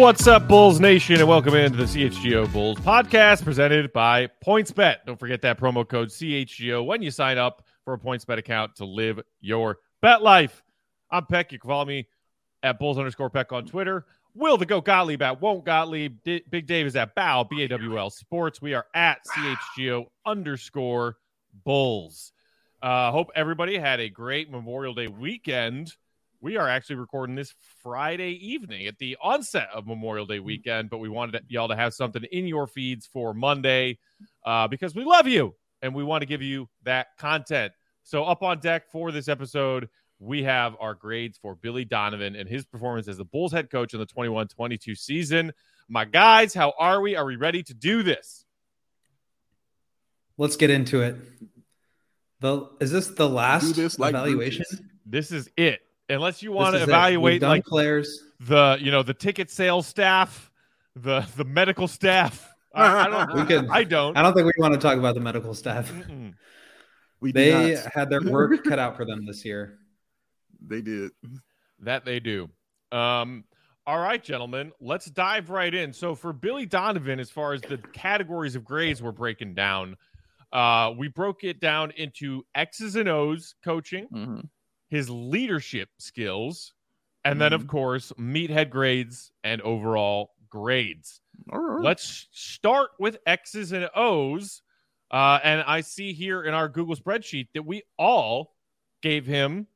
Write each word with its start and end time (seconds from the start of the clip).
What's 0.00 0.26
up, 0.26 0.48
Bulls 0.48 0.80
Nation, 0.80 1.16
and 1.16 1.28
welcome 1.28 1.54
into 1.54 1.76
the 1.76 1.84
CHGO 1.84 2.50
Bulls 2.54 2.78
podcast 2.78 3.44
presented 3.44 3.92
by 3.92 4.30
PointsBet. 4.42 5.04
Don't 5.04 5.20
forget 5.20 5.42
that 5.42 5.60
promo 5.60 5.86
code 5.86 6.08
CHGO 6.08 6.86
when 6.86 7.02
you 7.02 7.10
sign 7.10 7.36
up 7.36 7.66
for 7.84 7.92
a 7.92 7.98
PointsBet 7.98 8.38
account 8.38 8.76
to 8.76 8.86
live 8.86 9.20
your 9.42 9.76
bet 10.00 10.22
life. 10.22 10.62
I'm 11.10 11.26
Peck. 11.26 11.52
You 11.52 11.58
can 11.58 11.68
follow 11.68 11.84
me 11.84 12.08
at 12.62 12.78
Bulls 12.78 12.96
underscore 12.96 13.28
Peck 13.28 13.52
on 13.52 13.66
Twitter. 13.66 14.06
Will 14.34 14.56
the 14.56 14.64
Go 14.64 14.80
Gottlieb 14.80 15.20
at 15.20 15.42
Won't 15.42 15.66
Gottlieb. 15.66 16.22
D- 16.24 16.44
Big 16.48 16.66
Dave 16.66 16.86
is 16.86 16.96
at 16.96 17.14
Bow, 17.14 17.44
B 17.44 17.64
A 17.64 17.68
W 17.68 17.98
L 17.98 18.08
Sports. 18.08 18.62
We 18.62 18.72
are 18.72 18.86
at 18.94 19.18
CHGO 19.26 20.06
underscore 20.24 21.18
Bulls. 21.62 22.32
Uh, 22.80 23.10
hope 23.10 23.30
everybody 23.34 23.76
had 23.76 24.00
a 24.00 24.08
great 24.08 24.50
Memorial 24.50 24.94
Day 24.94 25.08
weekend 25.08 25.94
we 26.40 26.56
are 26.56 26.68
actually 26.68 26.96
recording 26.96 27.36
this 27.36 27.54
Friday 27.82 28.32
evening 28.40 28.86
at 28.86 28.98
the 28.98 29.16
onset 29.22 29.68
of 29.74 29.86
Memorial 29.86 30.24
Day 30.24 30.40
weekend, 30.40 30.88
but 30.88 30.98
we 30.98 31.08
wanted 31.08 31.44
y'all 31.48 31.68
to 31.68 31.76
have 31.76 31.92
something 31.92 32.24
in 32.32 32.46
your 32.46 32.66
feeds 32.66 33.06
for 33.06 33.34
Monday 33.34 33.98
uh, 34.44 34.66
because 34.66 34.94
we 34.94 35.04
love 35.04 35.26
you 35.26 35.54
and 35.82 35.94
we 35.94 36.02
want 36.02 36.22
to 36.22 36.26
give 36.26 36.40
you 36.40 36.68
that 36.84 37.08
content. 37.18 37.72
So, 38.04 38.24
up 38.24 38.42
on 38.42 38.58
deck 38.60 38.90
for 38.90 39.12
this 39.12 39.28
episode, 39.28 39.88
we 40.18 40.42
have 40.44 40.74
our 40.80 40.94
grades 40.94 41.36
for 41.36 41.54
Billy 41.54 41.84
Donovan 41.84 42.34
and 42.34 42.48
his 42.48 42.64
performance 42.64 43.06
as 43.06 43.18
the 43.18 43.24
Bulls 43.24 43.52
head 43.52 43.70
coach 43.70 43.92
in 43.92 44.00
the 44.00 44.06
21 44.06 44.48
22 44.48 44.94
season. 44.94 45.52
My 45.88 46.06
guys, 46.06 46.54
how 46.54 46.72
are 46.78 47.02
we? 47.02 47.16
Are 47.16 47.24
we 47.26 47.36
ready 47.36 47.62
to 47.64 47.74
do 47.74 48.02
this? 48.02 48.46
Let's 50.38 50.56
get 50.56 50.70
into 50.70 51.02
it. 51.02 51.16
The 52.40 52.66
is 52.80 52.90
this 52.90 53.08
the 53.08 53.28
last 53.28 53.76
this 53.76 53.98
like 53.98 54.14
evaluation? 54.14 54.64
This 55.04 55.32
is 55.32 55.50
it 55.58 55.80
unless 56.10 56.42
you 56.42 56.52
want 56.52 56.76
to 56.76 56.82
evaluate 56.82 57.42
like 57.42 57.64
players, 57.64 58.24
the 58.40 58.78
you 58.80 58.90
know 58.90 59.02
the 59.02 59.14
ticket 59.14 59.50
sales 59.50 59.86
staff, 59.86 60.50
the 60.96 61.26
the 61.36 61.44
medical 61.44 61.88
staff. 61.88 62.52
I, 62.74 63.06
I 63.06 63.08
don't. 63.08 63.34
we 63.34 63.44
can, 63.44 63.70
I 63.70 63.84
don't. 63.84 64.16
I 64.16 64.22
don't 64.22 64.34
think 64.34 64.46
we 64.46 64.52
want 64.58 64.74
to 64.74 64.80
talk 64.80 64.98
about 64.98 65.14
the 65.14 65.20
medical 65.20 65.54
staff. 65.54 65.90
Mm-mm. 65.90 66.34
We 67.20 67.32
they 67.32 67.76
had 67.92 68.10
their 68.10 68.22
work 68.22 68.64
cut 68.64 68.78
out 68.78 68.96
for 68.96 69.04
them 69.04 69.26
this 69.26 69.44
year. 69.44 69.78
They 70.66 70.80
did. 70.80 71.10
That 71.80 72.04
they 72.04 72.20
do. 72.20 72.48
Um, 72.92 73.44
all 73.86 73.98
right, 73.98 74.22
gentlemen, 74.22 74.72
let's 74.80 75.06
dive 75.06 75.50
right 75.50 75.74
in. 75.74 75.92
So 75.92 76.14
for 76.14 76.32
Billy 76.32 76.66
Donovan, 76.66 77.20
as 77.20 77.30
far 77.30 77.52
as 77.52 77.60
the 77.62 77.78
categories 77.92 78.56
of 78.56 78.64
grades 78.64 79.02
we're 79.02 79.12
breaking 79.12 79.54
down, 79.54 79.96
uh, 80.52 80.92
we 80.96 81.08
broke 81.08 81.44
it 81.44 81.60
down 81.60 81.90
into 81.92 82.44
X's 82.54 82.96
and 82.96 83.08
O's 83.08 83.54
coaching. 83.62 84.06
Mm-hmm 84.12 84.40
his 84.90 85.08
leadership 85.08 85.88
skills, 85.98 86.74
and 87.24 87.34
mm-hmm. 87.34 87.38
then, 87.40 87.52
of 87.54 87.62
mm-hmm. 87.62 87.70
course, 87.70 88.12
meathead 88.18 88.68
grades 88.70 89.32
and 89.42 89.62
overall 89.62 90.32
grades. 90.50 91.20
Let's 91.50 92.28
start 92.32 92.90
with 92.98 93.16
X's 93.24 93.72
and 93.72 93.88
O's. 93.94 94.62
Uh, 95.10 95.38
and 95.42 95.62
I 95.66 95.80
see 95.80 96.12
here 96.12 96.42
in 96.42 96.54
our 96.54 96.68
Google 96.68 96.94
spreadsheet 96.94 97.48
that 97.54 97.64
we 97.64 97.82
all 97.98 98.54
gave 99.00 99.26
him 99.26 99.66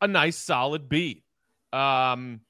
a 0.00 0.06
nice 0.06 0.36
solid 0.36 0.88
B. 0.88 1.24
Um, 1.72 2.40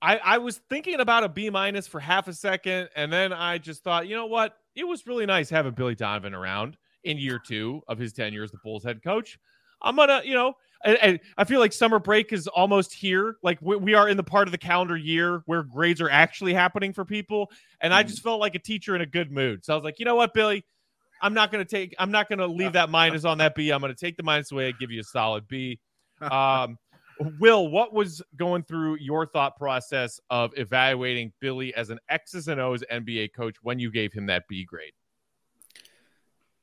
I, 0.00 0.18
I 0.18 0.38
was 0.38 0.60
thinking 0.68 1.00
about 1.00 1.24
a 1.24 1.28
B 1.28 1.50
minus 1.50 1.86
for 1.86 2.00
half 2.00 2.28
a 2.28 2.32
second, 2.32 2.88
and 2.96 3.12
then 3.12 3.32
I 3.32 3.58
just 3.58 3.84
thought, 3.84 4.08
you 4.08 4.16
know 4.16 4.26
what? 4.26 4.56
It 4.74 4.84
was 4.84 5.06
really 5.06 5.26
nice 5.26 5.48
having 5.50 5.72
Billy 5.72 5.94
Donovan 5.94 6.34
around 6.34 6.76
in 7.04 7.18
year 7.18 7.38
two 7.38 7.82
of 7.86 7.98
his 7.98 8.12
tenure 8.12 8.42
as 8.42 8.50
the 8.50 8.58
Bulls 8.64 8.84
head 8.84 9.02
coach. 9.02 9.38
I'm 9.80 9.96
gonna, 9.96 10.22
you 10.24 10.34
know, 10.34 10.54
and, 10.84 10.98
and, 11.00 11.20
I 11.38 11.44
feel 11.44 11.60
like 11.60 11.72
summer 11.72 11.98
break 11.98 12.32
is 12.32 12.46
almost 12.46 12.92
here. 12.92 13.36
Like 13.42 13.58
we, 13.60 13.76
we, 13.76 13.94
are 13.94 14.08
in 14.08 14.16
the 14.16 14.22
part 14.22 14.46
of 14.46 14.52
the 14.52 14.58
calendar 14.58 14.96
year 14.96 15.42
where 15.46 15.62
grades 15.62 16.00
are 16.00 16.10
actually 16.10 16.54
happening 16.54 16.92
for 16.92 17.04
people. 17.04 17.50
And 17.80 17.94
I 17.94 18.02
just 18.02 18.20
mm. 18.20 18.24
felt 18.24 18.40
like 18.40 18.54
a 18.54 18.58
teacher 18.58 18.94
in 18.94 19.00
a 19.00 19.06
good 19.06 19.32
mood. 19.32 19.64
So 19.64 19.72
I 19.72 19.76
was 19.76 19.84
like, 19.84 19.98
you 19.98 20.04
know 20.04 20.14
what, 20.14 20.34
Billy, 20.34 20.64
I'm 21.22 21.34
not 21.34 21.50
going 21.50 21.64
to 21.64 21.70
take, 21.70 21.94
I'm 21.98 22.10
not 22.10 22.28
going 22.28 22.38
to 22.38 22.46
leave 22.46 22.74
that 22.74 22.90
minus 22.90 23.24
on 23.24 23.38
that 23.38 23.54
B. 23.54 23.70
I'm 23.70 23.80
going 23.80 23.94
to 23.94 23.98
take 23.98 24.16
the 24.16 24.22
minus 24.22 24.52
away 24.52 24.68
and 24.68 24.78
give 24.78 24.90
you 24.90 25.00
a 25.00 25.04
solid 25.04 25.48
B. 25.48 25.80
Um, 26.20 26.78
Will, 27.38 27.68
what 27.68 27.92
was 27.92 28.22
going 28.36 28.64
through 28.64 28.96
your 28.96 29.26
thought 29.26 29.56
process 29.56 30.18
of 30.30 30.52
evaluating 30.56 31.32
Billy 31.40 31.74
as 31.74 31.90
an 31.90 31.98
X's 32.08 32.48
and 32.48 32.60
O's 32.60 32.82
NBA 32.90 33.34
coach 33.34 33.56
when 33.62 33.78
you 33.78 33.90
gave 33.90 34.12
him 34.12 34.26
that 34.26 34.44
B 34.48 34.64
grade? 34.64 34.92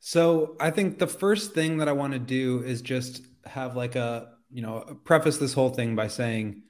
So 0.02 0.56
I 0.60 0.72
think 0.72 0.98
the 0.98 1.08
first 1.08 1.54
thing 1.54 1.78
that 1.78 1.88
I 1.88 1.92
want 1.92 2.14
to 2.14 2.20
do 2.20 2.64
is 2.64 2.82
just 2.82 3.22
have 3.46 3.76
like 3.76 3.96
a 3.96 4.34
you 4.50 4.62
know 4.62 5.00
preface 5.06 5.38
this 5.38 5.54
whole 5.54 5.70
thing 5.70 5.96
by 5.96 6.08
saying 6.08 6.64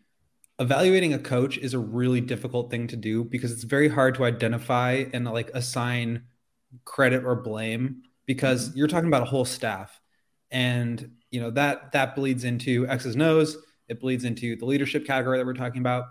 evaluating 0.60 1.14
a 1.14 1.20
coach 1.20 1.58
is 1.58 1.74
a 1.74 1.80
really 1.80 2.20
difficult 2.20 2.70
thing 2.70 2.88
to 2.88 2.98
do 2.98 3.24
because 3.24 3.54
it's 3.54 3.64
very 3.64 3.88
hard 3.88 4.16
to 4.16 4.26
identify 4.26 5.06
and 5.14 5.26
like 5.26 5.50
assign 5.54 6.24
credit 6.84 7.24
or 7.24 7.36
blame 7.36 8.04
because 8.26 8.70
mm-hmm. 8.70 8.78
you're 8.80 8.88
talking 8.90 9.08
about 9.08 9.24
a 9.24 9.26
whole 9.26 9.46
staff. 9.46 10.00
And 10.52 11.12
you 11.30 11.40
know 11.40 11.52
that 11.52 11.94
that 11.94 12.18
bleeds 12.18 12.44
into 12.44 12.86
x's 12.88 13.16
and 13.16 13.24
o's. 13.24 13.56
It 13.88 14.02
bleeds 14.02 14.26
into 14.26 14.58
the 14.58 14.66
leadership 14.66 15.08
category 15.08 15.38
that 15.38 15.46
we're 15.46 15.54
talking 15.54 15.80
about. 15.80 16.04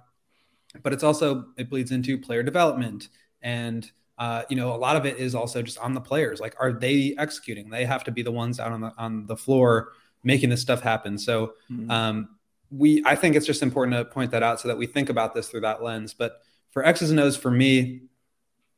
But 0.82 0.94
it's 0.94 1.04
also 1.04 1.48
it 1.58 1.68
bleeds 1.68 1.90
into 1.92 2.16
player 2.16 2.42
development 2.42 3.08
and 3.42 3.90
uh, 4.20 4.44
you 4.48 4.56
know 4.56 4.72
a 4.72 4.76
lot 4.76 4.94
of 4.94 5.04
it 5.04 5.16
is 5.16 5.34
also 5.34 5.62
just 5.62 5.78
on 5.78 5.94
the 5.94 6.00
players 6.00 6.38
like 6.38 6.54
are 6.60 6.72
they 6.72 7.14
executing 7.18 7.70
they 7.70 7.84
have 7.84 8.04
to 8.04 8.12
be 8.12 8.22
the 8.22 8.30
ones 8.30 8.60
out 8.60 8.70
on 8.70 8.80
the 8.80 8.92
on 8.96 9.26
the 9.26 9.36
floor 9.36 9.92
making 10.22 10.50
this 10.50 10.60
stuff 10.60 10.80
happen. 10.80 11.18
So 11.18 11.54
mm-hmm. 11.70 11.90
um, 11.90 12.28
we, 12.70 13.02
I 13.04 13.16
think 13.16 13.36
it's 13.36 13.46
just 13.46 13.62
important 13.62 13.96
to 13.96 14.04
point 14.04 14.30
that 14.32 14.42
out 14.42 14.60
so 14.60 14.68
that 14.68 14.78
we 14.78 14.86
think 14.86 15.08
about 15.08 15.34
this 15.34 15.48
through 15.48 15.62
that 15.62 15.82
lens. 15.82 16.14
But 16.14 16.40
for 16.70 16.84
X's 16.84 17.10
and 17.10 17.18
O's, 17.20 17.36
for 17.36 17.50
me, 17.50 18.02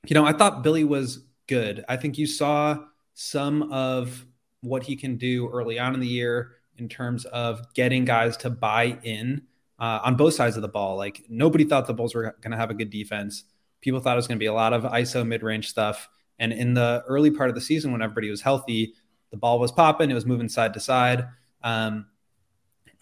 you 0.07 0.15
know, 0.15 0.25
I 0.25 0.33
thought 0.33 0.63
Billy 0.63 0.85
was 0.85 1.25
good. 1.47 1.85
I 1.89 1.97
think 1.97 2.19
you 2.19 2.27
saw 2.27 2.79
some 3.15 3.71
of 3.73 4.25
what 4.61 4.85
he 4.85 4.97
can 4.97 5.17
do 5.17 5.49
early 5.51 5.79
on 5.79 5.95
in 5.95 6.01
the 6.01 6.07
year 6.07 6.53
in 6.79 6.89
terms 6.89 7.25
of 7.27 7.73
getting 7.75 8.05
guys 8.05 8.37
to 8.39 8.51
buy 8.51 8.99
in 9.03 9.43
uh, 9.79 10.01
on 10.05 10.17
both 10.17 10.35
sides 10.35 10.57
of 10.57 10.63
the 10.63 10.69
ball. 10.69 10.97
Like 10.97 11.25
nobody 11.29 11.65
thought 11.65 11.87
the 11.87 11.95
Bulls 11.95 12.15
were 12.15 12.37
going 12.41 12.53
to 12.53 12.57
have 12.57 12.71
a 12.71 12.75
good 12.75 12.91
defense. 12.91 13.45
People 13.83 14.01
thought 14.01 14.15
it 14.15 14.17
was 14.17 14.27
going 14.27 14.39
to 14.39 14.43
be 14.43 14.47
a 14.47 14.55
lot 14.55 14.73
of 14.73 14.85
ISO 14.85 15.27
mid 15.27 15.43
range 15.43 15.69
stuff. 15.69 16.09
And 16.39 16.53
in 16.53 16.73
the 16.73 17.05
early 17.07 17.31
part 17.31 17.51
of 17.51 17.55
the 17.55 17.61
season, 17.61 17.93
when 17.93 18.01
everybody 18.01 18.31
was 18.31 18.41
healthy, 18.41 18.95
the 19.31 19.37
ball 19.37 19.59
was 19.59 19.71
popping, 19.71 20.11
it 20.11 20.15
was 20.15 20.25
moving 20.25 20.49
side 20.49 20.73
to 20.75 20.81
side. 20.81 21.27
Um, 21.63 22.07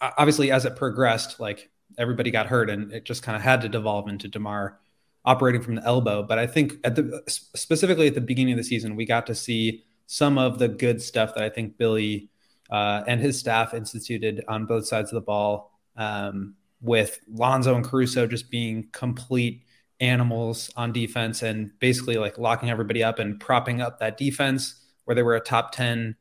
obviously, 0.01 0.51
as 0.51 0.65
it 0.65 0.75
progressed, 0.75 1.39
like 1.39 1.69
everybody 1.97 2.31
got 2.31 2.47
hurt, 2.47 2.69
and 2.69 2.91
it 2.91 3.05
just 3.05 3.23
kind 3.23 3.35
of 3.35 3.41
had 3.41 3.61
to 3.61 3.69
devolve 3.69 4.09
into 4.09 4.27
Demar 4.27 4.79
operating 5.23 5.61
from 5.61 5.75
the 5.75 5.83
elbow. 5.83 6.23
But 6.23 6.39
I 6.39 6.47
think 6.47 6.73
at 6.83 6.95
the 6.95 7.21
specifically 7.27 8.07
at 8.07 8.15
the 8.15 8.21
beginning 8.21 8.53
of 8.53 8.57
the 8.57 8.63
season, 8.63 8.95
we 8.95 9.05
got 9.05 9.27
to 9.27 9.35
see 9.35 9.83
some 10.07 10.37
of 10.37 10.59
the 10.59 10.67
good 10.67 11.01
stuff 11.01 11.33
that 11.35 11.43
I 11.43 11.49
think 11.49 11.77
Billy 11.77 12.29
uh, 12.69 13.03
and 13.07 13.21
his 13.21 13.39
staff 13.39 13.73
instituted 13.73 14.43
on 14.47 14.65
both 14.65 14.87
sides 14.87 15.11
of 15.11 15.15
the 15.15 15.21
ball. 15.21 15.71
Um, 15.95 16.55
with 16.81 17.19
Lonzo 17.31 17.75
and 17.75 17.85
Caruso 17.85 18.27
just 18.27 18.49
being 18.49 18.87
complete 18.91 19.63
animals 20.01 20.71
on 20.75 20.91
defense 20.91 21.43
and 21.43 21.71
basically 21.79 22.15
like 22.17 22.37
locking 22.39 22.69
everybody 22.69 23.03
up 23.03 23.19
and 23.19 23.39
propping 23.39 23.81
up 23.81 23.99
that 23.99 24.17
defense 24.17 24.75
where 25.05 25.15
they 25.15 25.23
were 25.23 25.35
a 25.35 25.39
top 25.39 25.71
10 25.71 26.15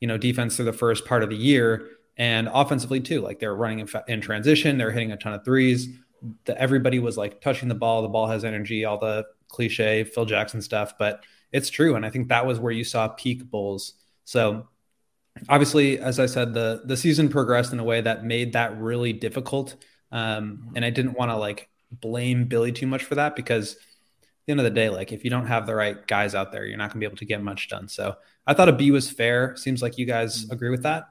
you 0.00 0.08
know 0.08 0.16
defense 0.16 0.56
through 0.56 0.64
the 0.64 0.72
first 0.72 1.04
part 1.04 1.22
of 1.22 1.28
the 1.28 1.36
year. 1.36 1.88
And 2.16 2.48
offensively 2.50 3.00
too 3.00 3.20
like 3.20 3.40
they're 3.40 3.54
running 3.54 3.80
in, 3.80 3.88
in 4.08 4.20
transition. 4.20 4.78
They're 4.78 4.92
hitting 4.92 5.12
a 5.12 5.16
ton 5.16 5.34
of 5.34 5.44
threes. 5.44 5.88
The, 6.44 6.58
everybody 6.58 6.98
was 6.98 7.18
like 7.18 7.40
touching 7.42 7.68
the 7.68 7.74
ball. 7.74 8.00
The 8.00 8.08
ball 8.08 8.28
has 8.28 8.44
energy 8.44 8.84
all 8.84 8.98
the 8.98 9.26
cliche 9.48 10.02
phil 10.02 10.24
jackson 10.24 10.60
stuff 10.60 10.94
but 10.98 11.24
it's 11.52 11.68
true. 11.68 11.96
And 11.96 12.06
i 12.06 12.10
think 12.10 12.28
that 12.28 12.46
was 12.46 12.60
where 12.60 12.72
you 12.72 12.84
saw 12.84 13.08
peak 13.08 13.50
bulls. 13.50 13.94
So 14.24 14.68
obviously 15.48 15.98
as 15.98 16.18
i 16.18 16.26
said 16.26 16.54
the 16.54 16.82
the 16.84 16.96
season 16.96 17.28
progressed 17.28 17.72
in 17.72 17.80
a 17.80 17.84
way 17.84 18.00
that 18.00 18.24
made 18.24 18.52
that 18.52 18.78
really 18.80 19.12
difficult. 19.12 19.74
Um, 20.12 20.70
and 20.76 20.84
i 20.84 20.90
didn't 20.90 21.14
want 21.14 21.32
to 21.32 21.36
like 21.36 21.68
blame 21.90 22.44
Billy 22.44 22.72
too 22.72 22.86
much 22.86 23.04
for 23.04 23.14
that 23.14 23.36
because 23.36 23.74
at 23.74 23.80
the 24.46 24.50
end 24.52 24.60
of 24.60 24.64
the 24.64 24.70
day, 24.70 24.88
like 24.88 25.12
if 25.12 25.24
you 25.24 25.30
don't 25.30 25.46
have 25.46 25.66
the 25.66 25.74
right 25.74 26.06
guys 26.06 26.34
out 26.34 26.52
there, 26.52 26.64
you're 26.64 26.78
not 26.78 26.90
gonna 26.90 27.00
be 27.00 27.06
able 27.06 27.16
to 27.16 27.24
get 27.24 27.42
much 27.42 27.68
done. 27.68 27.88
So 27.88 28.16
I 28.46 28.54
thought 28.54 28.68
a 28.68 28.72
B 28.72 28.90
was 28.90 29.10
fair. 29.10 29.56
Seems 29.56 29.82
like 29.82 29.98
you 29.98 30.06
guys 30.06 30.44
mm-hmm. 30.44 30.52
agree 30.52 30.70
with 30.70 30.82
that. 30.82 31.08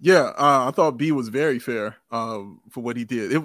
Yeah, 0.00 0.32
uh, 0.36 0.68
I 0.68 0.70
thought 0.72 0.98
B 0.98 1.12
was 1.12 1.28
very 1.28 1.58
fair 1.58 1.96
uh, 2.10 2.40
for 2.70 2.82
what 2.82 2.96
he 2.96 3.04
did. 3.04 3.32
It, 3.32 3.42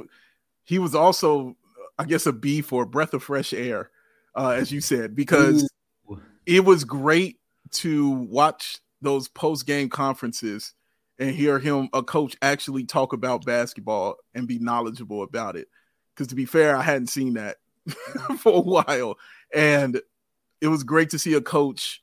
he 0.65 0.77
was 0.77 0.93
also, 0.93 1.55
I 1.97 2.05
guess, 2.05 2.25
a 2.25 2.33
B 2.33 2.61
for 2.61 2.83
a 2.83 2.87
breath 2.87 3.13
of 3.13 3.23
fresh 3.23 3.53
air, 3.53 3.91
uh, 4.35 4.49
as 4.49 4.71
you 4.71 4.81
said, 4.81 5.15
because 5.15 5.69
Ooh. 6.11 6.21
it 6.45 6.65
was 6.65 6.83
great 6.83 7.39
to 7.71 8.09
watch 8.09 8.79
those 9.01 9.27
post 9.29 9.65
game 9.65 9.87
conferences 9.87 10.73
and 11.19 11.31
hear 11.31 11.59
him, 11.59 11.89
a 11.93 12.01
coach, 12.01 12.35
actually 12.41 12.85
talk 12.85 13.13
about 13.13 13.45
basketball 13.45 14.15
and 14.33 14.47
be 14.47 14.57
knowledgeable 14.57 15.21
about 15.21 15.55
it. 15.55 15.67
Because 16.15 16.27
to 16.27 16.35
be 16.35 16.45
fair, 16.45 16.75
I 16.75 16.81
hadn't 16.81 17.07
seen 17.07 17.35
that 17.35 17.57
for 18.39 18.53
a 18.55 18.61
while, 18.61 19.17
and 19.53 20.01
it 20.61 20.67
was 20.67 20.83
great 20.83 21.11
to 21.11 21.19
see 21.19 21.33
a 21.33 21.41
coach 21.41 22.01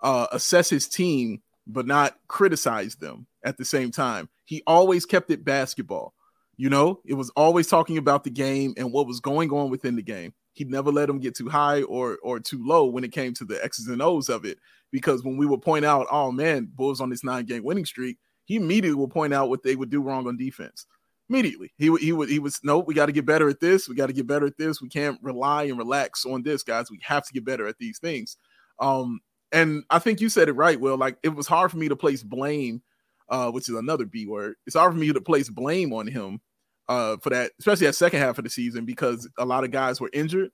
uh, 0.00 0.26
assess 0.32 0.68
his 0.68 0.88
team 0.88 1.42
but 1.68 1.86
not 1.86 2.18
criticize 2.26 2.96
them 2.96 3.26
at 3.44 3.58
the 3.58 3.64
same 3.64 3.90
time. 3.90 4.28
He 4.46 4.62
always 4.66 5.04
kept 5.04 5.30
it 5.30 5.44
basketball. 5.44 6.14
You 6.56 6.70
know, 6.70 7.00
it 7.04 7.14
was 7.14 7.30
always 7.30 7.68
talking 7.68 7.98
about 7.98 8.24
the 8.24 8.30
game 8.30 8.74
and 8.76 8.90
what 8.90 9.06
was 9.06 9.20
going 9.20 9.52
on 9.52 9.70
within 9.70 9.94
the 9.94 10.02
game. 10.02 10.32
He 10.54 10.64
never 10.64 10.90
let 10.90 11.06
them 11.06 11.20
get 11.20 11.36
too 11.36 11.48
high 11.48 11.82
or 11.82 12.18
or 12.20 12.40
too 12.40 12.66
low 12.66 12.86
when 12.86 13.04
it 13.04 13.12
came 13.12 13.32
to 13.34 13.44
the 13.44 13.62
X's 13.62 13.86
and 13.86 14.02
O's 14.02 14.28
of 14.28 14.44
it. 14.44 14.58
Because 14.90 15.22
when 15.22 15.36
we 15.36 15.46
would 15.46 15.62
point 15.62 15.84
out, 15.84 16.06
oh 16.10 16.32
man, 16.32 16.68
Bulls 16.74 17.00
on 17.00 17.10
this 17.10 17.22
nine 17.22 17.44
game 17.44 17.62
winning 17.62 17.84
streak, 17.84 18.16
he 18.48 18.56
immediately 18.56 18.94
will 18.94 19.08
point 19.08 19.34
out 19.34 19.50
what 19.50 19.62
they 19.62 19.76
would 19.76 19.90
do 19.90 20.00
wrong 20.00 20.26
on 20.26 20.38
defense. 20.38 20.86
Immediately, 21.28 21.70
he 21.76 21.90
would 21.90 22.00
he 22.00 22.12
would 22.12 22.30
he 22.30 22.38
was 22.38 22.58
no, 22.64 22.78
we 22.78 22.94
got 22.94 23.06
to 23.06 23.12
get 23.12 23.26
better 23.26 23.46
at 23.50 23.60
this. 23.60 23.86
We 23.86 23.94
got 23.94 24.06
to 24.06 24.14
get 24.14 24.26
better 24.26 24.46
at 24.46 24.56
this. 24.56 24.80
We 24.80 24.88
can't 24.88 25.18
rely 25.22 25.64
and 25.64 25.76
relax 25.76 26.24
on 26.24 26.42
this, 26.42 26.62
guys. 26.62 26.90
We 26.90 26.98
have 27.02 27.26
to 27.26 27.32
get 27.34 27.44
better 27.44 27.66
at 27.66 27.76
these 27.78 27.98
things. 27.98 28.38
Um, 28.80 29.20
and 29.52 29.84
I 29.90 29.98
think 29.98 30.22
you 30.22 30.30
said 30.30 30.48
it 30.48 30.54
right. 30.54 30.80
Well, 30.80 30.96
like 30.96 31.18
it 31.22 31.28
was 31.28 31.46
hard 31.46 31.70
for 31.70 31.76
me 31.76 31.90
to 31.90 31.96
place 31.96 32.22
blame, 32.22 32.80
uh, 33.28 33.50
which 33.50 33.68
is 33.68 33.74
another 33.74 34.06
B 34.06 34.26
word. 34.26 34.54
It's 34.66 34.76
hard 34.76 34.94
for 34.94 34.98
me 34.98 35.12
to 35.12 35.20
place 35.20 35.50
blame 35.50 35.92
on 35.92 36.06
him 36.06 36.40
uh, 36.88 37.18
for 37.18 37.28
that, 37.28 37.52
especially 37.58 37.86
that 37.88 37.92
second 37.92 38.20
half 38.20 38.38
of 38.38 38.44
the 38.44 38.50
season 38.50 38.86
because 38.86 39.28
a 39.38 39.44
lot 39.44 39.64
of 39.64 39.70
guys 39.70 40.00
were 40.00 40.10
injured. 40.14 40.50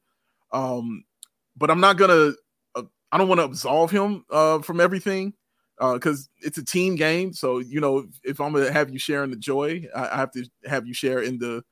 Um, 0.53 1.05
but 1.57 1.71
I'm 1.71 1.81
not 1.81 1.97
gonna. 1.99 2.33
Uh, 2.75 2.83
I 3.13 3.19
don't 3.19 3.29
want 3.29 3.39
to 3.39 3.45
absolve 3.45 3.93
him 3.93 4.25
uh, 4.29 4.59
from 4.59 4.81
everything 4.81 5.35
because 5.79 6.29
uh, 6.29 6.47
it's 6.47 6.59
a 6.59 6.65
team 6.65 6.95
game. 6.97 7.33
So 7.33 7.59
you 7.59 7.81
know, 7.81 8.07
if, 8.23 8.41
I'm 8.41 8.53
gonna 8.53 8.73
have 8.73 8.91
you 8.91 8.99
share 8.99 9.25
in 9.25 9.31
the 9.31 9.37
joy, 9.37 9.87
I, 9.95 10.17
have 10.17 10.31
to 10.33 10.45
have 10.67 10.87
you 10.87 10.95
share 10.95 11.21
in 11.21 11.39
the 11.39 11.63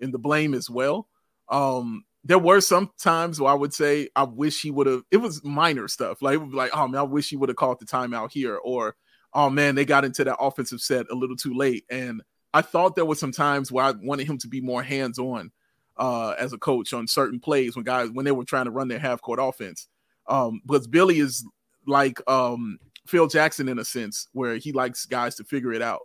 in 0.00 0.10
the 0.10 0.18
blame 0.18 0.54
as 0.54 0.70
well. 0.70 1.08
Um, 1.48 2.04
there 2.24 2.38
were 2.38 2.60
some 2.60 2.90
times 2.98 3.40
where 3.40 3.52
I 3.52 3.56
would 3.56 3.72
say 3.72 4.08
I 4.14 4.24
wish 4.24 4.60
he 4.60 4.70
would 4.70 4.86
have. 4.86 5.02
It 5.10 5.18
was 5.18 5.42
minor 5.44 5.88
stuff, 5.88 6.22
like 6.22 6.38
like 6.52 6.70
oh 6.74 6.88
man, 6.88 7.00
I 7.00 7.04
wish 7.04 7.30
he 7.30 7.36
would 7.36 7.48
have 7.48 7.56
called 7.56 7.78
the 7.80 7.86
timeout 7.86 8.30
here, 8.32 8.56
or 8.56 8.96
oh 9.32 9.50
man, 9.50 9.74
they 9.74 9.84
got 9.84 10.04
into 10.04 10.24
that 10.24 10.38
offensive 10.38 10.80
set 10.80 11.06
a 11.10 11.14
little 11.14 11.36
too 11.36 11.54
late. 11.54 11.84
And 11.90 12.22
I 12.54 12.62
thought 12.62 12.96
there 12.96 13.04
was 13.04 13.20
some 13.20 13.32
times 13.32 13.70
where 13.70 13.84
I 13.84 13.92
wanted 13.92 14.26
him 14.26 14.38
to 14.38 14.48
be 14.48 14.60
more 14.60 14.82
hands 14.82 15.18
on 15.18 15.50
uh, 15.96 16.34
as 16.38 16.52
a 16.52 16.58
coach 16.58 16.92
on 16.92 17.06
certain 17.06 17.40
plays 17.40 17.76
when 17.76 17.84
guys 17.84 18.10
when 18.10 18.24
they 18.24 18.32
were 18.32 18.44
trying 18.44 18.64
to 18.66 18.70
run 18.70 18.88
their 18.88 18.98
half 18.98 19.20
court 19.20 19.38
offense. 19.42 19.88
Um, 20.26 20.60
because 20.66 20.86
Billy 20.86 21.18
is 21.18 21.44
like 21.86 22.20
um 22.28 22.78
Phil 23.08 23.26
Jackson 23.26 23.68
in 23.68 23.78
a 23.78 23.84
sense, 23.84 24.28
where 24.32 24.56
he 24.56 24.72
likes 24.72 25.06
guys 25.06 25.34
to 25.36 25.44
figure 25.44 25.72
it 25.72 25.82
out. 25.82 26.02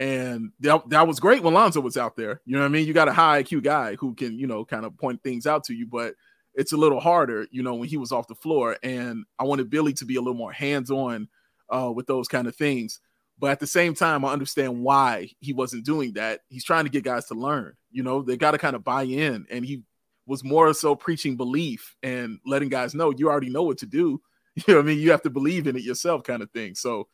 And 0.00 0.52
that, 0.60 0.88
that 0.90 1.06
was 1.06 1.20
great 1.20 1.42
when 1.42 1.54
Lonzo 1.54 1.80
was 1.80 1.96
out 1.96 2.16
there. 2.16 2.40
You 2.44 2.54
know 2.54 2.60
what 2.60 2.66
I 2.66 2.70
mean? 2.70 2.86
You 2.86 2.92
got 2.92 3.08
a 3.08 3.12
high 3.12 3.42
IQ 3.42 3.64
guy 3.64 3.96
who 3.96 4.14
can, 4.14 4.38
you 4.38 4.46
know, 4.46 4.64
kind 4.64 4.84
of 4.84 4.96
point 4.96 5.22
things 5.22 5.46
out 5.46 5.64
to 5.64 5.74
you, 5.74 5.86
but 5.86 6.14
it's 6.54 6.72
a 6.72 6.76
little 6.76 7.00
harder, 7.00 7.46
you 7.50 7.62
know, 7.62 7.74
when 7.74 7.88
he 7.88 7.96
was 7.96 8.12
off 8.12 8.28
the 8.28 8.34
floor. 8.34 8.76
And 8.82 9.24
I 9.38 9.44
wanted 9.44 9.70
Billy 9.70 9.92
to 9.94 10.04
be 10.04 10.16
a 10.16 10.20
little 10.20 10.34
more 10.34 10.52
hands 10.52 10.90
on 10.90 11.28
uh, 11.68 11.92
with 11.94 12.06
those 12.06 12.28
kind 12.28 12.46
of 12.46 12.56
things. 12.56 13.00
But 13.38 13.50
at 13.50 13.60
the 13.60 13.66
same 13.66 13.94
time, 13.94 14.24
I 14.24 14.32
understand 14.32 14.82
why 14.82 15.30
he 15.40 15.52
wasn't 15.52 15.84
doing 15.84 16.14
that. 16.14 16.40
He's 16.48 16.64
trying 16.64 16.84
to 16.84 16.90
get 16.90 17.04
guys 17.04 17.26
to 17.26 17.34
learn. 17.34 17.74
You 17.90 18.02
know, 18.02 18.22
they 18.22 18.36
got 18.36 18.52
to 18.52 18.58
kind 18.58 18.74
of 18.74 18.82
buy 18.82 19.02
in. 19.02 19.46
And 19.50 19.64
he 19.64 19.82
was 20.26 20.44
more 20.44 20.72
so 20.74 20.94
preaching 20.94 21.36
belief 21.36 21.96
and 22.02 22.38
letting 22.44 22.68
guys 22.68 22.94
know 22.94 23.12
you 23.16 23.28
already 23.28 23.50
know 23.50 23.62
what 23.62 23.78
to 23.78 23.86
do. 23.86 24.20
You 24.66 24.74
know 24.74 24.80
I 24.80 24.82
mean? 24.82 24.98
You 24.98 25.10
have 25.12 25.22
to 25.22 25.30
believe 25.30 25.66
in 25.66 25.76
it 25.76 25.82
yourself, 25.82 26.24
kind 26.24 26.42
of 26.42 26.50
thing. 26.50 26.74
So, 26.74 27.08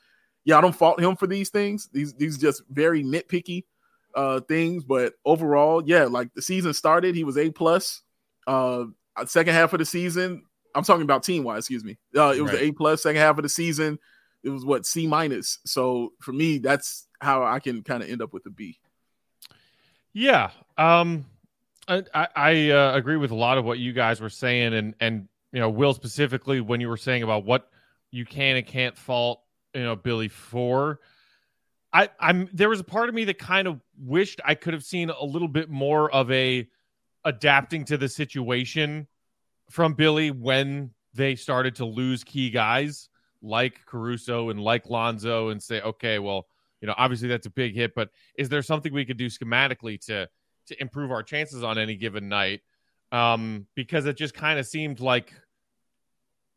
yeah, 0.44 0.56
I 0.56 0.60
don't 0.60 0.74
fault 0.74 1.00
him 1.00 1.16
for 1.16 1.26
these 1.26 1.50
things. 1.50 1.88
These 1.92 2.14
these 2.14 2.38
just 2.38 2.62
very 2.70 3.02
nitpicky 3.02 3.64
uh 4.14 4.40
things, 4.40 4.84
but 4.84 5.14
overall, 5.24 5.82
yeah, 5.84 6.04
like 6.04 6.32
the 6.34 6.42
season 6.42 6.72
started, 6.72 7.14
he 7.14 7.24
was 7.24 7.36
A 7.36 7.50
plus. 7.50 8.02
Uh, 8.46 8.84
second 9.26 9.54
half 9.54 9.72
of 9.72 9.78
the 9.78 9.84
season, 9.84 10.44
I'm 10.74 10.84
talking 10.84 11.02
about 11.02 11.22
team 11.22 11.44
wise, 11.44 11.60
excuse 11.60 11.84
me. 11.84 11.98
Uh, 12.16 12.34
it 12.36 12.42
was 12.42 12.52
right. 12.52 12.74
the 12.76 12.84
A. 12.84 12.96
Second 12.96 13.20
half 13.20 13.38
of 13.38 13.42
the 13.42 13.48
season, 13.48 13.98
it 14.42 14.50
was 14.50 14.64
what 14.64 14.86
C 14.86 15.06
minus. 15.06 15.58
So 15.64 16.12
for 16.20 16.32
me, 16.32 16.58
that's 16.58 17.06
how 17.20 17.44
I 17.44 17.60
can 17.60 17.82
kind 17.82 18.02
of 18.02 18.08
end 18.08 18.22
up 18.22 18.32
with 18.32 18.44
a 18.46 18.50
B. 18.50 18.78
Yeah. 20.12 20.50
Um, 20.76 21.26
I, 21.86 22.02
I 22.14 22.70
uh, 22.70 22.92
agree 22.94 23.16
with 23.16 23.30
a 23.30 23.34
lot 23.36 23.58
of 23.58 23.64
what 23.64 23.78
you 23.78 23.92
guys 23.92 24.20
were 24.20 24.30
saying, 24.30 24.74
and 24.74 24.94
and 25.00 25.28
you 25.54 25.60
know, 25.60 25.70
Will 25.70 25.94
specifically 25.94 26.60
when 26.60 26.80
you 26.80 26.88
were 26.88 26.96
saying 26.96 27.22
about 27.22 27.44
what 27.44 27.70
you 28.10 28.26
can 28.26 28.56
and 28.56 28.66
can't 28.66 28.98
fault, 28.98 29.40
you 29.72 29.84
know, 29.84 29.94
Billy 29.94 30.26
for. 30.26 30.98
I, 31.92 32.08
I'm 32.18 32.48
there 32.52 32.68
was 32.68 32.80
a 32.80 32.84
part 32.84 33.08
of 33.08 33.14
me 33.14 33.24
that 33.26 33.38
kind 33.38 33.68
of 33.68 33.80
wished 33.96 34.40
I 34.44 34.56
could 34.56 34.74
have 34.74 34.82
seen 34.82 35.10
a 35.10 35.24
little 35.24 35.46
bit 35.46 35.70
more 35.70 36.12
of 36.12 36.28
a 36.32 36.66
adapting 37.24 37.84
to 37.84 37.96
the 37.96 38.08
situation 38.08 39.06
from 39.70 39.94
Billy 39.94 40.32
when 40.32 40.90
they 41.14 41.36
started 41.36 41.76
to 41.76 41.84
lose 41.84 42.24
key 42.24 42.50
guys 42.50 43.08
like 43.40 43.86
Caruso 43.86 44.50
and 44.50 44.58
like 44.58 44.90
Lonzo 44.90 45.50
and 45.50 45.62
say, 45.62 45.80
okay, 45.82 46.18
well, 46.18 46.48
you 46.80 46.88
know, 46.88 46.94
obviously 46.98 47.28
that's 47.28 47.46
a 47.46 47.50
big 47.50 47.76
hit, 47.76 47.94
but 47.94 48.10
is 48.36 48.48
there 48.48 48.60
something 48.60 48.92
we 48.92 49.04
could 49.04 49.18
do 49.18 49.26
schematically 49.26 50.04
to 50.06 50.28
to 50.66 50.80
improve 50.80 51.12
our 51.12 51.22
chances 51.22 51.62
on 51.62 51.78
any 51.78 51.94
given 51.94 52.28
night? 52.28 52.62
Um, 53.12 53.68
because 53.76 54.06
it 54.06 54.16
just 54.16 54.34
kind 54.34 54.58
of 54.58 54.66
seemed 54.66 54.98
like 54.98 55.32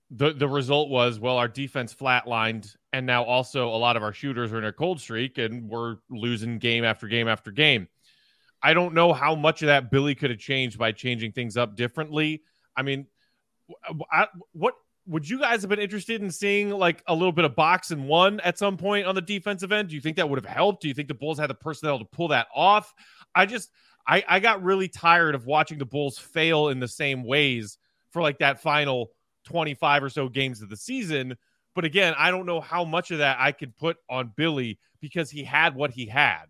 the 0.10 0.34
the 0.34 0.48
result 0.48 0.90
was 0.90 1.20
well 1.20 1.38
our 1.38 1.48
defense 1.48 1.94
flatlined 1.94 2.76
and 2.94 3.06
now 3.06 3.24
also 3.24 3.68
a 3.68 3.76
lot 3.76 3.98
of 3.98 4.04
our 4.04 4.14
shooters 4.14 4.54
are 4.54 4.58
in 4.58 4.66
a 4.66 4.72
cold 4.72 5.02
streak 5.02 5.38
and 5.38 5.70
we're 5.70 5.98
losing 6.10 6.60
game 6.60 6.84
after 6.84 7.08
game 7.08 7.28
after 7.28 7.52
game. 7.52 7.88
I 8.64 8.74
don't 8.74 8.94
know 8.94 9.14
how 9.14 9.36
much 9.36 9.62
of 9.62 9.68
that 9.68 9.92
billy 9.92 10.16
could 10.16 10.30
have 10.30 10.40
changed 10.40 10.78
by 10.78 10.92
changing 10.94 11.34
things 11.34 11.58
up 11.58 11.76
differently. 11.76 12.44
I 12.76 12.84
mean 12.84 13.08
I, 14.12 14.28
what 14.54 14.76
would 15.08 15.28
you 15.28 15.40
guys 15.40 15.62
have 15.62 15.70
been 15.70 15.80
interested 15.80 16.22
in 16.22 16.32
seeing 16.32 16.70
like 16.70 17.04
a 17.08 17.14
little 17.14 17.32
bit 17.32 17.46
of 17.46 17.56
box 17.56 17.92
and 17.92 18.08
one 18.08 18.40
at 18.42 18.58
some 18.58 18.78
point 18.78 19.08
on 19.08 19.16
the 19.16 19.22
defensive 19.22 19.72
end? 19.74 19.90
Do 19.90 19.96
you 19.96 20.02
think 20.02 20.18
that 20.18 20.30
would 20.30 20.42
have 20.42 20.54
helped? 20.54 20.82
Do 20.82 20.88
you 20.88 20.94
think 20.94 21.10
the 21.10 21.14
bulls 21.14 21.38
had 21.38 21.50
the 21.50 21.56
personnel 21.56 22.00
to 22.00 22.06
pull 22.06 22.30
that 22.30 22.48
off? 22.56 22.94
I 23.36 23.46
just 23.46 23.72
i 24.08 24.24
i 24.28 24.40
got 24.40 24.64
really 24.64 24.88
tired 24.88 25.36
of 25.36 25.46
watching 25.46 25.78
the 25.78 25.86
bulls 25.86 26.18
fail 26.18 26.70
in 26.70 26.80
the 26.80 26.88
same 26.88 27.26
ways 27.26 27.78
for 28.12 28.22
like 28.22 28.40
that 28.40 28.62
final 28.62 29.12
25 29.48 30.04
or 30.04 30.10
so 30.10 30.30
games 30.30 30.62
of 30.62 30.70
the 30.70 30.78
season. 30.78 31.38
But 31.74 31.86
again, 31.86 32.14
I 32.18 32.32
don't 32.32 32.46
know 32.46 32.60
how 32.60 32.84
much 32.84 33.12
of 33.12 33.20
that 33.20 33.38
I 33.40 33.52
could 33.52 33.76
put 33.78 33.98
on 34.10 34.34
Billy 34.36 34.78
because 35.00 35.32
he 35.32 35.44
had 35.44 35.74
what 35.76 35.92
he 35.92 36.06
had. 36.06 36.46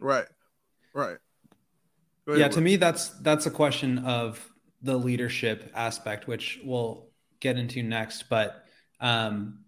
Right. 0.00 0.26
Right. 0.92 1.18
Ahead, 2.26 2.40
yeah, 2.40 2.48
to 2.48 2.60
me 2.60 2.76
that's 2.76 3.10
that's 3.20 3.46
a 3.46 3.50
question 3.50 3.98
of 3.98 4.50
the 4.82 4.96
leadership 4.96 5.70
aspect, 5.74 6.26
which 6.26 6.60
we'll 6.64 7.08
get 7.40 7.58
into 7.58 7.82
next. 7.82 8.28
But 8.28 8.64
um, 9.00 9.60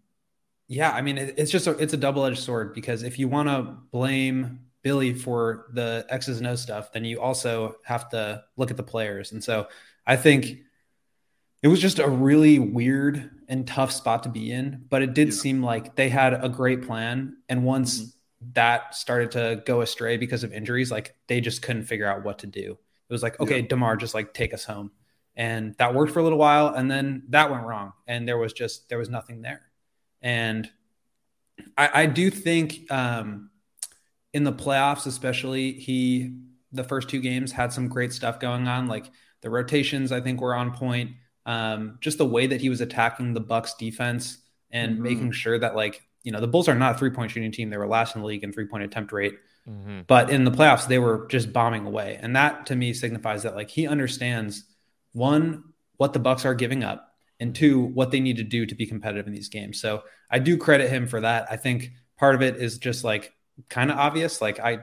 yeah, 0.67 0.91
I 0.91 1.03
mean, 1.03 1.19
it, 1.19 1.35
it's 1.37 1.51
just 1.51 1.67
a, 1.67 1.73
it's 1.73 1.93
a 1.93 1.99
double 1.99 2.25
edged 2.25 2.39
sword 2.39 2.75
because 2.75 3.03
if 3.03 3.19
you 3.19 3.29
want 3.29 3.49
to 3.49 3.77
blame 3.93 4.61
Billy 4.83 5.13
for 5.13 5.67
the 5.73 6.07
X's 6.09 6.39
and 6.39 6.47
O 6.47 6.57
stuff, 6.57 6.93
then 6.93 7.05
you 7.05 7.21
also 7.21 7.77
have 7.85 8.09
to 8.11 8.43
look 8.57 8.71
at 8.71 8.77
the 8.77 8.83
players. 8.83 9.33
And 9.33 9.45
so 9.45 9.69
I 10.07 10.17
think 10.17 10.61
it 11.67 11.69
was 11.69 11.81
just 11.81 11.99
a 11.99 12.09
really 12.09 12.61
weird 12.61 13.29
and 13.49 13.67
tough 13.67 13.91
spot 13.91 14.23
to 14.23 14.29
be 14.29 14.53
in, 14.53 14.85
but 14.89 15.03
it 15.03 15.15
did 15.15 15.29
yeah. 15.29 15.35
seem 15.35 15.65
like 15.65 15.97
they 15.97 16.09
had 16.09 16.33
a 16.33 16.49
great 16.49 16.87
plan. 16.87 17.39
And 17.49 17.65
once 17.65 18.01
mm-hmm. 18.01 18.51
that 18.53 18.95
started 18.95 19.33
to 19.33 19.65
go 19.67 19.81
astray 19.81 20.17
because 20.17 20.45
of 20.45 20.53
injuries, 20.53 20.93
like 20.93 21.17
they 21.27 21.41
just 21.41 21.63
couldn't 21.63 21.83
figure 21.83 22.07
out 22.07 22.23
what 22.23 22.39
to 22.39 22.47
do. 22.47 22.79
It 23.09 23.13
was 23.13 23.21
like, 23.21 23.41
okay, 23.41 23.63
yeah. 23.63 23.67
Demar, 23.67 23.97
just 23.97 24.15
like 24.15 24.33
take 24.33 24.55
us 24.55 24.63
home. 24.63 24.93
And 25.35 25.75
that 25.79 25.93
worked 25.93 26.13
for 26.13 26.21
a 26.21 26.23
little 26.23 26.39
while. 26.39 26.69
And 26.69 26.89
then 26.89 27.25
that 27.31 27.51
went 27.51 27.65
wrong. 27.65 27.95
And 28.07 28.29
there 28.29 28.39
was 28.39 28.53
just, 28.53 28.89
there 28.89 28.99
was 28.99 29.11
nothing 29.11 29.43
there. 29.43 29.63
And 30.23 30.71
I, 31.77 32.03
I 32.03 32.07
do 32.07 32.31
think 32.31 32.89
um, 32.93 33.51
in 34.33 34.45
the 34.45 34.53
playoffs, 34.53 35.07
especially, 35.07 35.73
he, 35.73 36.33
the 36.71 36.85
first 36.85 37.09
two 37.09 37.21
games 37.21 37.51
had 37.51 37.73
some 37.73 37.89
great 37.89 38.13
stuff 38.13 38.39
going 38.39 38.69
on. 38.69 38.87
Like 38.87 39.11
the 39.41 39.51
rotations, 39.51 40.13
I 40.13 40.21
think 40.21 40.41
were 40.41 40.55
on 40.55 40.71
point 40.73 41.11
um, 41.47 41.99
just 42.01 42.19
the 42.19 42.27
way 42.27 42.49
that 42.49 42.61
he 42.61 42.69
was 42.69 42.81
attacking 42.81 43.33
the 43.33 43.41
Bucks 43.41 43.75
defense 43.75 44.39
and 44.71 44.95
mm-hmm. 44.95 45.03
making 45.03 45.33
sure 45.33 45.59
that 45.59 45.77
like 45.77 46.03
you 46.25 46.33
know 46.33 46.41
the 46.41 46.49
Bulls 46.49 46.69
are 46.69 46.75
not 46.75 46.97
a 46.97 46.99
three 46.99 47.11
point 47.11 47.31
shooting 47.31 47.53
team; 47.53 47.71
they 47.71 47.79
were 47.79 47.87
last 47.87 48.15
in 48.15 48.21
the 48.21 48.27
league 48.27 48.45
in 48.45 48.53
three 48.53 48.67
point 48.67 48.83
attempt 48.83 49.13
rate. 49.13 49.35
Mm-hmm. 49.67 50.01
But 50.07 50.31
in 50.31 50.45
the 50.45 50.51
playoffs, 50.51 50.87
they 50.87 50.99
were 50.99 51.27
just 51.29 51.53
bombing 51.53 51.87
away, 51.87 52.19
and 52.21 52.37
that 52.37 52.67
to 52.67 52.77
me 52.77 52.93
signifies 52.93 53.45
that 53.45 53.55
like 53.55 53.71
he 53.71 53.87
understands 53.87 54.65
one 55.13 55.65
what 55.97 56.13
the 56.13 56.19
Bucks 56.19 56.45
are 56.45 56.55
giving 56.55 56.83
up, 56.83 57.15
and 57.39 57.55
two 57.55 57.81
what 57.81 58.11
they 58.11 58.21
need 58.21 58.37
to 58.37 58.45
do 58.45 58.67
to 58.67 58.75
be 58.75 58.87
competitive 58.87 59.27
in 59.27 59.33
these 59.33 59.49
games. 59.49 59.81
So 59.81 60.03
I 60.29 60.41
do 60.41 60.59
credit 60.59 60.91
him 60.91 61.07
for 61.07 61.21
that. 61.21 61.47
I 61.49 61.57
think 61.57 61.93
part 62.19 62.35
of 62.35 62.43
it 62.43 62.57
is 62.57 62.79
just 62.79 63.05
like 63.05 63.33
kind 63.69 63.91
of 63.93 63.99
obvious. 63.99 64.41
Like 64.43 64.59
I 64.59 64.81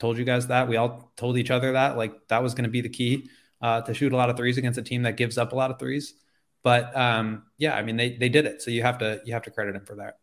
told 0.00 0.18
you 0.18 0.24
guys 0.24 0.48
that 0.48 0.68
we 0.68 0.76
all 0.76 1.12
told 1.16 1.38
each 1.38 1.52
other 1.52 1.72
that 1.72 1.96
like 1.96 2.26
that 2.26 2.42
was 2.42 2.54
going 2.54 2.64
to 2.64 2.70
be 2.70 2.80
the 2.80 2.88
key 2.88 3.28
uh, 3.62 3.80
to 3.82 3.94
shoot 3.94 4.12
a 4.12 4.16
lot 4.16 4.28
of 4.28 4.36
threes 4.36 4.58
against 4.58 4.78
a 4.78 4.82
team 4.82 5.02
that 5.02 5.16
gives 5.16 5.38
up 5.38 5.52
a 5.52 5.56
lot 5.56 5.70
of 5.70 5.78
threes. 5.78 6.14
But 6.62 6.94
um, 6.96 7.44
yeah, 7.58 7.74
I 7.74 7.82
mean 7.82 7.96
they 7.96 8.16
they 8.16 8.28
did 8.28 8.46
it, 8.46 8.62
so 8.62 8.70
you 8.70 8.82
have 8.82 8.98
to 8.98 9.20
you 9.24 9.32
have 9.32 9.42
to 9.44 9.50
credit 9.50 9.74
him 9.74 9.84
for 9.84 9.96
that. 9.96 10.18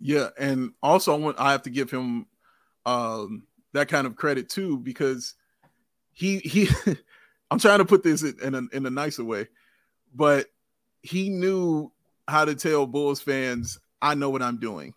Yeah, 0.00 0.28
and 0.38 0.72
also 0.82 1.12
I, 1.14 1.18
want, 1.18 1.40
I 1.40 1.52
have 1.52 1.62
to 1.62 1.70
give 1.70 1.90
him 1.90 2.26
um, 2.86 3.44
that 3.72 3.88
kind 3.88 4.06
of 4.06 4.16
credit 4.16 4.48
too 4.48 4.78
because 4.78 5.34
he 6.12 6.38
he. 6.38 6.68
I'm 7.50 7.58
trying 7.58 7.78
to 7.78 7.86
put 7.86 8.02
this 8.02 8.22
in 8.22 8.54
a 8.54 8.62
in 8.72 8.84
a 8.84 8.90
nicer 8.90 9.24
way, 9.24 9.48
but 10.14 10.46
he 11.02 11.30
knew 11.30 11.90
how 12.28 12.44
to 12.44 12.54
tell 12.54 12.86
Bulls 12.86 13.20
fans, 13.20 13.78
"I 14.02 14.14
know 14.14 14.30
what 14.30 14.42
I'm 14.42 14.58
doing." 14.58 14.94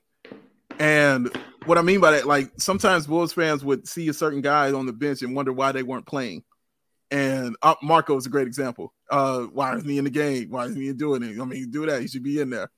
And 0.79 1.29
what 1.65 1.77
I 1.77 1.81
mean 1.81 2.01
by 2.01 2.11
that, 2.11 2.27
like 2.27 2.51
sometimes 2.57 3.07
Bulls 3.07 3.33
fans 3.33 3.63
would 3.63 3.87
see 3.87 4.09
a 4.09 4.13
certain 4.13 4.41
guy 4.41 4.71
on 4.73 4.85
the 4.85 4.93
bench 4.93 5.21
and 5.21 5.35
wonder 5.35 5.53
why 5.53 5.71
they 5.71 5.83
weren't 5.83 6.05
playing. 6.05 6.43
And 7.11 7.57
uh, 7.61 7.75
Marko 7.83 8.15
is 8.15 8.25
a 8.25 8.29
great 8.29 8.47
example. 8.47 8.93
Uh, 9.09 9.41
why 9.41 9.75
isn't 9.75 9.87
he 9.87 9.97
in 9.97 10.05
the 10.05 10.09
game? 10.09 10.49
Why 10.49 10.65
isn't 10.65 10.81
he 10.81 10.93
doing 10.93 11.23
it? 11.23 11.39
I 11.39 11.45
mean, 11.45 11.69
do 11.69 11.85
that. 11.85 12.01
He 12.01 12.07
should 12.07 12.23
be 12.23 12.39
in 12.39 12.49
there. 12.49 12.71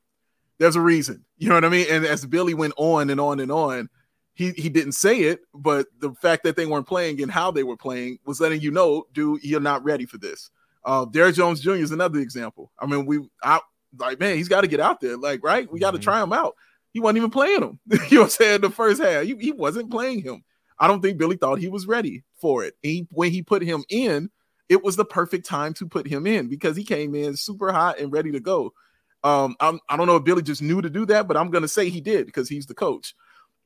There's 0.58 0.75
a 0.75 0.82
reason. 0.82 1.24
You 1.44 1.50
know 1.50 1.56
what 1.56 1.66
I 1.66 1.70
mean? 1.70 1.88
And 1.90 2.06
as 2.06 2.25
Billy 2.25 2.54
went 2.54 2.74
on 2.78 3.10
and 3.10 3.20
on 3.20 3.42
and 3.42 3.52
on, 3.52 3.90
he 4.34 4.52
he 4.52 4.70
didn't 4.70 4.94
say 4.94 5.24
it, 5.24 5.42
but 5.54 5.88
the 6.00 6.13
fact 6.13 6.44
that 6.44 6.56
they 6.56 6.66
weren't 6.66 6.88
playing 6.88 7.22
and 7.22 7.30
how 7.30 7.52
they 7.52 7.63
were 7.63 7.75
playing 7.75 8.20
was 8.25 8.40
letting 8.40 8.62
you 8.62 8.72
know, 8.72 9.06
dude, 9.12 9.44
you're 9.44 9.60
not 9.60 9.84
ready 9.84 10.06
for 10.06 10.18
this. 10.18 10.50
Uh, 10.86 11.04
Derrick 11.04 11.36
Jones 11.36 11.60
Jr. 11.60 11.74
is 11.74 11.92
another 11.92 12.20
example. 12.20 12.72
I 12.80 12.86
mean, 12.86 13.06
we 13.06 13.20
I 13.44 13.60
like 13.98 14.22
man, 14.22 14.38
he's 14.38 14.48
got 14.48 14.62
to 14.62 14.68
get 14.68 14.80
out 14.80 15.02
there, 15.02 15.18
like 15.18 15.44
right. 15.44 15.70
We 15.70 15.82
got 15.82 15.92
to 15.92 15.98
mm-hmm. 15.98 16.04
try 16.04 16.24
him 16.24 16.32
out. 16.32 16.56
He 16.94 17.02
wasn't 17.02 17.18
even 17.18 17.30
playing 17.30 17.62
him. 17.62 17.80
you 17.88 17.98
know 17.98 18.22
what 18.22 18.24
I'm 18.24 18.30
saying? 18.30 18.62
The 18.62 18.70
first 18.70 19.02
half, 19.02 19.24
he, 19.24 19.36
he 19.36 19.52
wasn't 19.52 19.92
playing 19.92 20.22
him. 20.22 20.44
I 20.80 20.88
don't 20.88 21.01
think 21.01 21.18
Billy 21.18 21.38
thought 21.38 21.60
he 21.60 21.70
was 21.70 21.88
ready 21.88 22.24
for 22.42 22.63
it. 22.63 22.75
He, 22.82 23.08
when 23.12 23.32
he 23.32 23.42
put 23.42 23.62
him 23.62 23.84
in, 23.89 24.30
it 24.70 24.84
was 24.84 24.96
the 24.96 25.06
perfect 25.06 25.46
time 25.46 25.74
to 25.75 25.88
put 25.88 26.08
him 26.08 26.25
in 26.25 26.48
because 26.48 26.75
he 26.75 26.84
came 26.84 27.15
in 27.15 27.36
super 27.36 27.72
hot 27.72 28.00
and 28.00 28.12
ready 28.12 28.32
to 28.32 28.39
go. 28.39 28.74
Um, 29.24 29.56
I'm, 29.60 29.80
I 29.88 29.98
don't 29.98 30.08
know 30.08 30.18
if 30.18 30.24
Billy 30.24 30.42
just 30.42 30.62
knew 30.62 30.82
to 30.82 30.89
do 30.89 31.06
that, 31.08 31.27
but 31.27 31.38
I'm 31.38 31.50
gonna 31.50 31.68
say 31.68 31.89
he 31.89 32.01
did 32.01 32.25
because 32.25 32.50
he's 32.50 32.65
the 32.65 32.74
coach. 32.74 33.15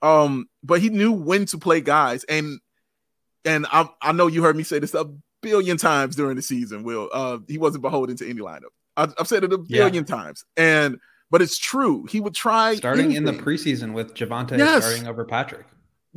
Um, 0.02 0.48
but 0.64 0.82
he 0.82 0.90
knew 0.90 1.12
when 1.12 1.46
to 1.48 1.58
play 1.58 1.82
guys, 1.82 2.24
and 2.26 2.60
and 3.44 3.66
I, 3.72 3.90
I 4.02 4.12
know 4.12 4.28
you 4.28 4.44
heard 4.44 4.56
me 4.56 4.64
say 4.64 4.80
this 4.80 4.94
a 4.94 5.10
billion 5.42 5.78
times 5.78 6.16
during 6.16 6.36
the 6.36 6.42
season. 6.42 6.84
Will 6.84 7.10
uh, 7.12 7.40
he 7.48 7.58
wasn't 7.58 7.82
beholden 7.82 8.16
to 8.18 8.30
any 8.30 8.42
lineup. 8.42 8.74
I, 8.96 9.08
have 9.18 9.28
said 9.28 9.44
it 9.44 9.54
a 9.54 9.58
billion 9.58 10.06
yeah. 10.08 10.16
times, 10.16 10.46
and 10.56 11.00
but 11.32 11.42
it's 11.42 11.58
true. 11.58 12.06
He 12.06 12.20
would 12.20 12.36
try 12.36 12.76
starting 12.76 13.06
anything. 13.06 13.28
in 13.28 13.38
the 13.38 13.42
preseason 13.44 13.94
with 13.94 14.14
Javonte 14.14 14.58
yes. 14.58 14.86
starting 14.86 15.08
over 15.08 15.26
Patrick. 15.26 15.66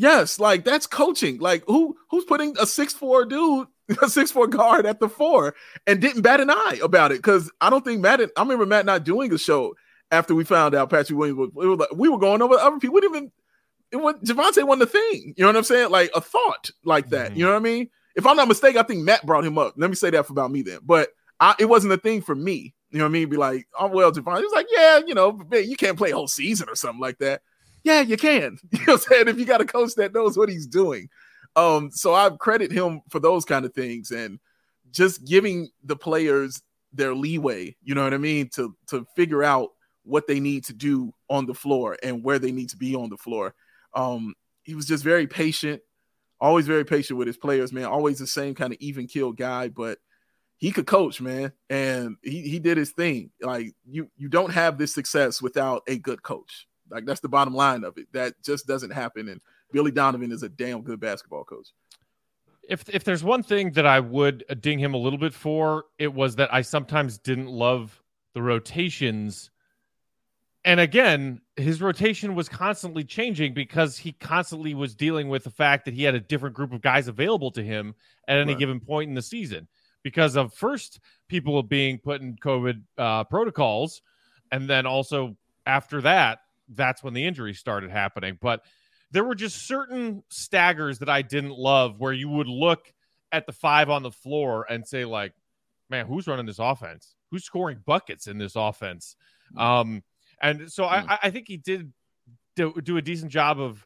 Yes, 0.01 0.41
like 0.41 0.65
that's 0.65 0.87
coaching. 0.87 1.41
Like 1.41 1.63
who 1.67 1.95
who's 2.09 2.25
putting 2.25 2.57
a 2.59 2.65
six 2.65 2.95
four 2.95 3.27
dude, 3.27 3.69
a 4.03 4.09
six 4.09 4.31
four 4.31 4.47
guard 4.47 4.87
at 4.87 4.99
the 4.99 5.11
four, 5.11 5.55
and 5.87 6.01
didn't 6.01 6.23
bat 6.23 6.41
an 6.41 6.49
eye 6.49 6.81
about 6.83 7.13
it? 7.13 7.19
Because 7.19 7.53
I 7.61 7.69
don't 7.69 7.85
think 7.85 8.01
Matt. 8.01 8.23
I 8.23 8.41
remember 8.41 8.65
Matt 8.65 8.87
not 8.87 9.05
doing 9.05 9.31
a 9.31 9.37
show 9.37 9.75
after 10.11 10.35
we 10.35 10.43
found 10.43 10.75
out 10.75 10.89
Patrick 10.89 11.19
Williams 11.19 11.39
was. 11.39 11.51
was 11.53 11.79
like, 11.79 11.95
we 11.95 12.09
were 12.09 12.17
going 12.17 12.41
over 12.41 12.55
other 12.55 12.79
people. 12.79 12.95
We 12.95 13.03
didn't 13.03 13.17
even. 13.17 13.33
It 13.93 13.97
was 13.97 14.15
Javonte 14.25 14.67
wasn't 14.67 14.85
a 14.85 14.87
thing. 14.87 15.35
You 15.37 15.45
know 15.45 15.49
what 15.49 15.57
I'm 15.57 15.65
saying? 15.65 15.91
Like 15.91 16.11
a 16.15 16.23
thought 16.23 16.71
like 16.83 17.11
that. 17.11 17.33
Mm-hmm. 17.33 17.39
You 17.39 17.45
know 17.45 17.53
what 17.53 17.59
I 17.59 17.63
mean? 17.63 17.91
If 18.17 18.27
I'm 18.27 18.37
not 18.37 18.49
mistaken, 18.49 18.81
I 18.81 18.85
think 18.85 19.05
Matt 19.05 19.27
brought 19.27 19.45
him 19.45 19.59
up. 19.59 19.75
Let 19.77 19.91
me 19.91 19.97
say 19.97 20.09
that 20.11 20.25
for 20.25 20.33
about 20.33 20.51
me 20.51 20.63
then. 20.63 20.79
But 20.83 21.11
I, 21.41 21.57
it 21.59 21.67
wasn't 21.67 21.93
a 21.93 21.99
thing 21.99 22.23
for 22.23 22.35
me. 22.35 22.75
You 22.91 22.99
know 23.01 23.05
what 23.05 23.11
I 23.11 23.13
mean? 23.13 23.29
Be 23.29 23.37
like, 23.37 23.69
oh 23.79 23.89
well, 23.89 24.13
Javonte. 24.13 24.39
He 24.39 24.45
was 24.45 24.53
like, 24.55 24.67
yeah, 24.75 25.01
you 25.07 25.15
know, 25.15 25.33
man, 25.51 25.69
you 25.69 25.77
can't 25.77 25.99
play 25.99 26.13
a 26.13 26.15
whole 26.15 26.27
season 26.27 26.71
or 26.71 26.75
something 26.75 27.01
like 27.01 27.19
that. 27.19 27.43
Yeah, 27.83 28.01
you 28.03 28.17
can. 28.17 28.59
You 28.73 28.79
know 28.87 28.93
what 28.93 28.93
I'm 28.93 28.99
saying? 28.99 29.29
If 29.29 29.39
you 29.39 29.45
got 29.45 29.61
a 29.61 29.67
coach 29.67 29.95
that 29.97 30.13
knows 30.13 30.37
what 30.37 30.49
he's 30.49 30.67
doing. 30.67 31.09
Um, 31.57 31.91
so 31.91 32.15
I 32.15 32.31
credit 32.31 32.71
him 32.71 33.03
for 33.11 33.19
those 33.19 33.45
kind 33.45 33.65
of 33.65 33.75
things 33.75 34.11
and 34.11 34.39
just 34.91 35.25
giving 35.25 35.69
the 35.85 35.97
players 35.97 36.63
their 36.93 37.15
leeway, 37.15 37.77
you 37.83 37.95
know 37.95 38.05
what 38.05 38.15
I 38.15 38.19
mean, 38.19 38.49
to 38.55 38.75
to 38.89 39.07
figure 39.17 39.43
out 39.43 39.71
what 40.05 40.27
they 40.27 40.41
need 40.41 40.65
to 40.65 40.73
do 40.73 41.13
on 41.29 41.47
the 41.47 41.55
floor 41.55 41.97
and 42.03 42.25
where 42.25 42.39
they 42.39 42.53
need 42.53 42.69
to 42.71 42.77
be 42.77 42.95
on 42.95 43.11
the 43.11 43.17
floor. 43.17 43.55
Um, 43.95 44.35
he 44.63 44.75
was 44.75 44.87
just 44.87 45.05
very 45.05 45.27
patient, 45.27 45.83
always 46.41 46.67
very 46.67 46.85
patient 46.85 47.19
with 47.19 47.27
his 47.27 47.37
players, 47.37 47.73
man. 47.73 47.85
Always 47.85 48.19
the 48.19 48.27
same 48.27 48.55
kind 48.55 48.73
of 48.73 48.79
even 48.81 49.07
kill 49.07 49.33
guy, 49.33 49.69
but 49.69 49.99
he 50.59 50.73
could 50.73 50.87
coach, 50.87 51.21
man, 51.21 51.53
and 51.69 52.17
he 52.23 52.43
he 52.43 52.59
did 52.59 52.77
his 52.77 52.93
thing. 52.93 53.31
Like 53.41 53.73
you 53.89 54.11
you 54.17 54.29
don't 54.29 54.53
have 54.53 54.79
this 54.79 54.95
success 54.95 55.41
without 55.43 55.83
a 55.89 55.99
good 55.99 56.23
coach. 56.23 56.67
Like 56.91 57.05
that's 57.05 57.21
the 57.21 57.29
bottom 57.29 57.55
line 57.55 57.85
of 57.85 57.97
it. 57.99 58.07
That 58.13 58.35
just 58.43 58.67
doesn't 58.67 58.91
happen. 58.91 59.29
And 59.29 59.41
Billy 59.73 59.91
Donovan 59.91 60.33
is 60.33 60.43
a 60.43 60.49
damn 60.49 60.83
good 60.83 61.01
basketball 61.01 61.45
coach. 61.45 61.69
If 62.69 62.89
if 62.89 63.05
there's 63.05 63.25
one 63.25 63.43
thing 63.43 63.73
that 63.73 63.87
I 63.87 64.01
would 64.01 64.45
ding 64.61 64.79
him 64.79 64.95
a 64.95 64.99
little 64.99 65.19
bit 65.19 65.35
for, 65.35 65.85
it 65.99 66.13
was 66.13 66.37
that 66.37 66.53
I 66.53 66.63
sometimes 66.63 67.19
didn't 67.19 67.49
love 67.49 68.01
the 68.35 68.43
rotations. 68.43 69.51
And 70.65 70.79
again, 70.79 71.41
his 71.57 71.81
rotation 71.81 72.35
was 72.35 72.49
constantly 72.49 73.03
changing 73.03 73.55
because 73.55 73.97
he 73.97 74.13
constantly 74.13 74.75
was 74.75 74.95
dealing 74.95 75.31
with 75.31 75.45
the 75.45 75.51
fact 75.51 75.87
that 75.87 75.95
he 75.95 76.03
had 76.05 76.15
a 76.15 76.21
different 76.21 76.55
group 76.55 76.73
of 76.73 76.83
guys 76.83 77.09
available 77.09 77.51
to 77.53 77.63
him 77.63 77.95
at 78.29 78.37
any 78.37 78.53
right. 78.53 78.59
given 78.59 78.79
point 78.79 79.09
in 79.09 79.15
the 79.15 79.23
season 79.23 79.67
because 80.03 80.37
of 80.37 80.53
first 80.53 81.01
people 81.29 81.63
being 81.63 81.99
put 81.99 82.21
in 82.21 82.37
COVID 82.37 82.83
uh, 82.99 83.25
protocols, 83.25 84.03
and 84.53 84.69
then 84.69 84.87
also 84.87 85.37
after 85.67 86.01
that, 86.03 86.41
that's 86.75 87.03
when 87.03 87.15
the 87.15 87.27
injuries 87.27 87.59
started 87.59 87.91
happening. 87.91 88.39
But 88.41 88.63
there 89.11 89.25
were 89.25 89.35
just 89.35 89.67
certain 89.67 90.23
staggers 90.31 91.01
that 91.01 91.09
I 91.09 91.23
didn't 91.23 91.57
love 91.57 91.99
where 91.99 92.13
you 92.13 92.29
would 92.29 92.47
look 92.47 92.93
at 93.33 93.47
the 93.47 93.53
five 93.53 93.91
on 93.91 94.03
the 94.03 94.11
floor 94.11 94.67
and 94.69 94.87
say, 94.87 95.05
like, 95.05 95.33
man, 95.89 96.07
who's 96.07 96.27
running 96.27 96.47
this 96.47 96.59
offense? 96.59 97.15
Who's 97.31 97.45
scoring 97.45 97.83
buckets 97.85 98.27
in 98.27 98.39
this 98.39 98.57
offense? 98.57 99.17
Mm. 99.57 99.61
Um, 99.61 100.03
and 100.41 100.73
so 100.73 100.85
I, 100.85 101.01
mm. 101.01 101.19
I 101.23 101.31
think 101.31 101.49
he 101.49 101.57
did 101.57 101.93
do, 102.57 102.75
do 102.83 102.97
a 102.97 103.03
decent 103.03 103.33
job 103.33 103.61
of, 103.61 103.85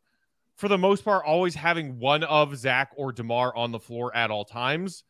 for 0.56 0.68
the 0.68 0.78
most 0.78 1.04
part, 1.04 1.24
always 1.24 1.54
having 1.54 1.98
one 1.98 2.22
of 2.22 2.56
Zach 2.56 2.92
or 2.96 3.12
DeMar 3.12 3.56
on 3.56 3.72
the 3.72 3.80
floor 3.80 4.14
at 4.14 4.30
all 4.30 4.44
times. 4.44 5.04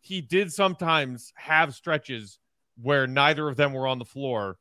He 0.00 0.20
did 0.20 0.52
sometimes 0.52 1.32
have 1.36 1.74
stretches 1.74 2.38
where 2.80 3.06
neither 3.06 3.48
of 3.48 3.56
them 3.56 3.72
were 3.72 3.88
on 3.88 3.98
the 3.98 4.04
floor, 4.04 4.56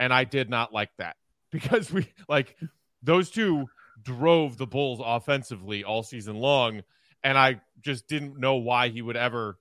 and 0.00 0.12
I 0.12 0.24
did 0.24 0.48
not 0.48 0.72
like 0.72 0.90
that 0.96 1.17
because 1.50 1.92
we 1.92 2.12
like 2.28 2.56
those 3.02 3.30
two 3.30 3.66
drove 4.02 4.56
the 4.56 4.66
Bulls 4.66 5.00
offensively 5.04 5.84
all 5.84 6.02
season 6.02 6.36
long. 6.36 6.82
And 7.24 7.36
I 7.36 7.60
just 7.80 8.06
didn't 8.06 8.38
know 8.38 8.56
why 8.56 8.88
he 8.88 9.02
would 9.02 9.16
ever 9.16 9.58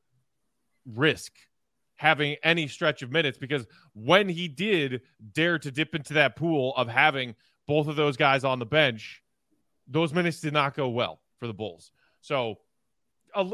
risk 0.86 1.32
having 1.96 2.36
any 2.44 2.68
stretch 2.68 3.02
of 3.02 3.12
minutes 3.12 3.38
because 3.38 3.66
when 3.94 4.30
he 4.30 4.48
did 4.48 5.02
dare 5.34 5.58
to 5.60 5.72
dip 5.72 5.96
into 5.96 6.14
that 6.14 6.36
pool 6.36 6.74
of 6.78 6.88
having 6.88 7.36
both 7.68 7.88
of 7.88 7.96
those 7.96 8.16
guys 8.16 8.44
on 8.44 8.60
the 8.60 8.66
bench, 8.66 9.24
those 9.88 10.14
minutes 10.14 10.40
did 10.40 10.54
not 10.54 10.76
go 10.76 10.90
well 10.90 11.20
for 11.40 11.48
the 11.48 11.54
Bulls. 11.54 11.92
So, 12.22 12.60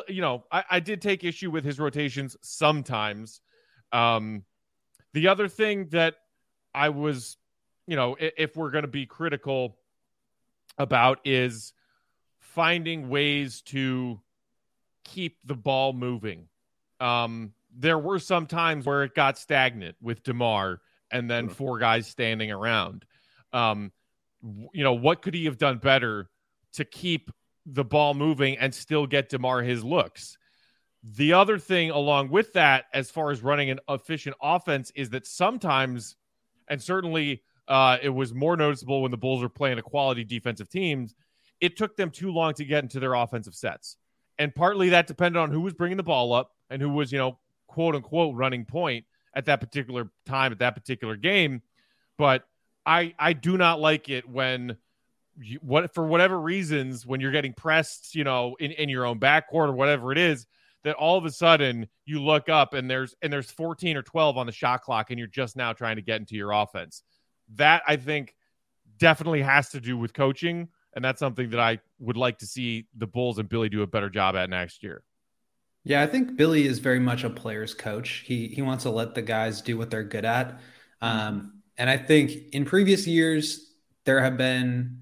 you 0.07 0.21
know, 0.21 0.43
I, 0.51 0.63
I, 0.71 0.79
did 0.79 1.01
take 1.01 1.23
issue 1.23 1.51
with 1.51 1.65
his 1.65 1.79
rotations 1.79 2.37
sometimes. 2.41 3.41
Um, 3.91 4.43
the 5.13 5.27
other 5.27 5.47
thing 5.47 5.87
that 5.91 6.15
I 6.73 6.89
was, 6.89 7.37
you 7.87 7.95
know, 7.95 8.15
if, 8.19 8.33
if 8.37 8.57
we're 8.57 8.71
going 8.71 8.83
to 8.83 8.87
be 8.87 9.05
critical 9.05 9.77
about 10.77 11.19
is 11.25 11.73
finding 12.39 13.09
ways 13.09 13.61
to 13.61 14.19
keep 15.03 15.37
the 15.45 15.55
ball 15.55 15.93
moving. 15.93 16.47
Um, 16.99 17.53
there 17.75 17.99
were 17.99 18.19
some 18.19 18.45
times 18.45 18.85
where 18.85 19.03
it 19.03 19.15
got 19.15 19.37
stagnant 19.37 19.95
with 20.01 20.23
DeMar 20.23 20.79
and 21.11 21.29
then 21.29 21.49
four 21.49 21.79
guys 21.79 22.07
standing 22.07 22.51
around. 22.51 23.05
Um, 23.51 23.91
you 24.73 24.83
know, 24.83 24.93
what 24.93 25.21
could 25.21 25.33
he 25.33 25.45
have 25.45 25.57
done 25.57 25.77
better 25.77 26.29
to 26.73 26.85
keep 26.85 27.31
the 27.65 27.83
ball 27.83 28.13
moving 28.13 28.57
and 28.57 28.73
still 28.73 29.07
get 29.07 29.29
DeMar 29.29 29.61
his 29.61 29.83
looks? 29.83 30.37
The 31.03 31.33
other 31.33 31.59
thing, 31.59 31.91
along 31.91 32.29
with 32.29 32.53
that, 32.53 32.85
as 32.93 33.11
far 33.11 33.31
as 33.31 33.43
running 33.43 33.69
an 33.69 33.79
efficient 33.89 34.35
offense, 34.41 34.91
is 34.95 35.09
that 35.09 35.27
sometimes, 35.27 36.15
and 36.67 36.81
certainly 36.81 37.43
uh, 37.67 37.97
it 38.01 38.09
was 38.09 38.33
more 38.33 38.57
noticeable 38.57 39.01
when 39.01 39.11
the 39.11 39.17
Bulls 39.17 39.41
were 39.41 39.49
playing 39.49 39.79
a 39.79 39.81
quality 39.81 40.23
defensive 40.23 40.69
teams, 40.69 41.15
it 41.61 41.77
took 41.77 41.95
them 41.95 42.09
too 42.09 42.31
long 42.31 42.53
to 42.55 42.65
get 42.65 42.83
into 42.83 42.99
their 42.99 43.13
offensive 43.13 43.55
sets. 43.55 43.97
And 44.37 44.53
partly 44.53 44.89
that 44.89 45.07
depended 45.07 45.39
on 45.39 45.51
who 45.51 45.61
was 45.61 45.73
bringing 45.73 45.97
the 45.97 46.03
ball 46.03 46.33
up 46.33 46.51
and 46.69 46.81
who 46.81 46.89
was, 46.89 47.11
you 47.11 47.19
know, 47.19 47.39
quote 47.67 47.95
unquote 47.95 48.35
running 48.35 48.65
point 48.65 49.05
at 49.33 49.45
that 49.45 49.59
particular 49.59 50.11
time, 50.25 50.51
at 50.51 50.59
that 50.59 50.75
particular 50.75 51.15
game. 51.15 51.61
But 52.17 52.43
I, 52.85 53.13
I 53.17 53.33
do 53.33 53.57
not 53.57 53.79
like 53.79 54.09
it 54.09 54.27
when 54.27 54.77
you, 55.39 55.59
what 55.61 55.93
for 55.93 56.05
whatever 56.05 56.39
reasons 56.39 57.05
when 57.05 57.21
you're 57.21 57.31
getting 57.31 57.53
pressed, 57.53 58.13
you 58.15 58.23
know, 58.23 58.55
in, 58.59 58.71
in 58.71 58.89
your 58.89 59.05
own 59.05 59.19
backcourt 59.19 59.69
or 59.69 59.73
whatever 59.73 60.11
it 60.11 60.17
is, 60.17 60.45
that 60.83 60.95
all 60.95 61.17
of 61.17 61.25
a 61.25 61.31
sudden 61.31 61.87
you 62.05 62.21
look 62.21 62.49
up 62.49 62.73
and 62.73 62.89
there's 62.89 63.15
and 63.21 63.31
there's 63.31 63.49
14 63.49 63.97
or 63.97 64.01
12 64.01 64.37
on 64.37 64.45
the 64.45 64.51
shot 64.51 64.81
clock 64.81 65.09
and 65.09 65.17
you're 65.17 65.27
just 65.27 65.55
now 65.55 65.73
trying 65.73 65.95
to 65.95 66.01
get 66.01 66.19
into 66.19 66.35
your 66.35 66.51
offense. 66.51 67.03
That 67.55 67.83
I 67.87 67.97
think 67.97 68.35
definitely 68.97 69.41
has 69.41 69.69
to 69.71 69.81
do 69.81 69.97
with 69.97 70.13
coaching 70.13 70.69
and 70.95 71.03
that's 71.03 71.19
something 71.19 71.49
that 71.49 71.59
I 71.59 71.79
would 71.99 72.17
like 72.17 72.39
to 72.39 72.45
see 72.45 72.87
the 72.95 73.07
Bulls 73.07 73.39
and 73.39 73.49
Billy 73.49 73.69
do 73.69 73.81
a 73.81 73.87
better 73.87 74.09
job 74.09 74.35
at 74.35 74.49
next 74.49 74.83
year. 74.83 75.03
Yeah, 75.83 76.01
I 76.01 76.07
think 76.07 76.37
Billy 76.37 76.65
is 76.65 76.79
very 76.79 76.99
much 76.99 77.23
a 77.23 77.29
player's 77.29 77.73
coach. 77.73 78.23
He 78.25 78.47
he 78.47 78.61
wants 78.61 78.83
to 78.83 78.89
let 78.89 79.15
the 79.15 79.21
guys 79.21 79.61
do 79.61 79.77
what 79.77 79.89
they're 79.89 80.03
good 80.03 80.25
at. 80.25 80.61
Um, 81.01 81.61
and 81.77 81.89
I 81.89 81.97
think 81.97 82.31
in 82.53 82.63
previous 82.63 83.05
years 83.05 83.69
there 84.05 84.21
have 84.21 84.37
been 84.37 85.01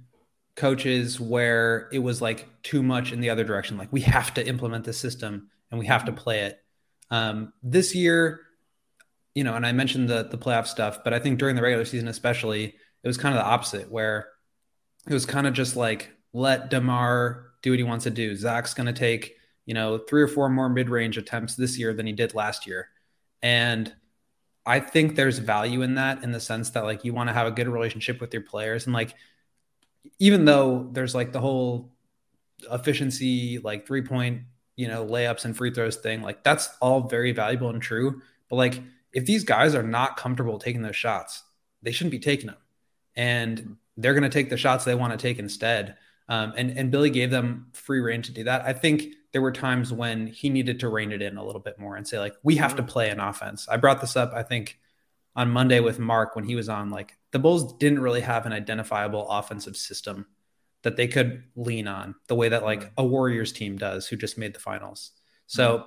coaches 0.56 1.20
where 1.20 1.90
it 1.92 2.00
was 2.00 2.22
like 2.22 2.48
too 2.64 2.82
much 2.82 3.12
in 3.12 3.22
the 3.22 3.30
other 3.30 3.44
direction. 3.44 3.78
Like 3.78 3.92
we 3.92 4.02
have 4.02 4.34
to 4.36 4.48
implement 4.48 4.86
the 4.86 4.94
system 4.94 5.50
and 5.70 5.80
we 5.80 5.86
have 5.86 6.06
to 6.06 6.12
play 6.12 6.42
it. 6.42 6.60
Um, 7.12 7.54
this 7.62 7.94
year, 7.94 8.42
you 9.36 9.44
know, 9.44 9.56
and 9.56 9.66
I 9.66 9.72
mentioned 9.72 10.10
the 10.10 10.24
the 10.24 10.38
playoff 10.38 10.68
stuff, 10.68 11.04
but 11.04 11.14
I 11.14 11.20
think 11.20 11.40
during 11.40 11.56
the 11.56 11.62
regular 11.62 11.86
season, 11.86 12.08
especially, 12.08 12.66
it 12.66 13.08
was 13.08 13.18
kind 13.18 13.36
of 13.36 13.42
the 13.42 13.48
opposite, 13.48 13.92
where 13.92 14.30
it 15.08 15.14
was 15.14 15.26
kind 15.26 15.48
of 15.48 15.54
just 15.54 15.76
like 15.76 16.12
let 16.34 16.70
Demar 16.70 17.52
do 17.62 17.72
what 17.72 17.80
he 17.80 17.84
wants 17.84 18.04
to 18.04 18.12
do. 18.12 18.36
Zach's 18.36 18.74
going 18.74 18.88
to 18.88 18.94
take 18.94 19.36
you 19.66 19.74
know 19.74 19.98
three 19.98 20.22
or 20.22 20.28
four 20.28 20.50
more 20.50 20.70
mid 20.70 20.90
range 20.90 21.18
attempts 21.18 21.56
this 21.56 21.78
year 21.78 21.94
than 21.94 22.06
he 22.06 22.14
did 22.14 22.34
last 22.34 22.68
year, 22.68 22.90
and 23.42 23.94
I 24.66 24.80
think 24.80 25.16
there's 25.16 25.40
value 25.40 25.82
in 25.82 25.96
that 25.96 26.24
in 26.24 26.32
the 26.32 26.40
sense 26.40 26.72
that 26.72 26.84
like 26.84 27.04
you 27.04 27.14
want 27.14 27.30
to 27.30 27.34
have 27.34 27.48
a 27.48 27.52
good 27.52 27.68
relationship 27.68 28.22
with 28.22 28.34
your 28.34 28.44
players. 28.44 28.86
And 28.86 28.94
like 28.94 29.16
even 30.20 30.46
though 30.46 30.90
there's 30.92 31.16
like 31.16 31.32
the 31.32 31.40
whole 31.40 31.92
efficiency 32.72 33.58
like 33.58 33.88
three 33.88 34.04
point 34.04 34.44
you 34.76 34.88
know 34.88 35.06
layups 35.06 35.46
and 35.46 35.58
free 35.58 35.72
throws 35.72 35.96
thing 35.96 36.22
like 36.22 36.44
that's 36.44 36.70
all 36.80 37.08
very 37.08 37.32
valuable 37.32 37.70
and 37.70 37.82
true. 37.82 38.22
But 38.50 38.58
like 38.58 38.82
if 39.14 39.26
these 39.26 39.44
guys 39.44 39.76
are 39.76 39.84
not 39.84 40.18
comfortable 40.18 40.60
taking 40.60 40.82
those 40.82 40.96
shots 40.96 41.44
they 41.82 41.92
shouldn't 41.92 42.12
be 42.12 42.20
taking 42.20 42.48
them. 42.48 42.58
And 43.16 43.78
they're 43.98 44.14
going 44.14 44.24
to 44.24 44.30
take 44.30 44.50
the 44.50 44.58
shots 44.58 44.86
they 44.86 44.96
want 44.96 45.12
to 45.14 45.18
take 45.18 45.40
instead. 45.40 45.98
Um, 46.30 46.54
and 46.56 46.78
and 46.78 46.92
billy 46.92 47.10
gave 47.10 47.30
them 47.30 47.68
free 47.74 48.00
rein 48.00 48.22
to 48.22 48.32
do 48.32 48.46
that. 48.46 48.62
I 48.62 48.72
think 48.72 49.16
there 49.34 49.42
were 49.42 49.52
times 49.52 49.92
when 49.92 50.28
he 50.28 50.50
needed 50.50 50.80
to 50.80 50.88
rein 50.88 51.12
it 51.12 51.22
in 51.22 51.36
a 51.36 51.44
little 51.44 51.60
bit 51.60 51.78
more 51.78 51.96
and 51.96 52.08
say 52.08 52.20
like 52.20 52.36
we 52.44 52.56
have 52.56 52.76
to 52.78 52.84
play 52.84 53.10
an 53.10 53.20
offense. 53.20 53.68
I 53.68 53.78
brought 53.78 54.00
this 54.00 54.16
up 54.16 54.32
i 54.34 54.44
think 54.44 54.80
on 55.36 55.50
monday 55.50 55.80
with 55.80 56.00
mark 56.00 56.36
when 56.36 56.46
he 56.46 56.56
was 56.56 56.70
on 56.70 56.90
like 56.90 57.18
the 57.32 57.40
bulls 57.40 57.74
didn't 57.78 58.02
really 58.02 58.22
have 58.22 58.46
an 58.46 58.54
identifiable 58.54 59.30
offensive 59.30 59.76
system 59.76 60.26
that 60.84 60.98
they 60.98 61.08
could 61.08 61.44
lean 61.56 61.88
on 61.88 62.16
the 62.28 62.36
way 62.36 62.50
that 62.50 62.64
like 62.64 62.92
a 62.98 63.06
Warriors 63.06 63.52
team 63.52 63.78
does 63.78 64.08
who 64.08 64.16
just 64.16 64.38
made 64.38 64.54
the 64.54 64.60
finals. 64.60 65.12
So 65.46 65.86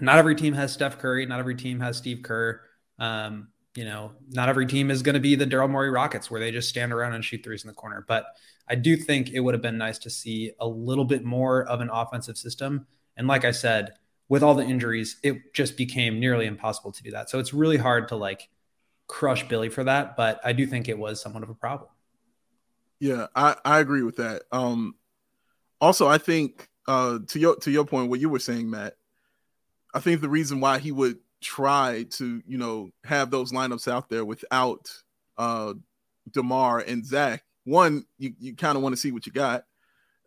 not 0.00 0.18
every 0.18 0.34
team 0.34 0.54
has 0.54 0.72
Steph 0.72 0.98
Curry, 0.98 1.26
not 1.26 1.38
every 1.38 1.54
team 1.54 1.80
has 1.80 1.96
Steve 1.96 2.22
Kerr. 2.22 2.60
Um, 2.98 3.48
you 3.74 3.84
know, 3.84 4.12
not 4.30 4.48
every 4.48 4.66
team 4.66 4.90
is 4.90 5.02
going 5.02 5.14
to 5.14 5.20
be 5.20 5.34
the 5.34 5.46
Daryl 5.46 5.68
Morey 5.68 5.90
Rockets 5.90 6.30
where 6.30 6.40
they 6.40 6.50
just 6.50 6.68
stand 6.68 6.92
around 6.92 7.12
and 7.12 7.24
shoot 7.24 7.44
threes 7.44 7.62
in 7.62 7.68
the 7.68 7.74
corner. 7.74 8.04
But 8.08 8.26
I 8.68 8.74
do 8.74 8.96
think 8.96 9.30
it 9.30 9.40
would 9.40 9.54
have 9.54 9.62
been 9.62 9.78
nice 9.78 9.98
to 10.00 10.10
see 10.10 10.52
a 10.58 10.66
little 10.66 11.04
bit 11.04 11.24
more 11.24 11.64
of 11.64 11.80
an 11.80 11.90
offensive 11.92 12.38
system. 12.38 12.86
And 13.16 13.26
like 13.26 13.44
I 13.44 13.50
said, 13.50 13.92
with 14.28 14.42
all 14.42 14.54
the 14.54 14.64
injuries, 14.64 15.16
it 15.22 15.54
just 15.54 15.76
became 15.76 16.18
nearly 16.18 16.46
impossible 16.46 16.90
to 16.92 17.02
do 17.02 17.10
that. 17.12 17.30
So 17.30 17.38
it's 17.38 17.54
really 17.54 17.76
hard 17.76 18.08
to 18.08 18.16
like 18.16 18.48
crush 19.06 19.46
Billy 19.46 19.68
for 19.68 19.84
that. 19.84 20.16
But 20.16 20.40
I 20.42 20.52
do 20.52 20.66
think 20.66 20.88
it 20.88 20.98
was 20.98 21.20
somewhat 21.20 21.42
of 21.42 21.50
a 21.50 21.54
problem. 21.54 21.90
Yeah, 22.98 23.26
I, 23.36 23.56
I 23.64 23.80
agree 23.80 24.02
with 24.02 24.16
that. 24.16 24.42
Um, 24.50 24.94
also, 25.80 26.08
I 26.08 26.18
think 26.18 26.68
uh, 26.88 27.18
to 27.28 27.38
your 27.38 27.56
to 27.56 27.70
your 27.70 27.84
point, 27.84 28.08
what 28.08 28.20
you 28.20 28.30
were 28.30 28.38
saying, 28.38 28.70
Matt, 28.70 28.94
I 29.96 30.00
think 30.00 30.20
the 30.20 30.28
reason 30.28 30.60
why 30.60 30.78
he 30.78 30.92
would 30.92 31.18
try 31.40 32.04
to 32.10 32.42
you 32.46 32.58
know 32.58 32.90
have 33.04 33.30
those 33.30 33.50
lineups 33.50 33.90
out 33.90 34.10
there 34.10 34.26
without 34.26 34.90
uh, 35.38 35.72
Demar 36.30 36.80
and 36.80 37.04
Zach, 37.04 37.42
one, 37.64 38.04
you, 38.18 38.34
you 38.38 38.54
kind 38.54 38.76
of 38.76 38.82
want 38.82 38.94
to 38.94 39.00
see 39.00 39.10
what 39.10 39.24
you 39.24 39.32
got 39.32 39.64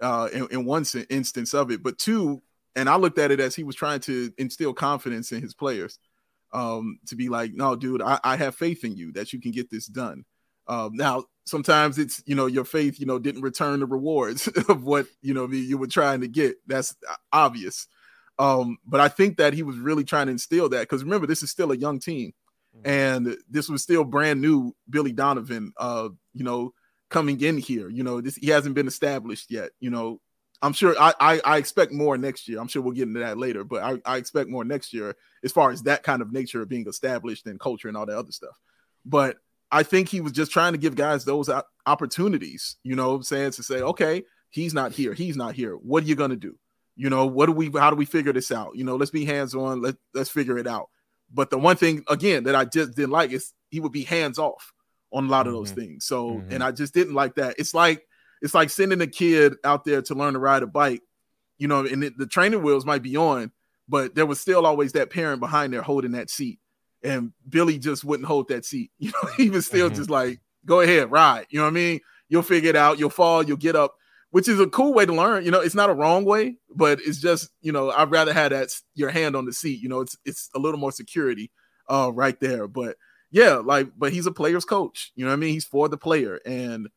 uh, 0.01 0.27
in, 0.33 0.47
in 0.49 0.65
one 0.65 0.85
instance 1.09 1.53
of 1.53 1.69
it, 1.69 1.83
but 1.83 1.99
two, 1.99 2.41
and 2.75 2.89
I 2.89 2.95
looked 2.95 3.19
at 3.19 3.29
it 3.29 3.39
as 3.39 3.55
he 3.55 3.63
was 3.63 3.75
trying 3.75 3.99
to 4.01 4.33
instill 4.39 4.73
confidence 4.73 5.31
in 5.31 5.41
his 5.41 5.53
players 5.53 5.99
um, 6.51 6.99
to 7.05 7.15
be 7.15 7.29
like, 7.29 7.53
no, 7.53 7.75
dude, 7.75 8.01
I, 8.01 8.19
I 8.23 8.37
have 8.37 8.55
faith 8.55 8.83
in 8.83 8.97
you 8.97 9.11
that 9.13 9.33
you 9.33 9.39
can 9.39 9.51
get 9.51 9.69
this 9.69 9.85
done. 9.85 10.25
Um, 10.67 10.95
now, 10.95 11.25
sometimes 11.45 11.99
it's 11.99 12.23
you 12.25 12.33
know 12.35 12.47
your 12.47 12.65
faith 12.65 12.99
you 12.99 13.05
know 13.05 13.19
didn't 13.19 13.41
return 13.41 13.81
the 13.81 13.85
rewards 13.85 14.47
of 14.69 14.83
what 14.83 15.05
you 15.21 15.35
know 15.35 15.47
you 15.47 15.77
were 15.77 15.87
trying 15.87 16.21
to 16.21 16.27
get. 16.27 16.55
That's 16.65 16.95
obvious. 17.31 17.87
Um, 18.39 18.77
but 18.87 19.01
I 19.01 19.09
think 19.09 19.37
that 19.37 19.53
he 19.53 19.63
was 19.63 19.77
really 19.77 20.05
trying 20.05 20.27
to 20.27 20.31
instill 20.31 20.69
that 20.69 20.81
because 20.81 21.03
remember 21.03 21.27
this 21.27 21.43
is 21.43 21.51
still 21.51 21.71
a 21.71 21.77
young 21.77 21.99
team, 21.99 22.33
mm-hmm. 22.75 22.89
and 22.89 23.37
this 23.49 23.69
was 23.69 23.83
still 23.83 24.05
brand 24.05 24.41
new 24.41 24.73
Billy 24.89 25.11
Donovan. 25.11 25.73
Uh, 25.77 26.09
you 26.33 26.45
know, 26.45 26.73
coming 27.09 27.41
in 27.41 27.57
here, 27.57 27.89
you 27.89 28.03
know, 28.03 28.21
this 28.21 28.35
he 28.35 28.47
hasn't 28.47 28.75
been 28.75 28.87
established 28.87 29.51
yet. 29.51 29.71
You 29.81 29.89
know, 29.89 30.21
I'm 30.61 30.73
sure 30.73 30.95
I, 30.99 31.13
I, 31.19 31.41
I 31.43 31.57
expect 31.57 31.91
more 31.91 32.17
next 32.17 32.47
year. 32.47 32.59
I'm 32.59 32.67
sure 32.67 32.81
we'll 32.81 32.93
get 32.93 33.07
into 33.07 33.19
that 33.19 33.37
later, 33.37 33.63
but 33.63 33.83
I, 33.83 33.97
I 34.05 34.17
expect 34.17 34.49
more 34.49 34.63
next 34.63 34.93
year 34.93 35.15
as 35.43 35.51
far 35.51 35.71
as 35.71 35.83
that 35.83 36.03
kind 36.03 36.21
of 36.21 36.31
nature 36.31 36.61
of 36.61 36.69
being 36.69 36.87
established 36.87 37.45
and 37.45 37.59
culture 37.59 37.87
and 37.87 37.97
all 37.97 38.05
that 38.05 38.17
other 38.17 38.31
stuff. 38.31 38.57
But 39.05 39.37
I 39.71 39.83
think 39.83 40.09
he 40.09 40.21
was 40.21 40.31
just 40.31 40.51
trying 40.51 40.73
to 40.73 40.79
give 40.79 40.95
guys 40.95 41.25
those 41.25 41.49
opportunities, 41.85 42.77
you 42.83 42.95
know, 42.95 43.15
I'm 43.15 43.23
saying 43.23 43.51
to 43.51 43.63
say, 43.63 43.81
okay, 43.81 44.23
he's 44.49 44.73
not 44.73 44.91
here, 44.91 45.13
he's 45.13 45.37
not 45.37 45.55
here. 45.55 45.73
What 45.75 46.03
are 46.03 46.07
you 46.07 46.15
gonna 46.15 46.35
do? 46.35 46.57
You 46.99 47.09
know, 47.09 47.25
what 47.25 47.45
do 47.45 47.53
we 47.53 47.71
how 47.79 47.89
do 47.89 47.95
we 47.95 48.05
figure 48.05 48.33
this 48.33 48.51
out? 48.51 48.75
You 48.75 48.83
know, 48.83 48.95
let's 48.95 49.11
be 49.11 49.25
hands 49.25 49.55
on, 49.55 49.81
let, 49.81 49.95
let's 50.13 50.29
figure 50.29 50.57
it 50.57 50.67
out. 50.67 50.89
But 51.31 51.49
the 51.49 51.57
one 51.57 51.77
thing 51.77 52.03
again 52.09 52.43
that 52.43 52.55
I 52.55 52.65
just 52.65 52.95
didn't 52.95 53.11
like 53.11 53.31
is 53.31 53.53
he 53.69 53.79
would 53.79 53.91
be 53.91 54.03
hands 54.03 54.37
off 54.37 54.73
on 55.13 55.25
a 55.25 55.29
lot 55.29 55.47
of 55.47 55.53
those 55.53 55.71
mm-hmm. 55.71 55.79
things. 55.79 56.05
So, 56.05 56.31
mm-hmm. 56.31 56.51
and 56.51 56.63
I 56.63 56.71
just 56.71 56.93
didn't 56.93 57.13
like 57.13 57.35
that. 57.35 57.55
It's 57.57 57.73
like 57.73 58.03
it's 58.41 58.53
like 58.53 58.69
sending 58.69 59.01
a 59.01 59.07
kid 59.07 59.55
out 59.63 59.85
there 59.85 60.01
to 60.03 60.15
learn 60.15 60.33
to 60.33 60.39
ride 60.39 60.63
a 60.63 60.67
bike, 60.67 61.01
you 61.57 61.67
know, 61.67 61.85
and 61.85 62.03
it, 62.03 62.17
the 62.17 62.27
training 62.27 62.63
wheels 62.63 62.85
might 62.85 63.03
be 63.03 63.15
on, 63.15 63.51
but 63.87 64.15
there 64.15 64.25
was 64.25 64.39
still 64.39 64.65
always 64.65 64.91
that 64.93 65.09
parent 65.09 65.39
behind 65.39 65.73
there 65.73 65.81
holding 65.81 66.11
that 66.11 66.29
seat 66.29 66.59
and 67.03 67.31
Billy 67.47 67.79
just 67.79 68.03
wouldn't 68.03 68.27
hold 68.27 68.49
that 68.49 68.65
seat. 68.65 68.91
You 68.99 69.11
know, 69.11 69.29
he 69.37 69.49
was 69.49 69.65
still 69.65 69.87
mm-hmm. 69.87 69.95
just 69.95 70.09
like, 70.09 70.39
go 70.65 70.81
ahead, 70.81 71.11
ride. 71.11 71.47
You 71.49 71.59
know 71.59 71.65
what 71.65 71.71
I 71.71 71.73
mean? 71.73 72.01
You'll 72.27 72.43
figure 72.43 72.69
it 72.69 72.75
out. 72.75 72.99
You'll 72.99 73.09
fall. 73.09 73.43
You'll 73.43 73.57
get 73.57 73.75
up, 73.75 73.95
which 74.31 74.47
is 74.47 74.59
a 74.59 74.67
cool 74.67 74.93
way 74.93 75.05
to 75.05 75.13
learn. 75.13 75.45
You 75.45 75.51
know, 75.51 75.59
it's 75.59 75.75
not 75.75 75.89
a 75.89 75.93
wrong 75.93 76.25
way, 76.25 76.55
but 76.73 76.99
it's 77.05 77.19
just 77.19 77.49
you 77.61 77.71
know, 77.71 77.91
I'd 77.91 78.11
rather 78.11 78.33
have 78.33 78.51
that 78.51 78.69
your 78.95 79.09
hand 79.09 79.35
on 79.35 79.45
the 79.45 79.53
seat. 79.53 79.81
You 79.81 79.89
know, 79.89 80.01
it's 80.01 80.17
it's 80.25 80.49
a 80.55 80.59
little 80.59 80.79
more 80.79 80.91
security, 80.91 81.51
uh, 81.87 82.11
right 82.13 82.39
there. 82.39 82.67
But 82.67 82.97
yeah, 83.31 83.55
like, 83.55 83.89
but 83.97 84.13
he's 84.13 84.25
a 84.25 84.31
player's 84.31 84.65
coach. 84.65 85.11
You 85.15 85.25
know 85.25 85.31
what 85.31 85.37
I 85.37 85.39
mean? 85.39 85.53
He's 85.53 85.65
for 85.65 85.89
the 85.89 85.97
player, 85.97 86.39
and 86.45 86.89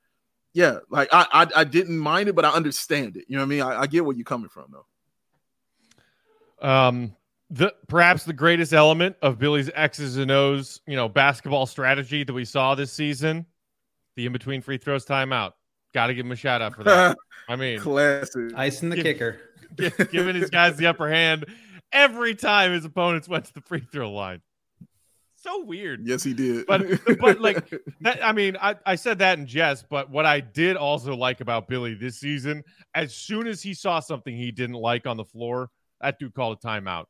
yeah, 0.53 0.79
like 0.91 1.09
I 1.13 1.27
I, 1.33 1.61
I 1.61 1.65
didn't 1.65 1.99
mind 1.99 2.29
it, 2.29 2.35
but 2.35 2.45
I 2.45 2.51
understand 2.51 3.17
it. 3.17 3.25
You 3.29 3.37
know 3.37 3.43
what 3.43 3.47
I 3.47 3.49
mean? 3.49 3.63
I, 3.63 3.81
I 3.83 3.87
get 3.87 4.05
where 4.05 4.17
you're 4.17 4.25
coming 4.25 4.49
from 4.49 4.73
though. 4.73 4.87
Um, 6.69 7.17
the 7.51 7.75
perhaps 7.89 8.25
the 8.25 8.33
greatest 8.33 8.73
element 8.73 9.17
of 9.21 9.39
Billy's 9.39 9.71
X's 9.75 10.17
and 10.17 10.31
O's, 10.31 10.81
you 10.87 10.97
know, 10.97 11.09
basketball 11.09 11.67
strategy 11.67 12.25
that 12.25 12.33
we 12.33 12.45
saw 12.45 12.75
this 12.75 12.93
season, 12.93 13.45
the 14.17 14.27
in 14.27 14.33
between 14.33 14.63
free 14.63 14.79
throws 14.79 15.05
timeout. 15.05 15.53
Got 15.95 16.07
to 16.09 16.15
give 16.15 16.25
him 16.27 16.33
a 16.33 16.37
shout 16.37 16.63
out 16.63 16.75
for 16.75 16.85
that. 16.85 17.17
I 17.49 17.57
mean, 17.57 17.79
classic 17.81 18.53
ice 18.55 18.83
in 18.83 18.91
the 18.91 18.97
give, 18.97 19.05
kicker, 19.05 19.41
giving 20.11 20.37
his 20.37 20.51
guys 20.51 20.77
the 20.77 20.87
upper 20.87 21.11
hand 21.11 21.47
every 21.93 22.35
time 22.35 22.73
his 22.73 22.85
opponents 22.85 23.29
went 23.29 23.45
to 23.47 23.55
the 23.55 23.61
free 23.61 23.81
throw 23.81 24.11
line. 24.11 24.41
so 25.37 25.65
weird. 25.65 26.07
Yes, 26.07 26.23
he 26.23 26.33
did. 26.35 26.67
But 26.67 26.87
but 27.19 27.41
like 27.41 27.69
that, 28.01 28.25
I 28.25 28.33
mean, 28.33 28.57
I, 28.61 28.77
I 28.87 28.95
said 28.95 29.19
that 29.19 29.39
in 29.39 29.47
jest, 29.47 29.87
but 29.91 30.11
what 30.11 30.25
I 30.25 30.41
did 30.41 30.77
also 30.77 31.15
like 31.15 31.41
about 31.41 31.69
Billy 31.69 31.95
this 31.95 32.19
season, 32.19 32.63
as 32.95 33.15
soon 33.15 33.47
as 33.47 33.63
he 33.63 33.75
saw 33.75 34.01
something 34.01 34.35
he 34.35 34.51
didn't 34.51 34.77
like 34.77 35.07
on 35.07 35.17
the 35.17 35.25
floor, 35.25 35.71
that 36.01 36.19
dude 36.19 36.35
called 36.35 36.59
a 36.63 36.67
timeout. 36.67 37.05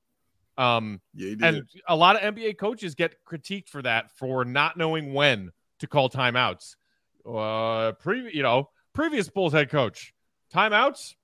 Um, 0.59 1.01
yeah, 1.15 1.29
he 1.29 1.37
did. 1.37 1.55
and 1.55 1.63
a 1.89 1.97
lot 1.97 2.17
of 2.17 2.35
NBA 2.35 2.59
coaches 2.59 2.95
get 2.95 3.15
critiqued 3.31 3.69
for 3.69 3.83
that 3.83 4.11
for 4.17 4.45
not 4.45 4.77
knowing 4.77 5.15
when 5.15 5.51
to 5.79 5.87
call 5.87 6.11
timeouts. 6.11 6.77
Uh, 7.27 7.93
pre, 7.93 8.35
you 8.35 8.43
know, 8.43 8.69
previous 8.93 9.29
Bulls 9.29 9.53
head 9.53 9.71
coach 9.71 10.13
timeouts, 10.53 11.15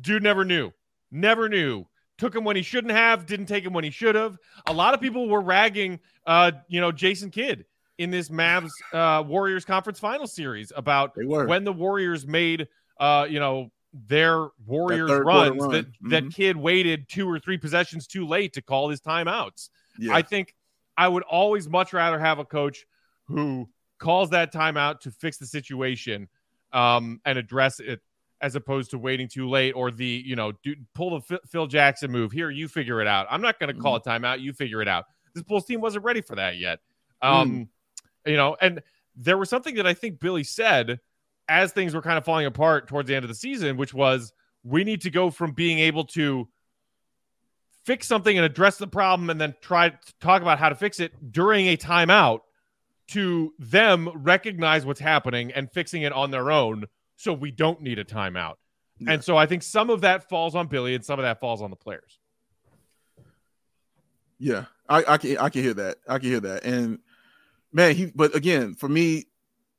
dude 0.00 0.22
never 0.22 0.44
knew, 0.44 0.72
never 1.10 1.48
knew. 1.48 1.86
Took 2.18 2.34
him 2.36 2.44
when 2.44 2.54
he 2.56 2.62
shouldn't 2.62 2.92
have, 2.92 3.24
didn't 3.24 3.46
take 3.46 3.64
him 3.64 3.72
when 3.72 3.84
he 3.84 3.90
should 3.90 4.14
have. 4.14 4.36
A 4.66 4.72
lot 4.72 4.92
of 4.92 5.00
people 5.00 5.28
were 5.28 5.40
ragging, 5.40 6.00
uh, 6.26 6.52
you 6.68 6.80
know, 6.80 6.92
Jason 6.92 7.30
Kidd 7.30 7.64
in 7.96 8.10
this 8.10 8.28
Mavs 8.28 8.70
uh, 8.92 9.22
Warriors 9.26 9.64
conference 9.64 9.98
final 9.98 10.26
series 10.26 10.70
about 10.76 11.12
when 11.46 11.64
the 11.64 11.72
Warriors 11.72 12.26
made, 12.26 12.68
uh, 12.98 13.26
you 13.30 13.40
know, 13.40 13.70
their 13.94 14.48
Warriors 14.66 15.06
quarter 15.08 15.24
runs 15.24 15.60
run. 15.62 15.70
that 15.70 15.86
that 16.10 16.24
Mhm. 16.24 16.34
Kidd 16.34 16.56
waited 16.56 17.08
two 17.08 17.28
or 17.28 17.38
three 17.38 17.56
possessions 17.56 18.06
too 18.06 18.26
late 18.26 18.52
to 18.52 18.62
call 18.62 18.90
his 18.90 19.00
timeouts. 19.00 19.70
yeah. 19.98 20.14
I 20.14 20.22
think 20.22 20.54
I 20.96 21.08
would 21.08 21.22
always 21.22 21.68
much 21.68 21.92
rather 21.94 22.18
have 22.18 22.38
a 22.38 22.44
coach 22.44 22.84
who 23.28 23.68
calls 24.00 24.30
that 24.30 24.52
timeout 24.52 24.98
to 25.00 25.12
fix 25.12 25.38
the 25.38 25.46
situation 25.46 26.28
um, 26.72 27.20
and 27.24 27.38
address 27.38 27.78
it 27.78 28.00
as 28.40 28.56
opposed 28.56 28.90
to 28.90 28.98
waiting 28.98 29.28
too 29.28 29.48
late 29.48 29.72
or 29.72 29.90
the, 29.92 30.22
you 30.26 30.34
know, 30.34 30.52
do, 30.64 30.74
pull 30.94 31.10
the 31.10 31.20
Phil- 31.20 31.40
Phil 31.46 31.66
Jackson 31.68 32.10
move. 32.10 32.32
Here, 32.32 32.50
you 32.50 32.66
figure 32.66 33.00
it 33.00 33.06
out. 33.06 33.26
I'm 33.30 33.42
not 33.42 33.60
going 33.60 33.72
to 33.72 33.80
call 33.80 33.96
a 33.96 34.00
timeout. 34.00 34.40
You 34.40 34.52
figure 34.52 34.80
it 34.82 34.88
out. 34.88 35.04
This 35.34 35.44
Bulls 35.44 35.66
team 35.66 35.80
wasn't 35.80 36.04
ready 36.04 36.22
for 36.22 36.34
that 36.36 36.56
yet. 36.56 36.80
Um, 37.22 37.68
You 38.26 38.36
know, 38.36 38.56
and 38.60 38.82
there 39.16 39.38
was 39.38 39.48
something 39.48 39.76
that 39.76 39.86
I 39.86 39.94
think 39.94 40.20
Billy 40.20 40.44
said 40.44 41.00
as 41.48 41.72
things 41.72 41.94
were 41.94 42.02
kind 42.02 42.18
of 42.18 42.24
falling 42.24 42.46
apart 42.46 42.88
towards 42.88 43.08
the 43.08 43.14
end 43.14 43.24
of 43.24 43.28
the 43.28 43.34
season, 43.34 43.76
which 43.76 43.94
was 43.94 44.32
we 44.62 44.84
need 44.84 45.02
to 45.02 45.10
go 45.10 45.30
from 45.30 45.52
being 45.52 45.78
able 45.78 46.04
to 46.04 46.48
fix 47.84 48.06
something 48.06 48.36
and 48.36 48.44
address 48.44 48.76
the 48.76 48.86
problem 48.86 49.30
and 49.30 49.40
then 49.40 49.54
try 49.60 49.88
to 49.88 49.98
talk 50.20 50.42
about 50.42 50.58
how 50.58 50.68
to 50.68 50.74
fix 50.74 51.00
it 51.00 51.32
during 51.32 51.66
a 51.68 51.76
timeout 51.76 52.40
to 53.10 53.52
them 53.58 54.08
recognize 54.14 54.86
what's 54.86 55.00
happening 55.00 55.52
and 55.52 55.70
fixing 55.72 56.02
it 56.02 56.12
on 56.12 56.30
their 56.30 56.50
own 56.50 56.84
so 57.16 57.32
we 57.32 57.50
don't 57.50 57.80
need 57.80 57.98
a 57.98 58.04
timeout. 58.04 58.54
Yeah. 58.98 59.12
And 59.12 59.24
so 59.24 59.36
I 59.36 59.46
think 59.46 59.62
some 59.62 59.90
of 59.90 60.02
that 60.02 60.28
falls 60.28 60.54
on 60.54 60.66
Billy 60.68 60.94
and 60.94 61.04
some 61.04 61.18
of 61.18 61.24
that 61.24 61.40
falls 61.40 61.62
on 61.62 61.70
the 61.70 61.76
players. 61.76 62.18
Yeah, 64.38 64.66
I, 64.88 65.04
I 65.06 65.18
can 65.18 65.36
I 65.38 65.48
can 65.50 65.62
hear 65.62 65.74
that. 65.74 65.98
I 66.08 66.18
can 66.18 66.28
hear 66.30 66.40
that. 66.40 66.64
And 66.64 66.98
man, 67.72 67.94
he 67.94 68.06
but 68.14 68.34
again, 68.34 68.74
for 68.74 68.88
me, 68.88 69.26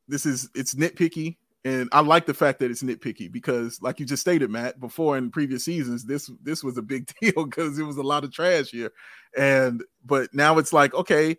this 0.08 0.26
is 0.26 0.50
it's 0.54 0.76
nitpicky. 0.76 1.38
And 1.64 1.90
I 1.92 2.02
like 2.02 2.26
the 2.26 2.34
fact 2.34 2.60
that 2.60 2.72
it's 2.72 2.82
nitpicky 2.82 3.32
because, 3.32 3.80
like 3.84 4.00
you 4.00 4.06
just 4.06 4.22
stated, 4.22 4.50
Matt, 4.50 4.80
before 4.80 5.16
in 5.16 5.30
previous 5.30 5.64
seasons, 5.64 6.04
this 6.06 6.30
this 6.44 6.64
was 6.64 6.78
a 6.78 6.82
big 6.82 7.12
deal 7.22 7.46
because 7.46 7.80
it 7.80 7.84
was 7.84 7.98
a 7.98 8.04
lot 8.04 8.24
of 8.24 8.32
trash 8.32 8.70
here. 8.70 8.92
And 9.38 9.84
but 10.06 10.34
now 10.34 10.58
it's 10.58 10.74
like, 10.74 10.94
okay, 10.94 11.38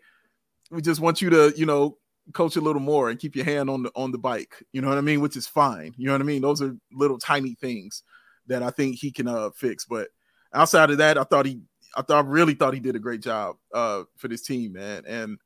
we 0.72 0.80
just 0.80 1.00
want 1.00 1.20
you 1.20 1.30
to, 1.30 1.52
you 1.56 1.66
know, 1.66 1.98
coach 2.32 2.56
a 2.56 2.60
little 2.60 2.80
more 2.80 3.10
and 3.10 3.18
keep 3.18 3.36
your 3.36 3.44
hand 3.44 3.68
on 3.68 3.82
the 3.82 3.92
on 3.94 4.10
the 4.10 4.18
bike. 4.18 4.54
You 4.72 4.80
know 4.80 4.88
what 4.88 4.98
I 4.98 5.02
mean? 5.02 5.20
Which 5.20 5.36
is 5.36 5.46
fine. 5.46 5.94
You 5.96 6.06
know 6.06 6.12
what 6.12 6.20
I 6.20 6.24
mean? 6.24 6.42
Those 6.42 6.62
are 6.62 6.74
little 6.92 7.18
tiny 7.18 7.54
things 7.54 8.02
that 8.46 8.62
I 8.62 8.70
think 8.70 8.96
he 8.96 9.12
can 9.12 9.28
uh 9.28 9.50
fix. 9.50 9.84
But 9.84 10.08
outside 10.54 10.90
of 10.90 10.98
that, 10.98 11.18
I 11.18 11.24
thought 11.24 11.46
he 11.46 11.60
I 11.94 12.02
thought 12.02 12.24
I 12.24 12.28
really 12.28 12.54
thought 12.54 12.74
he 12.74 12.80
did 12.80 12.96
a 12.96 13.00
great 13.00 13.20
job 13.20 13.56
uh 13.74 14.04
for 14.16 14.28
this 14.28 14.42
team, 14.42 14.72
man. 14.72 15.04
And 15.06 15.38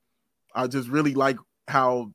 I 0.54 0.66
just 0.68 0.88
really 0.88 1.14
like 1.14 1.38
how 1.66 2.12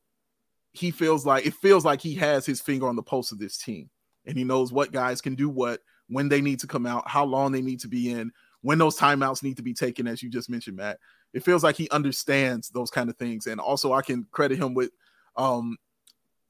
he 0.71 0.89
feels 0.91 1.25
like 1.25 1.45
it 1.45 1.53
feels 1.55 1.83
like 1.83 2.01
he 2.01 2.15
has 2.15 2.45
his 2.45 2.61
finger 2.61 2.87
on 2.87 2.95
the 2.95 3.03
pulse 3.03 3.31
of 3.31 3.39
this 3.39 3.57
team 3.57 3.89
and 4.25 4.37
he 4.37 4.43
knows 4.43 4.71
what 4.71 4.93
guys 4.93 5.19
can 5.21 5.35
do 5.35 5.49
what 5.49 5.81
when 6.07 6.29
they 6.29 6.41
need 6.41 6.59
to 6.59 6.67
come 6.67 6.85
out, 6.85 7.09
how 7.09 7.25
long 7.25 7.51
they 7.51 7.61
need 7.61 7.79
to 7.79 7.87
be 7.87 8.11
in, 8.11 8.31
when 8.61 8.77
those 8.77 8.97
timeouts 8.97 9.43
need 9.43 9.57
to 9.57 9.63
be 9.63 9.73
taken, 9.73 10.07
as 10.07 10.21
you 10.21 10.29
just 10.29 10.49
mentioned, 10.49 10.77
Matt. 10.77 10.99
It 11.33 11.43
feels 11.43 11.63
like 11.63 11.75
he 11.75 11.89
understands 11.89 12.69
those 12.69 12.89
kind 12.89 13.09
of 13.09 13.17
things. 13.17 13.47
And 13.47 13.59
also 13.59 13.93
I 13.93 14.01
can 14.01 14.27
credit 14.31 14.57
him 14.57 14.73
with 14.73 14.91
um 15.35 15.77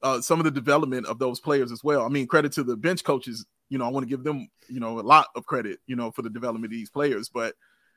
uh, 0.02 0.20
some 0.20 0.40
of 0.40 0.44
the 0.44 0.50
development 0.50 1.06
of 1.06 1.18
those 1.18 1.38
players 1.40 1.70
as 1.70 1.84
well. 1.84 2.04
I 2.04 2.08
mean, 2.08 2.26
credit 2.26 2.52
to 2.52 2.64
the 2.64 2.76
bench 2.76 3.04
coaches. 3.04 3.46
You 3.68 3.78
know, 3.78 3.86
I 3.86 3.88
want 3.88 4.04
to 4.04 4.10
give 4.10 4.24
them, 4.24 4.48
you 4.68 4.80
know, 4.80 4.98
a 4.98 5.00
lot 5.00 5.28
of 5.36 5.46
credit, 5.46 5.78
you 5.86 5.96
know, 5.96 6.10
for 6.10 6.22
the 6.22 6.28
development 6.28 6.66
of 6.66 6.70
these 6.72 6.90
players. 6.90 7.28
But 7.28 7.54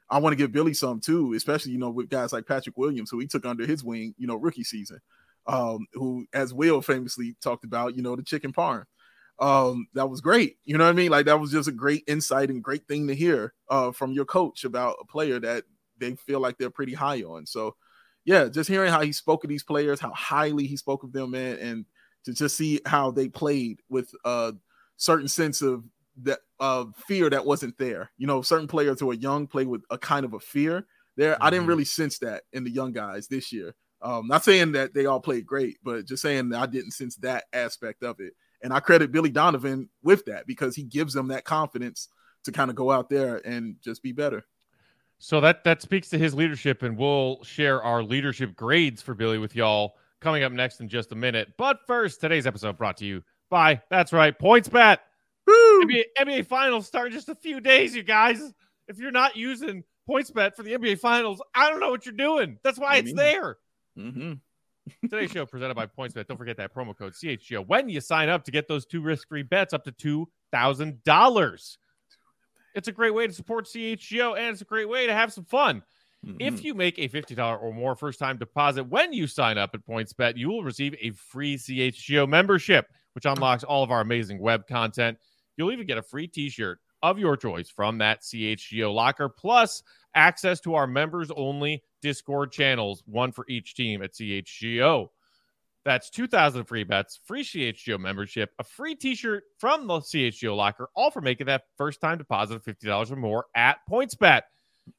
I 0.09 0.19
want 0.19 0.33
to 0.33 0.37
give 0.37 0.51
Billy 0.51 0.73
some 0.73 0.99
too, 0.99 1.33
especially 1.33 1.71
you 1.71 1.79
know 1.79 1.89
with 1.89 2.09
guys 2.09 2.31
like 2.31 2.45
Patrick 2.45 2.77
Williams, 2.77 3.09
who 3.09 3.19
he 3.19 3.27
took 3.27 3.45
under 3.45 3.65
his 3.65 3.83
wing, 3.83 4.13
you 4.17 4.27
know, 4.27 4.35
rookie 4.35 4.63
season. 4.63 4.99
Um, 5.47 5.85
who, 5.93 6.25
as 6.33 6.53
Will 6.53 6.81
famously 6.81 7.35
talked 7.41 7.65
about, 7.65 7.95
you 7.95 8.01
know, 8.01 8.15
the 8.15 8.23
chicken 8.23 8.51
parm. 8.51 8.85
Um, 9.39 9.87
that 9.93 10.09
was 10.09 10.21
great. 10.21 10.57
You 10.65 10.77
know 10.77 10.85
what 10.85 10.89
I 10.89 10.93
mean? 10.93 11.11
Like 11.11 11.25
that 11.27 11.39
was 11.39 11.51
just 11.51 11.67
a 11.67 11.73
great 11.73 12.03
insight 12.07 12.49
and 12.49 12.63
great 12.63 12.87
thing 12.87 13.07
to 13.07 13.15
hear 13.15 13.53
uh, 13.69 13.91
from 13.91 14.11
your 14.11 14.25
coach 14.25 14.63
about 14.63 14.95
a 15.01 15.05
player 15.05 15.39
that 15.39 15.65
they 15.99 16.15
feel 16.15 16.39
like 16.39 16.57
they're 16.57 16.69
pretty 16.69 16.93
high 16.93 17.21
on. 17.23 17.45
So, 17.45 17.75
yeah, 18.23 18.45
just 18.45 18.69
hearing 18.69 18.91
how 18.91 19.01
he 19.01 19.11
spoke 19.11 19.43
of 19.43 19.49
these 19.49 19.63
players, 19.63 19.99
how 19.99 20.11
highly 20.11 20.67
he 20.67 20.77
spoke 20.77 21.03
of 21.03 21.11
them, 21.11 21.31
man, 21.31 21.57
and 21.59 21.85
to 22.25 22.33
just 22.33 22.57
see 22.57 22.81
how 22.85 23.11
they 23.11 23.29
played 23.29 23.81
with 23.89 24.11
a 24.25 24.53
certain 24.97 25.27
sense 25.27 25.61
of 25.61 25.83
that 26.23 26.39
uh, 26.59 26.85
fear 27.07 27.29
that 27.29 27.45
wasn't 27.45 27.77
there. 27.77 28.11
You 28.17 28.25
know, 28.27 28.41
certain 28.41 28.67
players 28.67 28.99
who 28.99 29.11
are 29.11 29.15
young 29.15 29.47
play 29.47 29.65
with 29.65 29.83
a 29.89 29.97
kind 29.97 30.25
of 30.25 30.33
a 30.33 30.39
fear. 30.39 30.87
There, 31.17 31.37
I 31.41 31.49
didn't 31.49 31.65
Mhm. 31.65 31.69
really 31.69 31.85
sense 31.85 32.19
that 32.19 32.43
in 32.51 32.63
the 32.63 32.71
young 32.71 32.93
guys 32.93 33.27
this 33.27 33.51
year. 33.51 33.75
Um, 34.01 34.27
not 34.27 34.43
saying 34.43 34.73
that 34.73 34.93
they 34.93 35.05
all 35.05 35.19
played 35.19 35.45
great, 35.45 35.77
but 35.83 36.05
just 36.05 36.21
saying 36.21 36.49
that 36.49 36.61
I 36.61 36.65
didn't 36.65 36.91
sense 36.91 37.15
that 37.17 37.45
aspect 37.53 38.03
of 38.03 38.19
it. 38.19 38.33
And 38.61 38.73
I 38.73 38.79
credit 38.79 39.11
Billy 39.11 39.29
Donovan 39.29 39.89
with 40.01 40.25
that 40.25 40.47
because 40.47 40.75
he 40.75 40.83
gives 40.83 41.13
them 41.13 41.27
that 41.29 41.43
confidence 41.45 42.09
to 42.43 42.51
kind 42.51 42.69
of 42.69 42.75
go 42.75 42.91
out 42.91 43.09
there 43.09 43.45
and 43.45 43.75
just 43.83 44.01
be 44.01 44.11
better. 44.11 44.45
So 45.19 45.41
that 45.41 45.63
that 45.63 45.81
speaks 45.81 46.09
to 46.09 46.17
his 46.17 46.33
leadership, 46.33 46.83
and 46.83 46.97
we'll 46.97 47.43
share 47.43 47.81
our 47.81 48.03
leadership 48.03 48.55
grades 48.55 49.01
for 49.01 49.13
Billy 49.13 49.37
with 49.37 49.55
y'all 49.55 49.95
coming 50.21 50.43
up 50.43 50.51
next 50.51 50.81
in 50.81 50.89
just 50.89 51.11
a 51.11 51.15
minute. 51.15 51.53
But 51.57 51.79
first, 51.87 52.21
today's 52.21 52.45
episode 52.47 52.77
brought 52.77 52.97
to 52.97 53.05
you 53.05 53.23
by 53.49 53.81
that's 53.89 54.13
right, 54.13 54.37
PointsBet. 54.37 54.97
Woo! 55.47 55.85
NBA, 55.85 56.03
NBA 56.17 56.45
Finals 56.47 56.87
start 56.87 57.07
in 57.07 57.13
just 57.13 57.29
a 57.29 57.35
few 57.35 57.59
days, 57.59 57.95
you 57.95 58.03
guys. 58.03 58.53
If 58.87 58.99
you're 58.99 59.11
not 59.11 59.35
using 59.35 59.83
PointsBet 60.09 60.55
for 60.55 60.63
the 60.63 60.73
NBA 60.73 60.99
Finals, 60.99 61.41
I 61.53 61.69
don't 61.69 61.79
know 61.79 61.89
what 61.89 62.05
you're 62.05 62.13
doing. 62.13 62.59
That's 62.63 62.79
why 62.79 62.97
it's 62.97 63.13
neither. 63.13 63.57
there. 63.95 64.03
Mm-hmm. 64.05 64.33
Today's 65.09 65.31
show 65.31 65.45
presented 65.45 65.75
by 65.75 65.87
PointsBet. 65.87 66.27
Don't 66.27 66.37
forget 66.37 66.57
that 66.57 66.73
promo 66.73 66.95
code 66.95 67.13
CHGO 67.13 67.65
when 67.65 67.89
you 67.89 68.01
sign 68.01 68.29
up 68.29 68.43
to 68.45 68.51
get 68.51 68.67
those 68.67 68.85
two 68.85 69.01
risk-free 69.01 69.43
bets 69.43 69.73
up 69.73 69.83
to 69.85 69.91
two 69.91 70.27
thousand 70.51 71.03
dollars. 71.03 71.77
It's 72.75 72.87
a 72.87 72.91
great 72.91 73.13
way 73.13 73.25
to 73.25 73.33
support 73.33 73.65
CHGO 73.65 74.37
and 74.37 74.47
it's 74.47 74.61
a 74.61 74.65
great 74.65 74.89
way 74.89 75.07
to 75.07 75.13
have 75.13 75.33
some 75.33 75.45
fun. 75.45 75.81
Mm-hmm. 76.25 76.37
If 76.39 76.63
you 76.63 76.73
make 76.73 76.97
a 76.99 77.07
$50 77.07 77.61
or 77.61 77.73
more 77.73 77.95
first 77.95 78.19
time 78.19 78.37
deposit 78.37 78.83
when 78.83 79.13
you 79.13 79.27
sign 79.27 79.57
up 79.57 79.71
at 79.73 79.85
PointsBet, 79.85 80.37
you 80.37 80.49
will 80.49 80.63
receive 80.63 80.95
a 80.99 81.11
free 81.11 81.55
CHGO 81.55 82.27
membership, 82.27 82.87
which 83.13 83.25
unlocks 83.25 83.63
all 83.63 83.83
of 83.83 83.91
our 83.91 84.01
amazing 84.01 84.39
web 84.39 84.67
content. 84.67 85.17
You'll 85.57 85.71
even 85.71 85.87
get 85.87 85.97
a 85.97 86.03
free 86.03 86.27
t 86.27 86.49
shirt 86.49 86.79
of 87.01 87.19
your 87.19 87.37
choice 87.37 87.69
from 87.69 87.97
that 87.99 88.21
CHGO 88.21 88.93
locker, 88.93 89.29
plus 89.29 89.83
access 90.15 90.59
to 90.61 90.73
our 90.73 90.87
members 90.87 91.29
only 91.35 91.83
Discord 92.01 92.51
channels, 92.51 93.03
one 93.05 93.31
for 93.31 93.45
each 93.47 93.75
team 93.75 94.01
at 94.01 94.13
CHGO. 94.13 95.09
That's 95.85 96.09
2,000 96.09 96.65
free 96.65 96.83
bets, 96.83 97.19
free 97.25 97.43
CHGO 97.43 97.99
membership, 97.99 98.51
a 98.57 98.63
free 98.63 98.95
t 98.95 99.13
shirt 99.13 99.43
from 99.59 99.85
the 99.85 99.99
CHGO 99.99 100.55
locker, 100.55 100.89
all 100.95 101.11
for 101.11 101.21
making 101.21 101.45
that 101.45 101.65
first 101.77 102.01
time 102.01 102.17
deposit 102.17 102.55
of 102.55 102.63
$50 102.63 103.11
or 103.11 103.15
more 103.15 103.45
at 103.55 103.77
PointsBet. 103.89 104.41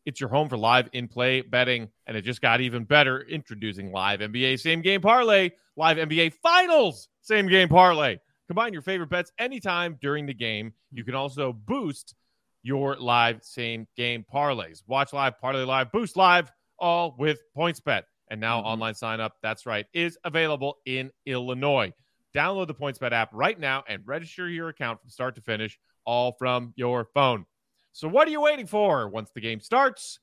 It's 0.04 0.20
your 0.20 0.28
home 0.28 0.48
for 0.48 0.56
live 0.56 0.88
in 0.92 1.08
play 1.08 1.40
betting, 1.40 1.88
and 2.06 2.16
it 2.16 2.22
just 2.22 2.40
got 2.40 2.60
even 2.60 2.84
better. 2.84 3.22
Introducing 3.22 3.90
live 3.90 4.20
NBA 4.20 4.60
same 4.60 4.80
game 4.80 5.00
parlay, 5.00 5.50
live 5.76 5.96
NBA 5.96 6.34
finals 6.34 7.08
same 7.20 7.48
game 7.48 7.68
parlay. 7.68 8.18
Combine 8.46 8.72
your 8.72 8.82
favorite 8.82 9.10
bets 9.10 9.32
anytime 9.40 9.98
during 10.00 10.24
the 10.24 10.34
game. 10.34 10.72
You 10.92 11.02
can 11.02 11.16
also 11.16 11.52
boost 11.52 12.14
your 12.62 12.96
live 12.96 13.42
same 13.42 13.88
game 13.96 14.24
parlays. 14.32 14.82
Watch 14.86 15.12
live, 15.12 15.38
parlay 15.40 15.64
live, 15.64 15.90
boost 15.90 16.16
live, 16.16 16.52
all 16.78 17.16
with 17.18 17.40
PointsBet. 17.56 18.02
And 18.28 18.40
now 18.40 18.60
Mhm. 18.60 18.64
online 18.66 18.94
sign 18.94 19.20
up, 19.20 19.36
that's 19.42 19.66
right, 19.66 19.86
is 19.92 20.18
available 20.24 20.78
in 20.84 21.12
Illinois. 21.26 21.92
Download 22.34 22.66
the 22.66 22.74
PointsBet 22.74 23.12
app 23.12 23.30
right 23.32 23.58
now 23.58 23.84
and 23.88 24.06
register 24.06 24.48
your 24.48 24.68
account 24.68 25.00
from 25.00 25.10
start 25.10 25.34
to 25.36 25.40
finish, 25.40 25.78
all 26.04 26.32
from 26.32 26.72
your 26.76 27.04
phone. 27.14 27.46
So 27.92 28.08
what 28.08 28.28
are 28.28 28.30
you 28.30 28.40
waiting 28.42 28.66
for? 28.66 29.08
Once 29.08 29.30
the 29.30 29.40
game 29.40 29.60
starts, 29.60 30.18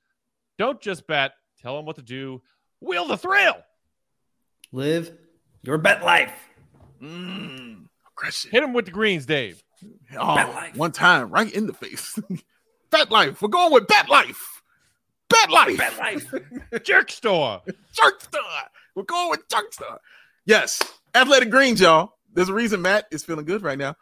don't 0.58 0.80
just 0.82 1.08
bet. 1.08 1.34
Tell 1.60 1.76
them 1.78 1.86
what 1.86 1.96
to 1.96 2.02
do. 2.04 2.44
Wheel 2.82 3.08
the 3.08 3.18
thrill. 3.18 3.64
Live 4.72 5.18
your 5.64 5.78
bet 5.78 6.04
life. 6.04 6.34
Mm, 7.02 7.88
aggression. 8.12 8.52
Hit 8.52 8.62
them 8.62 8.74
with 8.74 8.86
the 8.86 8.92
greens, 8.92 9.26
Dave. 9.26 9.64
Oh, 10.18 10.36
Bet 10.36 10.50
life. 10.54 10.76
one 10.76 10.92
time, 10.92 11.30
right 11.30 11.52
in 11.52 11.68
the 11.68 11.74
face. 11.74 12.18
bet 12.92 13.12
life. 13.12 13.42
We're 13.42 13.50
going 13.50 13.74
with 13.74 13.88
bet 13.88 14.10
life. 14.10 14.53
Bet 15.34 15.52
Life. 15.52 15.78
Bet 15.78 15.98
Life. 15.98 16.34
Jerk 16.84 17.12
store. 17.12 17.62
Jerk 17.92 18.22
store. 18.22 18.42
We're 18.96 19.04
going 19.04 19.30
with 19.30 19.48
Jerk 19.50 19.74
store. 19.74 20.00
Yes. 20.46 20.82
Athletic 21.16 21.50
Greens, 21.50 21.82
y'all. 21.82 22.14
There's 22.34 22.50
a 22.50 22.54
reason 22.54 22.82
Matt 22.82 23.06
is 23.12 23.24
feeling 23.24 23.46
good 23.46 23.64
right 23.64 23.78
now. 23.78 23.96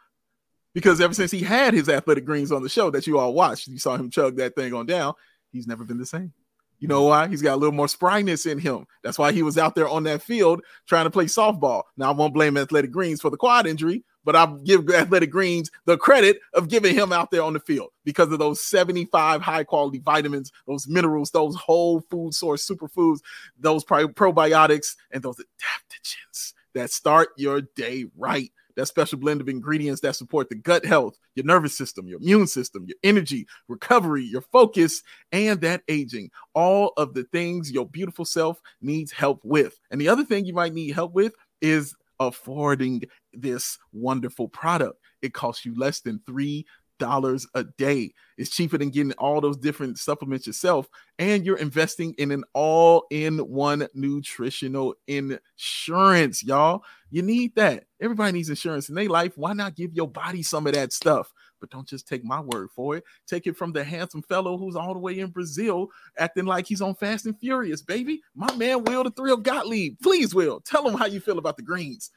Because 0.74 1.00
ever 1.00 1.12
since 1.12 1.30
he 1.30 1.40
had 1.40 1.74
his 1.74 1.88
athletic 1.88 2.24
greens 2.24 2.50
on 2.50 2.62
the 2.62 2.68
show 2.68 2.90
that 2.90 3.06
you 3.06 3.18
all 3.18 3.34
watched, 3.34 3.68
you 3.68 3.78
saw 3.78 3.96
him 3.96 4.10
chug 4.10 4.36
that 4.36 4.54
thing 4.54 4.72
on 4.72 4.86
down, 4.86 5.12
he's 5.52 5.66
never 5.66 5.84
been 5.84 5.98
the 5.98 6.06
same. 6.06 6.32
You 6.78 6.88
know 6.88 7.04
why? 7.04 7.28
He's 7.28 7.42
got 7.42 7.54
a 7.54 7.60
little 7.60 7.74
more 7.74 7.86
spryness 7.86 8.50
in 8.50 8.58
him. 8.58 8.86
That's 9.04 9.18
why 9.18 9.32
he 9.32 9.42
was 9.42 9.58
out 9.58 9.74
there 9.74 9.88
on 9.88 10.02
that 10.04 10.22
field 10.22 10.62
trying 10.88 11.04
to 11.04 11.10
play 11.10 11.26
softball. 11.26 11.82
Now, 11.96 12.08
I 12.08 12.14
won't 12.14 12.34
blame 12.34 12.56
Athletic 12.56 12.90
Greens 12.90 13.20
for 13.20 13.30
the 13.30 13.36
quad 13.36 13.66
injury, 13.66 14.02
but 14.24 14.36
I'll 14.36 14.56
give 14.58 14.88
Athletic 14.90 15.30
Greens 15.30 15.70
the 15.84 15.96
credit 15.96 16.38
of 16.54 16.68
giving 16.68 16.94
him 16.94 17.12
out 17.12 17.30
there 17.30 17.42
on 17.42 17.52
the 17.52 17.60
field 17.60 17.90
because 18.04 18.32
of 18.32 18.38
those 18.38 18.60
75 18.60 19.42
high 19.42 19.64
quality 19.64 19.98
vitamins, 19.98 20.52
those 20.66 20.88
minerals, 20.88 21.30
those 21.30 21.56
whole 21.56 22.00
food 22.10 22.34
source 22.34 22.66
superfoods, 22.66 23.20
those 23.58 23.84
probiotics, 23.84 24.96
and 25.10 25.22
those 25.22 25.36
adaptogens 25.36 26.52
that 26.74 26.90
start 26.90 27.28
your 27.36 27.62
day 27.76 28.06
right 28.16 28.50
that 28.76 28.86
special 28.86 29.18
blend 29.18 29.40
of 29.40 29.48
ingredients 29.48 30.00
that 30.00 30.16
support 30.16 30.48
the 30.48 30.54
gut 30.54 30.84
health, 30.84 31.18
your 31.34 31.44
nervous 31.44 31.76
system, 31.76 32.06
your 32.06 32.18
immune 32.18 32.46
system, 32.46 32.84
your 32.86 32.96
energy, 33.02 33.46
recovery, 33.68 34.24
your 34.24 34.42
focus, 34.42 35.02
and 35.30 35.60
that 35.60 35.82
aging. 35.88 36.30
All 36.54 36.92
of 36.96 37.14
the 37.14 37.24
things 37.24 37.70
your 37.70 37.86
beautiful 37.86 38.24
self 38.24 38.60
needs 38.80 39.12
help 39.12 39.40
with. 39.44 39.78
And 39.90 40.00
the 40.00 40.08
other 40.08 40.24
thing 40.24 40.44
you 40.44 40.54
might 40.54 40.74
need 40.74 40.94
help 40.94 41.12
with 41.12 41.34
is 41.60 41.94
affording 42.20 43.02
this 43.32 43.78
wonderful 43.92 44.48
product. 44.48 44.98
It 45.22 45.34
costs 45.34 45.64
you 45.64 45.74
less 45.76 46.00
than 46.00 46.20
three 46.26 46.66
dollars 46.98 47.48
a 47.54 47.64
day. 47.64 48.12
It's 48.38 48.50
cheaper 48.50 48.78
than 48.78 48.90
getting 48.90 49.12
all 49.14 49.40
those 49.40 49.56
different 49.56 49.98
supplements 49.98 50.46
yourself, 50.46 50.88
and 51.18 51.44
you're 51.44 51.56
investing 51.56 52.14
in 52.16 52.30
an 52.30 52.44
all-in-one 52.52 53.88
nutritional 53.94 54.94
insurance, 55.08 56.44
y'all. 56.44 56.84
You 57.10 57.22
need 57.22 57.56
that. 57.56 57.84
Everybody 58.00 58.32
needs 58.32 58.50
insurance 58.50 58.88
in 58.88 58.94
their 58.94 59.08
life. 59.08 59.32
Why 59.36 59.52
not 59.52 59.74
give 59.74 59.94
your 59.94 60.08
body 60.08 60.44
some 60.44 60.66
of 60.66 60.74
that 60.74 60.92
stuff? 60.92 61.32
But 61.60 61.70
don't 61.70 61.88
just 61.88 62.06
take 62.06 62.24
my 62.24 62.40
word 62.40 62.70
for 62.74 62.96
it. 62.96 63.04
Take 63.26 63.46
it 63.46 63.56
from 63.56 63.72
the 63.72 63.82
handsome 63.82 64.22
fellow 64.22 64.56
who's 64.56 64.76
all 64.76 64.94
the 64.94 65.00
way 65.00 65.18
in 65.18 65.30
Brazil, 65.30 65.88
acting 66.18 66.44
like 66.44 66.66
he's 66.66 66.82
on 66.82 66.94
Fast 66.94 67.26
and 67.26 67.38
Furious, 67.38 67.82
baby. 67.82 68.20
My 68.34 68.52
man, 68.54 68.84
Will 68.84 69.04
the 69.04 69.10
Thrill 69.10 69.36
Gottlieb. 69.36 69.96
Please, 70.02 70.34
Will, 70.34 70.60
tell 70.60 70.88
him 70.88 70.94
how 70.94 71.06
you 71.06 71.20
feel 71.20 71.38
about 71.38 71.56
the 71.56 71.62
greens. 71.62 72.10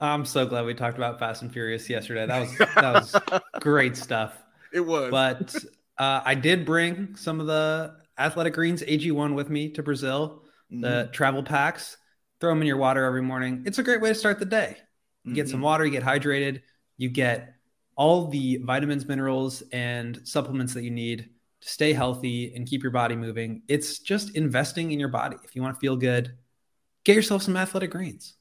I'm 0.00 0.24
so 0.24 0.46
glad 0.46 0.66
we 0.66 0.74
talked 0.74 0.96
about 0.96 1.18
Fast 1.18 1.42
and 1.42 1.52
Furious 1.52 1.88
yesterday. 1.88 2.26
That 2.26 2.40
was 2.40 2.58
that 2.58 2.92
was 2.94 3.40
great 3.60 3.96
stuff. 3.96 4.36
It 4.72 4.80
was. 4.80 5.10
But 5.10 5.54
uh, 5.98 6.20
I 6.24 6.34
did 6.34 6.64
bring 6.64 7.16
some 7.16 7.40
of 7.40 7.46
the 7.46 7.96
Athletic 8.18 8.54
Greens 8.54 8.82
AG1 8.82 9.34
with 9.34 9.50
me 9.50 9.70
to 9.70 9.82
Brazil, 9.82 10.42
mm-hmm. 10.72 10.80
the 10.80 11.10
travel 11.12 11.42
packs. 11.42 11.96
Throw 12.40 12.50
them 12.50 12.60
in 12.60 12.66
your 12.66 12.76
water 12.76 13.04
every 13.04 13.22
morning. 13.22 13.62
It's 13.66 13.78
a 13.78 13.82
great 13.82 14.00
way 14.00 14.08
to 14.10 14.14
start 14.14 14.38
the 14.38 14.44
day. 14.44 14.76
You 15.22 15.30
mm-hmm. 15.30 15.34
get 15.34 15.48
some 15.48 15.56
mm-hmm. 15.56 15.64
water, 15.64 15.84
you 15.84 15.92
get 15.92 16.02
hydrated, 16.02 16.62
you 16.96 17.08
get 17.08 17.54
all 17.96 18.28
the 18.28 18.56
vitamins, 18.58 19.06
minerals, 19.06 19.62
and 19.72 20.20
supplements 20.24 20.74
that 20.74 20.82
you 20.82 20.90
need 20.90 21.30
to 21.60 21.68
stay 21.68 21.92
healthy 21.92 22.52
and 22.54 22.66
keep 22.66 22.82
your 22.82 22.92
body 22.92 23.16
moving. 23.16 23.62
It's 23.68 24.00
just 24.00 24.36
investing 24.36 24.92
in 24.92 24.98
your 24.98 25.08
body. 25.08 25.36
If 25.44 25.54
you 25.54 25.62
want 25.62 25.76
to 25.76 25.80
feel 25.80 25.96
good, 25.96 26.36
get 27.04 27.14
yourself 27.16 27.42
some 27.42 27.56
Athletic 27.56 27.92
Greens. 27.92 28.34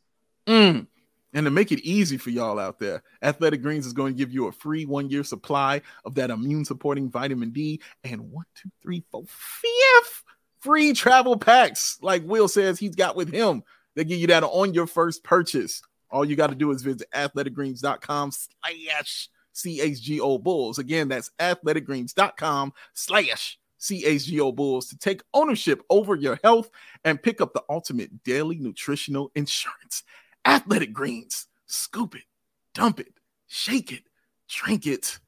Mm. 0.47 0.87
And 1.33 1.45
to 1.45 1.51
make 1.51 1.71
it 1.71 1.79
easy 1.79 2.17
for 2.17 2.29
y'all 2.29 2.59
out 2.59 2.79
there, 2.79 3.01
Athletic 3.21 3.61
Greens 3.61 3.85
is 3.85 3.93
going 3.93 4.13
to 4.13 4.17
give 4.17 4.31
you 4.31 4.47
a 4.47 4.51
free 4.51 4.85
one 4.85 5.09
year 5.09 5.23
supply 5.23 5.81
of 6.05 6.15
that 6.15 6.29
immune 6.29 6.65
supporting 6.65 7.09
vitamin 7.09 7.51
D 7.51 7.81
and 8.03 8.31
one, 8.31 8.45
two, 8.55 8.69
three, 8.81 9.03
four, 9.11 9.23
fifth 9.27 10.23
free 10.63 10.93
travel 10.93 11.37
packs, 11.37 11.97
like 12.01 12.23
Will 12.23 12.47
says 12.47 12.79
he's 12.79 12.95
got 12.95 13.15
with 13.15 13.31
him. 13.31 13.63
They 13.95 14.05
give 14.05 14.19
you 14.19 14.27
that 14.27 14.43
on 14.43 14.73
your 14.73 14.87
first 14.87 15.23
purchase. 15.23 15.81
All 16.09 16.23
you 16.23 16.35
got 16.35 16.51
to 16.51 16.55
do 16.55 16.71
is 16.71 16.83
visit 16.83 17.09
athleticgreens.com 17.13 18.31
slash 18.31 19.29
CHGO 19.55 20.41
Bulls. 20.41 20.79
Again, 20.79 21.07
that's 21.09 21.31
athleticgreens.com 21.39 22.73
slash 22.93 23.59
CHGO 23.81 24.55
Bulls 24.55 24.87
to 24.87 24.97
take 24.97 25.21
ownership 25.33 25.81
over 25.89 26.15
your 26.15 26.39
health 26.43 26.69
and 27.03 27.21
pick 27.21 27.41
up 27.41 27.53
the 27.53 27.63
ultimate 27.69 28.23
daily 28.23 28.57
nutritional 28.57 29.31
insurance. 29.35 30.03
Athletic 30.45 30.93
Greens. 30.93 31.47
Scoop 31.65 32.15
it, 32.15 32.25
dump 32.73 32.99
it, 32.99 33.13
shake 33.47 33.91
it, 33.91 34.03
drink 34.47 34.85
it, 34.85 35.19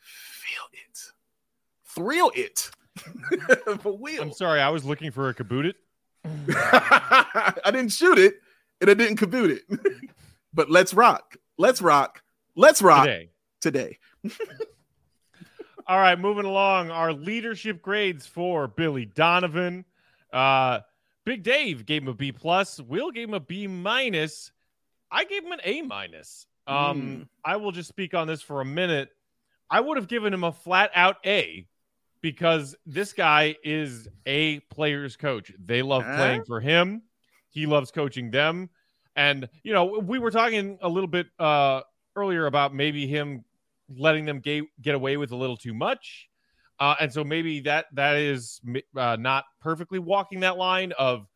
feel 0.00 0.64
it, 0.72 0.98
thrill 1.84 2.32
it. 2.34 2.70
for 3.80 3.96
Will. 3.96 4.22
I'm 4.22 4.32
sorry, 4.32 4.60
I 4.60 4.70
was 4.70 4.84
looking 4.84 5.10
for 5.10 5.28
a 5.28 5.34
kaboot 5.34 5.66
it. 5.66 5.76
I 6.48 7.70
didn't 7.70 7.90
shoot 7.90 8.18
it 8.18 8.40
and 8.80 8.90
I 8.90 8.94
didn't 8.94 9.18
kaboot 9.18 9.50
it. 9.50 9.80
but 10.54 10.70
let's 10.70 10.94
rock. 10.94 11.36
Let's 11.58 11.80
rock. 11.80 12.22
Let's 12.54 12.82
rock 12.82 13.04
today. 13.04 13.30
Today. 13.60 13.98
All 15.86 15.98
right, 15.98 16.18
moving 16.18 16.46
along. 16.46 16.90
Our 16.90 17.12
leadership 17.12 17.80
grades 17.80 18.26
for 18.26 18.66
Billy 18.66 19.04
Donovan. 19.04 19.84
Uh, 20.32 20.80
Big 21.26 21.42
Dave 21.42 21.84
gave 21.84 22.02
him 22.02 22.08
a 22.08 22.14
B 22.14 22.30
plus. 22.32 22.80
Will 22.80 23.10
gave 23.10 23.28
him 23.28 23.34
a 23.34 23.40
B 23.40 23.66
minus. 23.66 24.52
I 25.10 25.24
gave 25.24 25.44
him 25.44 25.52
an 25.52 25.60
A 25.64 25.82
minus. 25.82 26.46
Um, 26.68 27.02
mm. 27.02 27.28
I 27.44 27.56
will 27.56 27.72
just 27.72 27.88
speak 27.88 28.14
on 28.14 28.28
this 28.28 28.40
for 28.40 28.60
a 28.60 28.64
minute. 28.64 29.10
I 29.68 29.80
would 29.80 29.96
have 29.96 30.06
given 30.06 30.32
him 30.32 30.44
a 30.44 30.52
flat 30.52 30.92
out 30.94 31.16
A 31.26 31.66
because 32.20 32.76
this 32.86 33.12
guy 33.12 33.56
is 33.64 34.08
a 34.24 34.60
player's 34.70 35.16
coach. 35.16 35.52
They 35.58 35.82
love 35.82 36.04
playing 36.04 36.44
for 36.44 36.60
him. 36.60 37.02
He 37.50 37.66
loves 37.66 37.90
coaching 37.90 38.30
them. 38.30 38.70
And 39.16 39.48
you 39.64 39.72
know, 39.72 39.84
we 39.84 40.20
were 40.20 40.30
talking 40.30 40.78
a 40.80 40.88
little 40.88 41.08
bit 41.08 41.26
uh, 41.40 41.80
earlier 42.14 42.46
about 42.46 42.72
maybe 42.72 43.08
him 43.08 43.44
letting 43.96 44.26
them 44.26 44.38
get, 44.38 44.64
get 44.80 44.94
away 44.94 45.16
with 45.16 45.32
a 45.32 45.36
little 45.36 45.56
too 45.56 45.74
much. 45.74 46.28
Uh, 46.78 46.94
and 47.00 47.12
so 47.12 47.24
maybe 47.24 47.60
that 47.60 47.86
that 47.94 48.16
is 48.16 48.60
uh, 48.96 49.16
not 49.18 49.44
perfectly 49.60 49.98
walking 49.98 50.40
that 50.40 50.56
line 50.56 50.92
of 50.98 51.26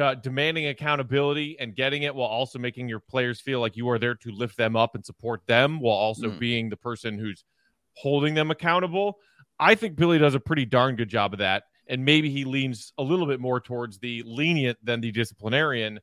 uh, 0.00 0.14
demanding 0.14 0.66
accountability 0.68 1.56
and 1.60 1.76
getting 1.76 2.02
it 2.04 2.14
while 2.14 2.28
also 2.28 2.58
making 2.58 2.88
your 2.88 3.00
players 3.00 3.40
feel 3.40 3.60
like 3.60 3.76
you 3.76 3.88
are 3.90 3.98
there 3.98 4.14
to 4.14 4.30
lift 4.30 4.56
them 4.56 4.74
up 4.74 4.94
and 4.94 5.04
support 5.04 5.42
them 5.46 5.80
while 5.80 5.94
also 5.94 6.30
mm. 6.30 6.38
being 6.38 6.70
the 6.70 6.76
person 6.76 7.18
who's 7.18 7.44
holding 7.92 8.34
them 8.34 8.50
accountable. 8.50 9.18
I 9.60 9.74
think 9.74 9.96
Billy 9.96 10.18
does 10.18 10.34
a 10.34 10.40
pretty 10.40 10.64
darn 10.64 10.96
good 10.96 11.10
job 11.10 11.34
of 11.34 11.38
that. 11.40 11.64
And 11.86 12.02
maybe 12.02 12.30
he 12.30 12.44
leans 12.44 12.94
a 12.96 13.02
little 13.02 13.26
bit 13.26 13.40
more 13.40 13.60
towards 13.60 13.98
the 13.98 14.22
lenient 14.26 14.78
than 14.82 15.02
the 15.02 15.12
disciplinarian. 15.12 16.00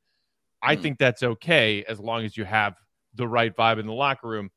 I 0.62 0.76
mm. 0.76 0.82
think 0.82 1.00
that's 1.00 1.24
okay 1.24 1.84
as 1.86 2.00
long 2.00 2.24
as 2.24 2.38
you 2.38 2.46
have 2.46 2.76
the 3.16 3.28
right 3.28 3.54
vibe 3.56 3.80
in 3.80 3.88
the 3.88 3.94
locker 3.94 4.28
room. 4.28 4.52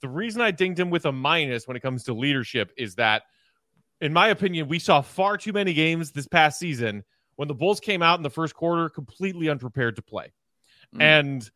The 0.00 0.08
reason 0.08 0.40
I 0.40 0.52
dinged 0.52 0.78
him 0.78 0.90
with 0.90 1.06
a 1.06 1.12
minus 1.12 1.66
when 1.66 1.76
it 1.76 1.80
comes 1.80 2.04
to 2.04 2.14
leadership 2.14 2.70
is 2.76 2.94
that– 2.94 3.22
in 4.00 4.12
my 4.12 4.28
opinion, 4.28 4.68
we 4.68 4.78
saw 4.78 5.00
far 5.00 5.36
too 5.36 5.52
many 5.52 5.72
games 5.72 6.12
this 6.12 6.28
past 6.28 6.58
season 6.58 7.04
when 7.36 7.48
the 7.48 7.54
Bulls 7.54 7.80
came 7.80 8.02
out 8.02 8.18
in 8.18 8.22
the 8.22 8.30
first 8.30 8.54
quarter 8.54 8.88
completely 8.88 9.48
unprepared 9.48 9.96
to 9.96 10.02
play. 10.02 10.32
Mm. 10.94 11.02
And, 11.02 11.50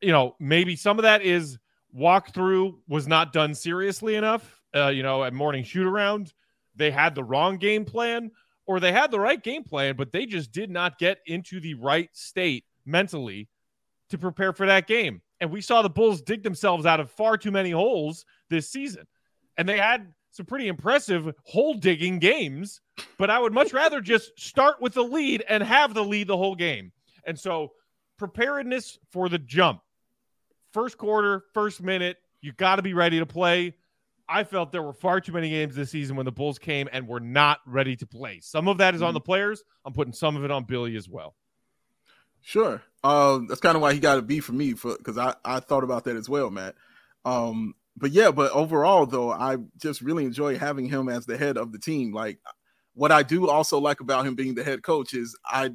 you 0.00 0.12
know, 0.12 0.36
maybe 0.38 0.76
some 0.76 0.98
of 0.98 1.02
that 1.02 1.22
is 1.22 1.58
walkthrough 1.96 2.74
was 2.88 3.06
not 3.06 3.32
done 3.32 3.54
seriously 3.54 4.16
enough. 4.16 4.60
Uh, 4.74 4.88
you 4.88 5.02
know, 5.02 5.22
at 5.24 5.32
morning 5.32 5.62
shoot 5.62 5.86
around, 5.86 6.32
they 6.74 6.90
had 6.90 7.14
the 7.14 7.22
wrong 7.22 7.56
game 7.56 7.84
plan 7.84 8.30
or 8.66 8.80
they 8.80 8.92
had 8.92 9.10
the 9.10 9.20
right 9.20 9.42
game 9.42 9.62
plan, 9.62 9.94
but 9.96 10.10
they 10.10 10.26
just 10.26 10.50
did 10.50 10.70
not 10.70 10.98
get 10.98 11.18
into 11.26 11.60
the 11.60 11.74
right 11.74 12.08
state 12.12 12.64
mentally 12.84 13.48
to 14.10 14.18
prepare 14.18 14.52
for 14.52 14.66
that 14.66 14.86
game. 14.86 15.20
And 15.40 15.50
we 15.50 15.60
saw 15.60 15.82
the 15.82 15.90
Bulls 15.90 16.22
dig 16.22 16.42
themselves 16.42 16.86
out 16.86 17.00
of 17.00 17.10
far 17.10 17.36
too 17.36 17.50
many 17.50 17.70
holes 17.70 18.24
this 18.50 18.70
season. 18.70 19.04
And 19.56 19.68
they 19.68 19.78
had 19.78 20.12
some 20.34 20.46
pretty 20.46 20.66
impressive 20.66 21.32
hole 21.44 21.74
digging 21.74 22.18
games, 22.18 22.80
but 23.18 23.30
I 23.30 23.38
would 23.38 23.52
much 23.52 23.72
rather 23.72 24.00
just 24.00 24.38
start 24.38 24.82
with 24.82 24.94
the 24.94 25.04
lead 25.04 25.44
and 25.48 25.62
have 25.62 25.94
the 25.94 26.04
lead 26.04 26.26
the 26.26 26.36
whole 26.36 26.56
game. 26.56 26.92
And 27.24 27.38
so, 27.38 27.72
preparedness 28.18 28.98
for 29.12 29.28
the 29.28 29.38
jump. 29.38 29.80
First 30.72 30.98
quarter, 30.98 31.44
first 31.54 31.82
minute, 31.82 32.16
you 32.40 32.52
got 32.52 32.76
to 32.76 32.82
be 32.82 32.94
ready 32.94 33.20
to 33.20 33.26
play. 33.26 33.76
I 34.28 34.42
felt 34.42 34.72
there 34.72 34.82
were 34.82 34.92
far 34.92 35.20
too 35.20 35.32
many 35.32 35.50
games 35.50 35.76
this 35.76 35.90
season 35.90 36.16
when 36.16 36.24
the 36.24 36.32
Bulls 36.32 36.58
came 36.58 36.88
and 36.92 37.06
were 37.06 37.20
not 37.20 37.60
ready 37.66 37.94
to 37.96 38.06
play. 38.06 38.40
Some 38.42 38.66
of 38.68 38.78
that 38.78 38.94
is 38.94 39.02
on 39.02 39.08
mm-hmm. 39.08 39.14
the 39.14 39.20
players. 39.20 39.62
I'm 39.84 39.92
putting 39.92 40.12
some 40.12 40.36
of 40.36 40.44
it 40.44 40.50
on 40.50 40.64
Billy 40.64 40.96
as 40.96 41.08
well. 41.08 41.34
Sure. 42.40 42.82
Um, 43.04 43.46
that's 43.46 43.60
kind 43.60 43.76
of 43.76 43.82
why 43.82 43.92
he 43.92 44.00
got 44.00 44.18
a 44.18 44.22
B 44.22 44.40
for 44.40 44.52
me 44.52 44.74
for 44.74 44.96
because 44.96 45.16
I, 45.16 45.34
I 45.44 45.60
thought 45.60 45.84
about 45.84 46.04
that 46.04 46.16
as 46.16 46.28
well, 46.28 46.50
Matt. 46.50 46.74
Um, 47.24 47.74
but 47.96 48.10
yeah, 48.10 48.30
but 48.30 48.52
overall 48.52 49.06
though, 49.06 49.30
I 49.30 49.56
just 49.80 50.00
really 50.00 50.24
enjoy 50.24 50.58
having 50.58 50.86
him 50.86 51.08
as 51.08 51.26
the 51.26 51.36
head 51.36 51.56
of 51.56 51.72
the 51.72 51.78
team. 51.78 52.12
Like 52.12 52.38
what 52.94 53.12
I 53.12 53.22
do 53.22 53.48
also 53.48 53.78
like 53.78 54.00
about 54.00 54.26
him 54.26 54.34
being 54.34 54.54
the 54.54 54.64
head 54.64 54.82
coach 54.82 55.14
is 55.14 55.36
I 55.46 55.70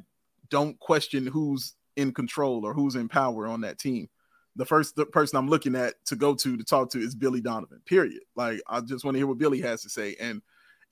don't 0.50 0.78
question 0.80 1.26
who's 1.26 1.74
in 1.96 2.12
control 2.12 2.64
or 2.64 2.74
who's 2.74 2.96
in 2.96 3.08
power 3.08 3.46
on 3.46 3.62
that 3.62 3.78
team. 3.78 4.08
The 4.56 4.66
first 4.66 4.98
person 5.12 5.38
I'm 5.38 5.48
looking 5.48 5.76
at 5.76 5.94
to 6.06 6.16
go 6.16 6.34
to 6.34 6.56
to 6.56 6.64
talk 6.64 6.90
to 6.90 6.98
is 6.98 7.14
Billy 7.14 7.40
Donovan. 7.40 7.80
Period. 7.86 8.20
Like 8.34 8.60
I 8.66 8.80
just 8.80 9.04
want 9.04 9.14
to 9.14 9.18
hear 9.18 9.26
what 9.26 9.38
Billy 9.38 9.60
has 9.60 9.82
to 9.82 9.88
say, 9.88 10.16
and 10.20 10.42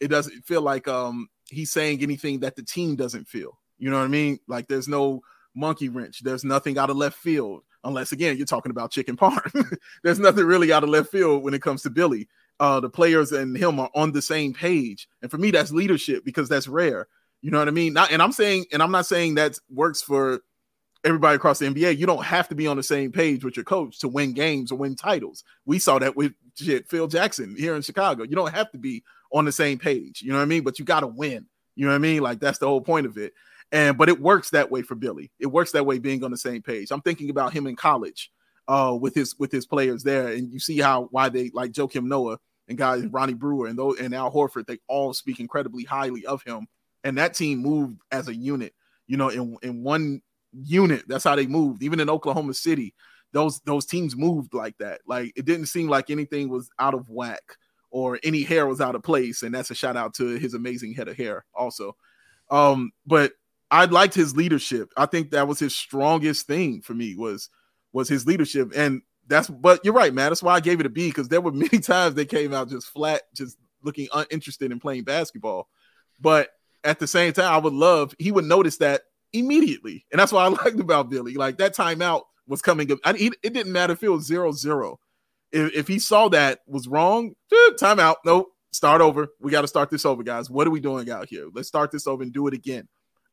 it 0.01 0.09
doesn't 0.09 0.43
feel 0.47 0.62
like 0.62 0.88
um 0.88 1.29
he's 1.51 1.73
saying 1.73 2.03
anything 2.03 2.41
that 2.41 2.57
the 2.57 2.62
team 2.62 2.97
doesn't 2.97 3.29
feel. 3.29 3.59
You 3.79 3.91
know 3.91 3.99
what 3.99 4.05
I 4.05 4.09
mean? 4.09 4.38
Like 4.47 4.69
there's 4.69 4.88
no 4.88 5.21
monkey 5.55 5.88
wrench. 5.88 6.23
There's 6.23 6.45
nothing 6.45 6.79
out 6.79 6.91
of 6.91 6.97
left 6.97 7.17
field, 7.17 7.62
unless 7.85 8.12
again 8.12 8.37
you're 8.37 8.47
talking 8.47 8.71
about 8.71 8.91
chicken 8.91 9.17
parm. 9.17 9.79
there's 10.03 10.19
nothing 10.19 10.45
really 10.45 10.73
out 10.73 10.85
of 10.85 10.91
left 10.91 11.11
field 11.11 11.43
when 11.43 11.55
it 11.55 11.62
comes 11.62 11.83
to 11.83 11.91
Billy. 11.91 12.29
Uh, 12.61 12.81
the 12.81 12.91
players 12.91 13.31
and 13.31 13.57
him 13.57 13.79
are 13.79 13.91
on 13.95 14.11
the 14.11 14.23
same 14.23 14.53
page, 14.53 15.09
and 15.23 15.31
for 15.31 15.38
me, 15.38 15.51
that's 15.51 15.71
leadership 15.71 16.25
because 16.25 16.49
that's 16.49 16.67
rare. 16.67 17.07
You 17.41 17.53
know 17.53 17.59
what 17.59 17.69
I 17.69 17.73
mean? 17.73 17.93
Not, 17.93 18.11
and 18.11 18.21
I'm 18.21 18.33
saying, 18.33 18.67
and 18.73 18.83
I'm 18.83 18.91
not 18.91 19.07
saying 19.07 19.37
that 19.37 19.59
works 19.71 20.03
for 20.03 20.41
everybody 21.05 21.37
across 21.37 21.59
the 21.61 21.67
NBA. 21.67 21.97
You 21.99 22.07
don't 22.07 22.25
have 22.25 22.49
to 22.49 22.55
be 22.55 22.67
on 22.67 22.77
the 22.77 22.83
same 22.83 23.12
page 23.12 23.45
with 23.45 23.57
your 23.57 23.64
coach 23.64 24.01
to 24.01 24.09
win 24.09 24.33
games 24.33 24.73
or 24.73 24.79
win 24.79 24.97
titles. 24.97 25.45
We 25.64 25.79
saw 25.79 25.99
that 26.01 26.17
with 26.17 26.33
shit, 26.57 26.88
Phil 26.88 27.07
Jackson 27.07 27.55
here 27.57 27.77
in 27.77 27.83
Chicago. 27.83 28.25
You 28.25 28.35
don't 28.35 28.53
have 28.53 28.71
to 28.73 28.79
be 28.79 29.05
on 29.33 29.45
the 29.45 29.53
same 29.53 29.79
page. 29.79 30.23
You 30.23 30.31
know 30.31 30.38
what 30.38 30.43
I 30.43 30.47
mean? 30.47 30.64
But 30.64 30.79
you 30.79 30.85
got 30.85 31.01
to 31.01 31.07
win. 31.07 31.47
You 31.77 31.85
know 31.85 31.93
what 31.93 31.97
I 31.97 31.99
mean? 31.99 32.23
Like 32.23 32.41
that's 32.41 32.59
the 32.59 32.67
whole 32.67 32.81
point 32.81 33.07
of 33.07 33.17
it. 33.17 33.33
And 33.72 33.98
but 33.98 34.09
it 34.09 34.20
works 34.20 34.50
that 34.50 34.70
way 34.70 34.83
for 34.83 34.94
Billy. 34.94 35.31
It 35.38 35.46
works 35.46 35.72
that 35.72 35.85
way 35.85 35.98
being 35.98 36.24
on 36.24 36.31
the 36.31 36.37
same 36.37 36.62
page. 36.62 36.90
I'm 36.90 37.02
thinking 37.02 37.31
about 37.31 37.52
him 37.52 37.66
in 37.66 37.76
college 37.76 38.31
uh 38.66 38.96
with 39.00 39.14
his 39.14 39.38
with 39.38 39.50
his 39.50 39.66
players 39.66 40.02
there 40.02 40.28
and 40.28 40.52
you 40.52 40.59
see 40.59 40.78
how 40.78 41.09
why 41.11 41.28
they 41.28 41.50
like 41.54 41.72
Joakim 41.72 42.04
Noah 42.04 42.38
and 42.68 42.76
guys 42.76 43.07
Ronnie 43.07 43.35
Brewer 43.35 43.66
and 43.66 43.78
those 43.78 43.98
and 43.98 44.14
Al 44.14 44.31
Horford 44.31 44.66
they 44.66 44.78
all 44.88 45.14
speak 45.14 45.40
incredibly 45.40 45.85
highly 45.85 46.26
of 46.26 46.42
him 46.42 46.66
and 47.04 47.18
that 47.18 47.35
team 47.35 47.59
moved 47.59 48.00
as 48.11 48.28
a 48.28 48.35
unit. 48.35 48.74
You 49.07 49.16
know, 49.16 49.28
in 49.28 49.57
in 49.62 49.83
one 49.83 50.22
unit, 50.52 51.04
that's 51.09 51.24
how 51.24 51.37
they 51.37 51.46
moved. 51.46 51.83
Even 51.83 52.00
in 52.00 52.11
Oklahoma 52.11 52.54
City, 52.54 52.94
those 53.33 53.61
those 53.61 53.87
teams 53.87 54.16
moved 54.16 54.54
like 54.54 54.76
that. 54.78 55.00
Like 55.07 55.33
it 55.37 55.44
didn't 55.44 55.66
seem 55.66 55.88
like 55.88 56.11
anything 56.11 56.48
was 56.48 56.70
out 56.78 56.94
of 56.94 57.09
whack 57.09 57.57
or 57.90 58.18
any 58.22 58.42
hair 58.42 58.66
was 58.66 58.81
out 58.81 58.94
of 58.94 59.02
place. 59.02 59.42
And 59.42 59.54
that's 59.54 59.70
a 59.70 59.74
shout 59.74 59.96
out 59.96 60.14
to 60.14 60.38
his 60.38 60.54
amazing 60.54 60.92
head 60.92 61.09
of 61.09 61.16
hair 61.16 61.44
also. 61.54 61.96
Um, 62.50 62.92
but 63.07 63.33
I 63.70 63.85
liked 63.85 64.14
his 64.14 64.37
leadership. 64.37 64.92
I 64.96 65.07
think 65.07 65.31
that 65.31 65.48
was 65.48 65.59
his 65.59 65.74
strongest 65.74 66.46
thing 66.46 66.81
for 66.81 66.94
me 66.94 67.14
was 67.14 67.50
was 67.92 68.09
his 68.09 68.26
leadership. 68.26 68.72
And 68.74 69.02
that's 69.26 69.48
but 69.48 69.85
you're 69.85 69.94
right, 69.94 70.12
man. 70.12 70.31
That's 70.31 70.42
why 70.42 70.54
I 70.54 70.61
gave 70.61 70.81
it 70.81 70.87
a 70.87 70.90
B 70.90 71.09
because 71.09 71.28
there 71.28 71.40
were 71.40 71.52
many 71.52 71.78
times 71.78 72.14
they 72.14 72.24
came 72.24 72.54
out 72.54 72.70
just 72.70 72.88
flat, 72.88 73.22
just 73.35 73.57
looking 73.83 74.09
uninterested 74.12 74.72
in 74.72 74.81
playing 74.81 75.04
basketball. 75.04 75.68
But 76.20 76.50
at 76.85 76.98
the 76.98 77.07
same 77.07 77.33
time, 77.33 77.52
I 77.52 77.59
would 77.59 77.74
love 77.74 78.14
he 78.18 78.33
would 78.33 78.44
notice 78.44 78.78
that 78.78 79.02
immediately, 79.33 80.07
and 80.11 80.18
that's 80.18 80.33
what 80.33 80.44
I 80.44 80.48
liked 80.64 80.81
about 80.81 81.11
Billy. 81.11 81.35
Like 81.35 81.59
that 81.59 81.76
timeout 81.76 82.22
was 82.46 82.62
coming. 82.62 82.90
Up. 82.90 82.98
I, 83.04 83.14
it 83.42 83.52
didn't 83.52 83.72
matter 83.72 83.92
if 83.92 84.02
it 84.02 84.09
was 84.09 84.26
zero 84.26 84.52
zero. 84.52 84.98
If, 85.52 85.74
if 85.74 85.88
he 85.88 85.98
saw 85.98 86.28
that 86.28 86.61
was 86.66 86.88
wrong, 86.88 87.35
eh, 87.52 87.70
timeout. 87.81 88.16
Nope, 88.24 88.48
start 88.72 89.00
over. 89.00 89.28
We 89.40 89.50
got 89.50 89.62
to 89.62 89.68
start 89.68 89.90
this 89.90 90.07
over, 90.07 90.22
guys. 90.22 90.50
What 90.50 90.66
are 90.66 90.70
we 90.70 90.81
doing 90.81 91.11
out 91.11 91.28
here? 91.28 91.48
Let's 91.52 91.68
start 91.68 91.90
this 91.90 92.07
over 92.07 92.22
and 92.22 92.33
do 92.33 92.46
it 92.46 92.54
again. 92.54 92.88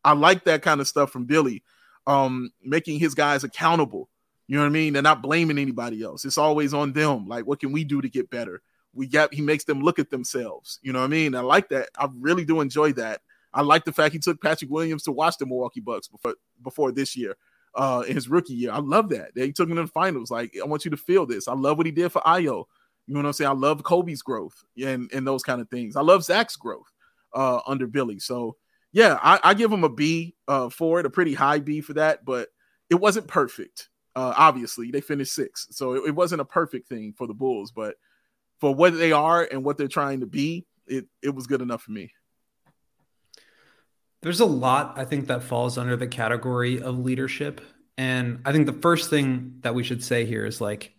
I 0.06 0.13
like 0.13 0.46
that 0.46 0.62
kind 0.62 0.80
of 0.80 0.88
stuff 0.88 1.12
from 1.12 1.26
Billy, 1.26 1.63
um, 2.08 2.52
making 2.63 3.00
his 3.00 3.15
guys 3.15 3.44
accountable. 3.44 4.08
You 4.48 4.58
know 4.58 4.62
what 4.62 4.70
I 4.70 4.74
mean? 4.74 4.94
They're 4.94 5.02
not 5.02 5.24
blaming 5.24 5.58
anybody 5.58 6.04
else. 6.04 6.24
It's 6.24 6.38
always 6.38 6.74
on 6.74 6.94
them. 6.94 7.28
Like, 7.28 7.48
what 7.48 7.60
can 7.60 7.72
we 7.72 7.84
do 7.84 8.02
to 8.02 8.08
get 8.08 8.30
better? 8.30 8.62
We 8.94 9.08
got 9.08 9.34
he 9.34 9.41
makes 9.41 9.63
them 9.63 9.82
look 9.82 9.98
at 9.98 10.12
themselves. 10.12 10.80
You 10.84 10.94
know 10.94 11.00
what 11.00 11.06
I 11.06 11.10
mean? 11.10 11.36
I 11.36 11.41
like 11.41 11.70
that. 11.70 11.89
I 11.98 12.08
really 12.20 12.46
do 12.46 12.62
enjoy 12.62 12.94
that. 12.94 13.22
I 13.54 13.62
like 13.62 13.84
the 13.84 13.91
fact 13.91 14.13
he 14.13 14.20
took 14.20 14.41
Patrick 14.41 14.70
Williams 14.70 15.04
to 15.04 15.12
watch 15.12 15.38
the 15.38 15.46
Milwaukee 15.46 15.80
Bucks 15.80 16.08
before 16.08 16.36
before 16.62 16.91
this 16.91 17.15
year, 17.18 17.36
uh, 17.74 18.04
in 18.08 18.13
his 18.13 18.30
rookie 18.30 18.54
year. 18.54 18.72
I 18.72 18.80
love 18.80 19.10
that. 19.10 19.34
They 19.34 19.52
took 19.52 19.70
him 19.70 19.76
to 19.78 19.84
the 19.84 19.88
finals. 19.88 20.30
Like, 20.30 20.56
I 20.62 20.65
want 20.65 20.86
you 20.86 20.91
to 20.91 20.98
feel 20.98 21.26
this. 21.26 21.48
I 21.48 21.54
love 21.54 21.78
what 21.78 21.86
he 21.86 21.91
did 21.91 22.12
for 22.12 22.22
Ayo. 22.22 22.65
You 23.08 23.13
know 23.13 23.20
what 23.20 23.26
I'm 23.28 23.34
saying? 23.34 23.50
I 23.50 23.54
love 23.54 23.84
Kobe's 23.84 24.22
growth 24.22 24.63
and 24.84 25.12
and 25.12 25.26
those 25.26 25.44
kind 25.44 25.62
of 25.62 25.70
things. 25.70 25.96
I 25.96 26.02
love 26.02 26.24
Zach's 26.24 26.56
growth 26.56 26.91
uh, 27.34 27.60
under 27.65 27.88
Billy. 27.88 28.20
So 28.20 28.56
yeah, 28.96 29.20
I, 29.22 29.42
I 29.44 29.54
give 29.56 29.74
him 29.74 29.84
a 29.84 29.90
B 29.90 30.36
uh, 30.48 30.70
for 30.70 31.02
it, 31.02 31.06
a 31.06 31.10
pretty 31.10 31.34
high 31.34 31.60
B 31.60 31.82
for 31.82 31.92
that, 31.96 32.24
but 32.24 32.48
it 32.90 32.96
wasn't 32.96 33.28
perfect. 33.28 33.90
Uh, 34.16 34.34
obviously, 34.38 34.90
they 34.90 35.02
finished 35.02 35.34
sixth, 35.34 35.76
so 35.76 35.96
it, 35.96 36.08
it, 36.08 36.16
wasn't 36.16 36.40
a 36.40 36.46
perfect 36.46 36.88
thing 36.88 37.14
for 37.18 37.28
the 37.28 37.34
Bulls. 37.34 37.74
But 37.74 37.96
for 38.62 38.74
what 38.74 38.98
they 38.98 39.12
are 39.12 39.46
and 39.52 39.66
what 39.66 39.78
they're 39.78 39.90
trying 39.90 40.22
to 40.22 40.26
be, 40.26 40.66
it 40.88 41.08
it 41.22 41.36
was 41.36 41.46
good 41.46 41.62
enough 41.62 41.82
for 41.82 41.92
me. 41.92 42.14
There's 44.22 44.40
a 44.40 44.46
lot 44.46 44.98
I 44.98 45.04
think 45.04 45.28
that 45.28 45.44
falls 45.44 45.78
under 45.78 45.98
the 45.98 46.08
category 46.08 46.82
of 46.82 46.98
leadership, 46.98 47.60
and 47.98 48.44
I 48.46 48.54
think 48.54 48.66
the 48.66 48.72
first 48.72 49.10
thing 49.10 49.58
that 49.60 49.76
we 49.76 49.84
should 49.84 50.06
say 50.06 50.26
here 50.26 50.46
is 50.46 50.62
like 50.62 50.94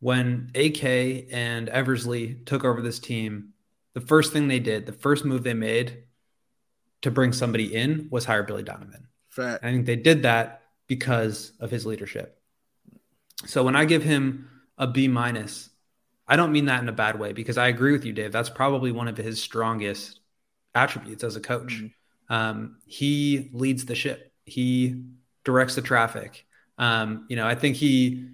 when 0.00 0.50
AK 0.54 0.82
and 1.30 1.68
Eversley 1.68 2.36
took 2.46 2.64
over 2.64 2.80
this 2.80 2.98
team, 2.98 3.50
the 3.92 4.00
first 4.00 4.32
thing 4.32 4.48
they 4.48 4.60
did, 4.60 4.86
the 4.86 4.92
first 4.92 5.26
move 5.26 5.44
they 5.44 5.52
made 5.52 6.04
to 7.02 7.10
bring 7.10 7.32
somebody 7.32 7.74
in 7.74 8.08
was 8.10 8.24
hire 8.24 8.42
Billy 8.42 8.62
Donovan. 8.62 9.08
Fact. 9.28 9.64
I 9.64 9.70
think 9.70 9.86
they 9.86 9.96
did 9.96 10.22
that 10.22 10.62
because 10.86 11.52
of 11.60 11.70
his 11.70 11.86
leadership. 11.86 12.40
So 13.46 13.62
when 13.62 13.76
I 13.76 13.84
give 13.84 14.02
him 14.02 14.48
a 14.76 14.86
B 14.86 15.06
minus, 15.06 15.70
I 16.26 16.36
don't 16.36 16.52
mean 16.52 16.66
that 16.66 16.82
in 16.82 16.88
a 16.88 16.92
bad 16.92 17.18
way 17.18 17.32
because 17.32 17.56
I 17.56 17.68
agree 17.68 17.92
with 17.92 18.04
you, 18.04 18.12
Dave. 18.12 18.32
That's 18.32 18.50
probably 18.50 18.92
one 18.92 19.08
of 19.08 19.16
his 19.16 19.40
strongest 19.40 20.20
attributes 20.74 21.24
as 21.24 21.36
a 21.36 21.40
coach. 21.40 21.74
Mm-hmm. 21.74 22.34
Um, 22.34 22.76
he 22.84 23.50
leads 23.52 23.86
the 23.86 23.94
ship. 23.94 24.32
He 24.44 25.04
directs 25.44 25.76
the 25.76 25.82
traffic. 25.82 26.44
Um, 26.76 27.26
you 27.28 27.36
know, 27.36 27.46
I 27.46 27.54
think 27.54 27.76
he 27.76 28.28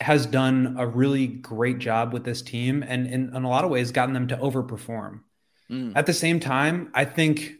has 0.00 0.26
done 0.26 0.76
a 0.78 0.86
really 0.86 1.26
great 1.26 1.78
job 1.78 2.12
with 2.12 2.24
this 2.24 2.42
team 2.42 2.84
and 2.86 3.06
in, 3.06 3.34
in 3.34 3.44
a 3.44 3.48
lot 3.48 3.64
of 3.64 3.70
ways 3.70 3.90
gotten 3.90 4.14
them 4.14 4.28
to 4.28 4.36
overperform. 4.36 5.20
Mm. 5.70 5.92
At 5.94 6.06
the 6.06 6.12
same 6.12 6.40
time, 6.40 6.90
I 6.94 7.04
think, 7.04 7.52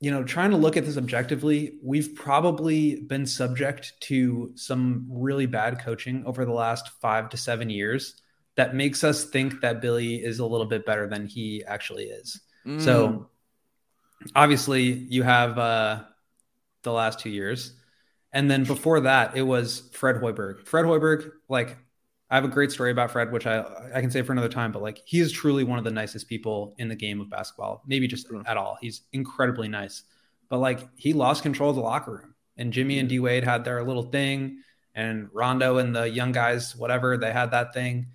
you 0.00 0.10
know, 0.10 0.24
trying 0.24 0.50
to 0.50 0.56
look 0.56 0.76
at 0.76 0.84
this 0.84 0.96
objectively, 0.96 1.78
we've 1.82 2.14
probably 2.14 3.00
been 3.00 3.26
subject 3.26 3.94
to 4.02 4.52
some 4.54 5.06
really 5.08 5.46
bad 5.46 5.80
coaching 5.80 6.24
over 6.26 6.44
the 6.44 6.52
last 6.52 6.88
five 7.00 7.30
to 7.30 7.36
seven 7.36 7.70
years 7.70 8.20
that 8.56 8.74
makes 8.74 9.02
us 9.02 9.24
think 9.24 9.60
that 9.62 9.80
Billy 9.80 10.16
is 10.16 10.38
a 10.38 10.46
little 10.46 10.66
bit 10.66 10.86
better 10.86 11.08
than 11.08 11.26
he 11.26 11.64
actually 11.66 12.04
is. 12.04 12.40
Mm. 12.66 12.80
So 12.80 13.30
obviously, 14.34 14.82
you 14.82 15.22
have 15.22 15.58
uh, 15.58 16.02
the 16.82 16.92
last 16.92 17.20
two 17.20 17.30
years. 17.30 17.72
And 18.32 18.50
then 18.50 18.64
before 18.64 19.00
that, 19.00 19.36
it 19.36 19.42
was 19.42 19.88
Fred 19.92 20.16
Hoiberg. 20.16 20.66
Fred 20.66 20.84
Hoiberg, 20.84 21.30
like 21.48 21.76
I 22.34 22.36
have 22.38 22.44
a 22.44 22.48
great 22.48 22.72
story 22.72 22.90
about 22.90 23.12
Fred, 23.12 23.30
which 23.30 23.46
I 23.46 23.64
I 23.94 24.00
can 24.00 24.10
say 24.10 24.20
for 24.22 24.32
another 24.32 24.48
time, 24.48 24.72
but 24.72 24.82
like 24.82 25.00
he 25.04 25.20
is 25.20 25.30
truly 25.30 25.62
one 25.62 25.78
of 25.78 25.84
the 25.84 25.92
nicest 25.92 26.28
people 26.28 26.74
in 26.78 26.88
the 26.88 26.96
game 26.96 27.20
of 27.20 27.30
basketball, 27.30 27.84
maybe 27.86 28.08
just 28.08 28.28
mm. 28.28 28.42
at 28.44 28.56
all. 28.56 28.76
He's 28.80 29.02
incredibly 29.12 29.68
nice, 29.68 30.02
but 30.48 30.58
like 30.58 30.80
he 30.96 31.12
lost 31.12 31.44
control 31.44 31.70
of 31.70 31.76
the 31.76 31.82
locker 31.82 32.10
room, 32.10 32.34
and 32.56 32.72
Jimmy 32.72 32.98
and 32.98 33.06
mm. 33.06 33.10
D 33.10 33.20
Wade 33.20 33.44
had 33.44 33.64
their 33.64 33.84
little 33.84 34.02
thing, 34.02 34.58
and 34.96 35.28
Rondo 35.32 35.78
and 35.78 35.94
the 35.94 36.10
young 36.10 36.32
guys, 36.32 36.74
whatever, 36.74 37.16
they 37.16 37.30
had 37.30 37.52
that 37.52 37.72
thing, 37.72 38.08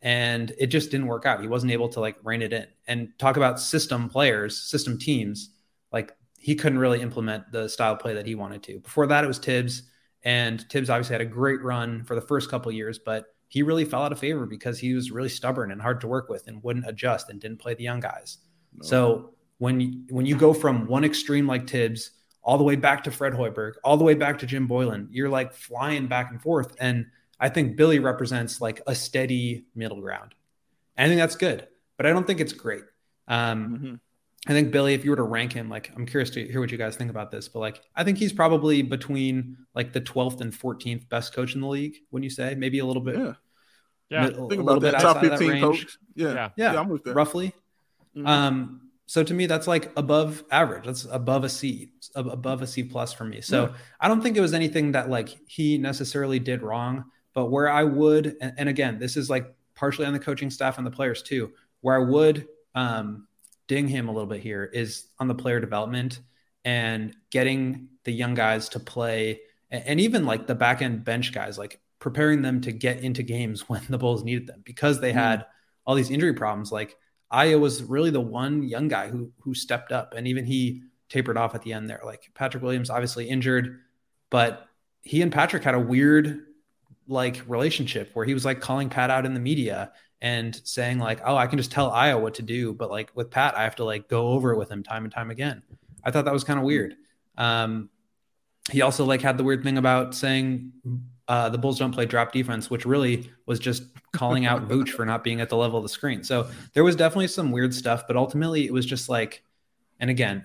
and 0.00 0.54
it 0.58 0.68
just 0.68 0.90
didn't 0.90 1.08
work 1.08 1.26
out. 1.26 1.42
He 1.42 1.46
wasn't 1.46 1.72
able 1.72 1.90
to 1.90 2.00
like 2.00 2.16
rein 2.24 2.40
it 2.40 2.54
in. 2.54 2.66
And 2.86 3.10
talk 3.18 3.36
about 3.36 3.60
system 3.60 4.08
players, 4.08 4.56
system 4.58 4.98
teams, 4.98 5.50
like 5.92 6.16
he 6.38 6.54
couldn't 6.54 6.78
really 6.78 7.02
implement 7.02 7.52
the 7.52 7.68
style 7.68 7.96
play 7.96 8.14
that 8.14 8.24
he 8.24 8.36
wanted 8.36 8.62
to. 8.62 8.78
Before 8.78 9.06
that, 9.08 9.22
it 9.22 9.26
was 9.26 9.38
Thibs, 9.38 9.82
and 10.22 10.64
Thibs 10.70 10.88
obviously 10.88 11.12
had 11.12 11.20
a 11.20 11.26
great 11.26 11.62
run 11.62 12.04
for 12.04 12.14
the 12.14 12.22
first 12.22 12.48
couple 12.48 12.72
years, 12.72 12.98
but 12.98 13.26
he 13.48 13.62
really 13.62 13.84
fell 13.84 14.02
out 14.02 14.12
of 14.12 14.18
favor 14.18 14.46
because 14.46 14.78
he 14.78 14.94
was 14.94 15.10
really 15.10 15.28
stubborn 15.28 15.70
and 15.70 15.80
hard 15.80 16.00
to 16.00 16.06
work 16.06 16.28
with 16.28 16.46
and 16.48 16.62
wouldn't 16.62 16.88
adjust 16.88 17.30
and 17.30 17.40
didn't 17.40 17.58
play 17.58 17.74
the 17.74 17.84
young 17.84 18.00
guys. 18.00 18.38
No. 18.74 18.86
So 18.86 19.34
when 19.58 19.80
you, 19.80 20.02
when 20.10 20.26
you 20.26 20.36
go 20.36 20.52
from 20.52 20.86
one 20.86 21.04
extreme 21.04 21.46
like 21.46 21.68
Thibs 21.68 22.10
all 22.42 22.58
the 22.58 22.64
way 22.64 22.76
back 22.76 23.04
to 23.04 23.10
Fred 23.10 23.32
Hoiberg, 23.32 23.74
all 23.84 23.96
the 23.96 24.04
way 24.04 24.14
back 24.14 24.38
to 24.40 24.46
Jim 24.46 24.68
Boylen, 24.68 25.08
you're 25.10 25.28
like 25.28 25.52
flying 25.52 26.06
back 26.06 26.30
and 26.30 26.40
forth. 26.42 26.74
And 26.78 27.06
I 27.38 27.48
think 27.48 27.76
Billy 27.76 27.98
represents 27.98 28.60
like 28.60 28.80
a 28.86 28.94
steady 28.94 29.66
middle 29.74 30.00
ground. 30.00 30.34
I 30.98 31.06
think 31.08 31.20
that's 31.20 31.36
good, 31.36 31.66
but 31.96 32.06
I 32.06 32.10
don't 32.10 32.26
think 32.26 32.40
it's 32.40 32.52
great. 32.52 32.84
Um, 33.28 33.68
mm-hmm. 33.68 33.94
I 34.46 34.52
think 34.52 34.70
Billy, 34.70 34.94
if 34.94 35.04
you 35.04 35.10
were 35.10 35.16
to 35.16 35.24
rank 35.24 35.52
him, 35.52 35.68
like 35.68 35.90
I'm 35.96 36.06
curious 36.06 36.30
to 36.30 36.46
hear 36.46 36.60
what 36.60 36.70
you 36.70 36.78
guys 36.78 36.96
think 36.96 37.10
about 37.10 37.30
this, 37.30 37.48
but 37.48 37.60
like 37.60 37.80
I 37.94 38.04
think 38.04 38.18
he's 38.18 38.32
probably 38.32 38.82
between 38.82 39.56
like 39.74 39.92
the 39.92 40.00
12th 40.00 40.40
and 40.40 40.52
14th 40.52 41.08
best 41.08 41.34
coach 41.34 41.54
in 41.54 41.60
the 41.60 41.66
league. 41.66 41.96
Wouldn't 42.10 42.24
you 42.24 42.30
say? 42.30 42.54
Maybe 42.54 42.78
a 42.78 42.84
little 42.84 43.02
bit. 43.02 43.16
Yeah. 43.16 43.32
Yeah. 44.08 44.26
A, 44.26 44.48
think 44.48 44.62
about 44.62 44.82
that. 44.82 45.00
Top 45.00 45.20
15 45.20 45.48
that 45.48 45.60
coach. 45.60 45.98
Yeah. 46.14 46.32
yeah. 46.32 46.50
Yeah. 46.56 46.80
I'm 46.80 46.88
with 46.88 47.04
that. 47.04 47.14
Roughly. 47.14 47.52
Mm-hmm. 48.16 48.26
Um, 48.26 48.80
so 49.06 49.22
to 49.22 49.34
me, 49.34 49.46
that's 49.46 49.66
like 49.66 49.92
above 49.96 50.44
average. 50.50 50.84
That's 50.84 51.06
above 51.10 51.44
a 51.44 51.48
C, 51.48 51.90
above 52.14 52.62
a 52.62 52.66
C 52.66 52.82
plus 52.82 53.12
for 53.12 53.24
me. 53.24 53.40
So 53.40 53.66
yeah. 53.66 53.72
I 54.00 54.08
don't 54.08 54.20
think 54.20 54.36
it 54.36 54.40
was 54.40 54.54
anything 54.54 54.92
that 54.92 55.10
like 55.10 55.28
he 55.48 55.78
necessarily 55.78 56.38
did 56.38 56.62
wrong. 56.62 57.04
But 57.32 57.46
where 57.46 57.68
I 57.68 57.84
would, 57.84 58.36
and, 58.40 58.52
and 58.56 58.68
again, 58.68 58.98
this 58.98 59.16
is 59.16 59.28
like 59.28 59.54
partially 59.74 60.06
on 60.06 60.12
the 60.12 60.18
coaching 60.18 60.50
staff 60.50 60.78
and 60.78 60.86
the 60.86 60.90
players 60.90 61.22
too, 61.22 61.52
where 61.82 61.94
I 61.94 62.04
would 62.04 62.48
um, 62.74 63.28
ding 63.68 63.88
him 63.88 64.08
a 64.08 64.12
little 64.12 64.28
bit 64.28 64.40
here 64.40 64.64
is 64.64 65.06
on 65.18 65.28
the 65.28 65.34
player 65.34 65.60
development 65.60 66.20
and 66.64 67.14
getting 67.30 67.88
the 68.04 68.12
young 68.12 68.34
guys 68.34 68.68
to 68.70 68.80
play 68.80 69.40
and 69.70 70.00
even 70.00 70.24
like 70.24 70.46
the 70.46 70.54
back 70.54 70.82
end 70.82 71.04
bench 71.04 71.32
guys, 71.32 71.58
like 71.58 71.80
preparing 71.98 72.42
them 72.42 72.60
to 72.62 72.72
get 72.72 73.00
into 73.00 73.22
games 73.22 73.62
when 73.68 73.82
the 73.88 73.98
Bulls 73.98 74.24
needed 74.24 74.46
them 74.46 74.62
because 74.64 75.00
they 75.00 75.12
mm. 75.12 75.16
had 75.16 75.46
all 75.86 75.94
these 75.94 76.10
injury 76.10 76.34
problems. 76.34 76.72
Like 76.72 76.96
Ayo 77.32 77.60
was 77.60 77.82
really 77.82 78.10
the 78.10 78.20
one 78.20 78.62
young 78.62 78.88
guy 78.88 79.08
who 79.08 79.32
who 79.40 79.54
stepped 79.54 79.92
up, 79.92 80.14
and 80.16 80.26
even 80.28 80.44
he 80.44 80.82
tapered 81.08 81.36
off 81.36 81.54
at 81.54 81.62
the 81.62 81.72
end 81.72 81.88
there. 81.88 82.00
Like 82.04 82.30
Patrick 82.34 82.62
Williams, 82.62 82.90
obviously 82.90 83.28
injured, 83.28 83.80
but 84.30 84.66
he 85.02 85.22
and 85.22 85.32
Patrick 85.32 85.62
had 85.62 85.74
a 85.74 85.80
weird 85.80 86.42
like 87.08 87.42
relationship 87.46 88.10
where 88.14 88.24
he 88.24 88.34
was 88.34 88.44
like 88.44 88.60
calling 88.60 88.88
Pat 88.88 89.10
out 89.10 89.26
in 89.26 89.34
the 89.34 89.40
media 89.40 89.92
and 90.20 90.60
saying 90.64 90.98
like, 90.98 91.20
"Oh, 91.24 91.36
I 91.36 91.46
can 91.46 91.58
just 91.58 91.72
tell 91.72 91.90
Ayo 91.90 92.20
what 92.20 92.34
to 92.34 92.42
do," 92.42 92.72
but 92.72 92.90
like 92.90 93.10
with 93.14 93.30
Pat, 93.30 93.56
I 93.56 93.64
have 93.64 93.76
to 93.76 93.84
like 93.84 94.08
go 94.08 94.28
over 94.28 94.52
it 94.52 94.58
with 94.58 94.70
him 94.70 94.82
time 94.82 95.04
and 95.04 95.12
time 95.12 95.30
again. 95.30 95.62
I 96.04 96.10
thought 96.10 96.24
that 96.24 96.34
was 96.34 96.44
kind 96.44 96.58
of 96.58 96.64
weird. 96.64 96.96
Um, 97.36 97.90
he 98.70 98.82
also 98.82 99.04
like 99.04 99.22
had 99.22 99.38
the 99.38 99.44
weird 99.44 99.62
thing 99.62 99.78
about 99.78 100.14
saying 100.14 100.72
uh, 101.28 101.48
the 101.48 101.58
Bulls 101.58 101.78
don't 101.78 101.92
play 101.92 102.06
drop 102.06 102.32
defense, 102.32 102.70
which 102.70 102.86
really 102.86 103.30
was 103.46 103.58
just 103.58 103.84
calling 104.12 104.46
out 104.46 104.68
Vooch 104.68 104.90
for 104.90 105.04
not 105.04 105.24
being 105.24 105.40
at 105.40 105.48
the 105.48 105.56
level 105.56 105.78
of 105.78 105.82
the 105.82 105.88
screen. 105.88 106.22
So 106.22 106.48
there 106.72 106.84
was 106.84 106.96
definitely 106.96 107.28
some 107.28 107.50
weird 107.50 107.74
stuff, 107.74 108.06
but 108.06 108.16
ultimately 108.16 108.66
it 108.66 108.72
was 108.72 108.86
just 108.86 109.08
like, 109.08 109.42
and 110.00 110.10
again, 110.10 110.44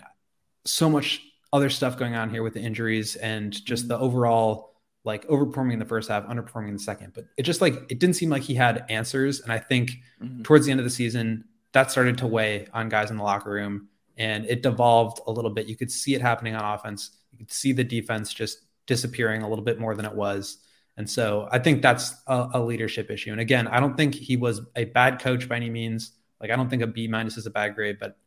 so 0.65 0.89
much 0.89 1.22
other 1.53 1.69
stuff 1.69 1.97
going 1.97 2.15
on 2.15 2.30
here 2.30 2.43
with 2.43 2.53
the 2.53 2.61
injuries 2.61 3.15
and 3.15 3.53
just 3.65 3.88
the 3.88 3.97
overall 3.97 4.70
like 5.03 5.27
overperforming 5.27 5.73
in 5.73 5.79
the 5.79 5.85
first 5.85 6.09
half, 6.09 6.25
underperforming 6.25 6.69
in 6.69 6.73
the 6.73 6.79
second. 6.79 7.13
But 7.13 7.25
it 7.37 7.43
just 7.43 7.61
like 7.61 7.73
it 7.89 7.99
didn't 7.99 8.15
seem 8.15 8.29
like 8.29 8.43
he 8.43 8.53
had 8.53 8.85
answers. 8.89 9.41
And 9.41 9.51
I 9.51 9.59
think 9.59 9.91
mm-hmm. 10.21 10.43
towards 10.43 10.65
the 10.65 10.71
end 10.71 10.79
of 10.79 10.83
the 10.83 10.91
season, 10.91 11.45
that 11.73 11.91
started 11.91 12.17
to 12.19 12.27
weigh 12.27 12.67
on 12.73 12.89
guys 12.89 13.11
in 13.11 13.17
the 13.17 13.23
locker 13.23 13.49
room 13.49 13.87
and 14.17 14.45
it 14.45 14.61
devolved 14.61 15.21
a 15.25 15.31
little 15.31 15.51
bit. 15.51 15.67
You 15.67 15.75
could 15.75 15.91
see 15.91 16.13
it 16.13 16.21
happening 16.21 16.55
on 16.55 16.73
offense. 16.73 17.11
You 17.31 17.39
could 17.39 17.51
see 17.51 17.71
the 17.71 17.83
defense 17.83 18.33
just 18.33 18.59
disappearing 18.85 19.41
a 19.41 19.49
little 19.49 19.63
bit 19.63 19.79
more 19.79 19.95
than 19.95 20.05
it 20.05 20.13
was. 20.13 20.57
And 20.97 21.09
so 21.09 21.47
I 21.51 21.59
think 21.59 21.81
that's 21.81 22.13
a, 22.27 22.49
a, 22.55 22.61
leadership 22.61 23.09
issue. 23.09 23.31
And 23.31 23.39
again, 23.39 23.67
I 23.67 23.79
don't 23.79 23.95
think 23.95 24.13
he 24.13 24.35
was 24.35 24.61
a 24.75 24.85
bad 24.85 25.19
coach 25.19 25.47
by 25.47 25.55
any 25.55 25.69
means. 25.69 26.11
Like 26.39 26.51
I 26.51 26.55
don't 26.55 26.69
think 26.69 26.81
a 26.81 26.87
B 26.87 27.07
minus 27.07 27.37
is 27.37 27.45
a 27.45 27.49
bad 27.51 27.75
grade, 27.75 27.97
but 27.99 28.17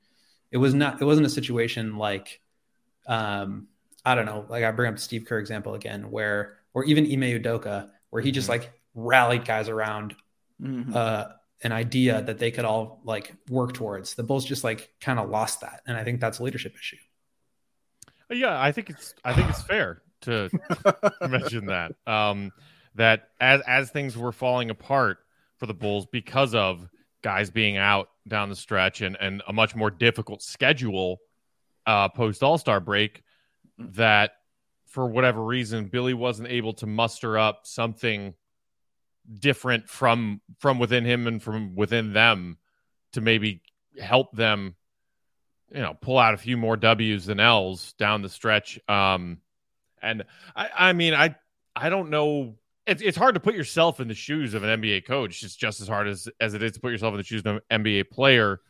it 0.50 0.56
was 0.56 0.72
not. 0.72 1.00
It 1.00 1.04
wasn't 1.04 1.26
a 1.26 1.30
situation 1.30 1.98
like, 1.98 2.40
um, 3.06 3.68
I 4.04 4.14
don't 4.14 4.24
know. 4.24 4.46
Like 4.48 4.64
I 4.64 4.70
bring 4.70 4.88
up 4.88 4.96
the 4.96 5.02
Steve 5.02 5.26
Kerr 5.26 5.38
example 5.38 5.74
again, 5.74 6.10
where 6.10 6.56
or 6.74 6.84
even 6.84 7.04
Ime 7.04 7.40
Udoka, 7.40 7.90
where 8.10 8.20
he 8.20 8.32
just 8.32 8.50
mm-hmm. 8.50 8.62
like 8.62 8.72
rallied 8.94 9.44
guys 9.44 9.68
around 9.68 10.14
mm-hmm. 10.60 10.92
uh, 10.94 11.26
an 11.62 11.72
idea 11.72 12.20
that 12.22 12.38
they 12.38 12.50
could 12.50 12.64
all 12.64 13.00
like 13.04 13.34
work 13.48 13.72
towards. 13.72 14.14
The 14.14 14.22
Bulls 14.22 14.44
just 14.44 14.64
like 14.64 14.90
kind 15.00 15.18
of 15.18 15.30
lost 15.30 15.62
that, 15.62 15.82
and 15.86 15.96
I 15.96 16.04
think 16.04 16.20
that's 16.20 16.38
a 16.38 16.42
leadership 16.42 16.74
issue. 16.74 16.96
Yeah, 18.30 18.60
I 18.60 18.72
think 18.72 18.90
it's 18.90 19.14
I 19.24 19.32
think 19.32 19.48
it's 19.48 19.62
fair 19.62 20.02
to 20.22 20.50
mention 21.28 21.66
that. 21.66 21.92
Um, 22.06 22.52
that 22.96 23.30
as 23.40 23.60
as 23.66 23.90
things 23.90 24.16
were 24.16 24.32
falling 24.32 24.70
apart 24.70 25.18
for 25.58 25.66
the 25.66 25.74
Bulls 25.74 26.06
because 26.06 26.54
of 26.54 26.88
guys 27.22 27.50
being 27.50 27.76
out 27.76 28.10
down 28.28 28.48
the 28.48 28.56
stretch 28.56 29.00
and 29.00 29.16
and 29.20 29.42
a 29.48 29.52
much 29.52 29.74
more 29.74 29.90
difficult 29.90 30.42
schedule 30.42 31.18
uh, 31.86 32.08
post 32.08 32.42
All 32.42 32.58
Star 32.58 32.80
break, 32.80 33.22
that 33.78 34.32
for 34.94 35.06
whatever 35.06 35.42
reason 35.42 35.86
Billy 35.86 36.14
wasn't 36.14 36.48
able 36.48 36.72
to 36.74 36.86
muster 36.86 37.36
up 37.38 37.60
something 37.64 38.34
different 39.40 39.88
from 39.88 40.40
from 40.58 40.78
within 40.78 41.04
him 41.04 41.26
and 41.26 41.42
from 41.42 41.74
within 41.74 42.12
them 42.12 42.58
to 43.12 43.20
maybe 43.20 43.62
help 44.00 44.34
them 44.36 44.74
you 45.70 45.80
know 45.80 45.94
pull 46.00 46.18
out 46.18 46.34
a 46.34 46.38
few 46.38 46.56
more 46.56 46.76
W's 46.76 47.26
than 47.26 47.40
L's 47.40 47.92
down 47.94 48.22
the 48.22 48.28
stretch 48.28 48.78
um 48.88 49.38
and 50.04 50.24
I, 50.54 50.68
I 50.76 50.92
mean, 50.92 51.14
I 51.14 51.34
I 51.74 51.88
don't 51.88 52.10
know. 52.10 52.56
It's, 52.86 53.02
it's 53.02 53.16
hard 53.16 53.34
to 53.34 53.40
put 53.40 53.54
yourself 53.54 53.98
in 53.98 54.08
the 54.08 54.14
shoes 54.14 54.52
of 54.52 54.62
an 54.62 54.80
NBA 54.80 55.06
coach. 55.06 55.42
It's 55.42 55.56
just 55.56 55.80
as 55.80 55.88
hard 55.88 56.06
as, 56.06 56.28
as 56.38 56.52
it 56.52 56.62
is 56.62 56.72
to 56.72 56.80
put 56.80 56.92
yourself 56.92 57.14
in 57.14 57.18
the 57.18 57.24
shoes 57.24 57.42
of 57.44 57.60
an 57.70 57.84
NBA 57.84 58.10
player. 58.10 58.60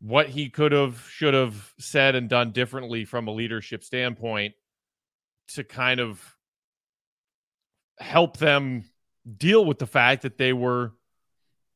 What 0.00 0.28
he 0.28 0.50
could 0.50 0.72
have, 0.72 1.00
should 1.08 1.34
have 1.34 1.72
said 1.78 2.16
and 2.16 2.28
done 2.28 2.50
differently 2.50 3.04
from 3.04 3.28
a 3.28 3.30
leadership 3.30 3.84
standpoint 3.84 4.54
to 5.54 5.64
kind 5.64 6.00
of 6.00 6.36
help 7.98 8.36
them 8.38 8.84
deal 9.36 9.64
with 9.64 9.78
the 9.78 9.86
fact 9.86 10.22
that 10.22 10.38
they 10.38 10.52
were 10.52 10.92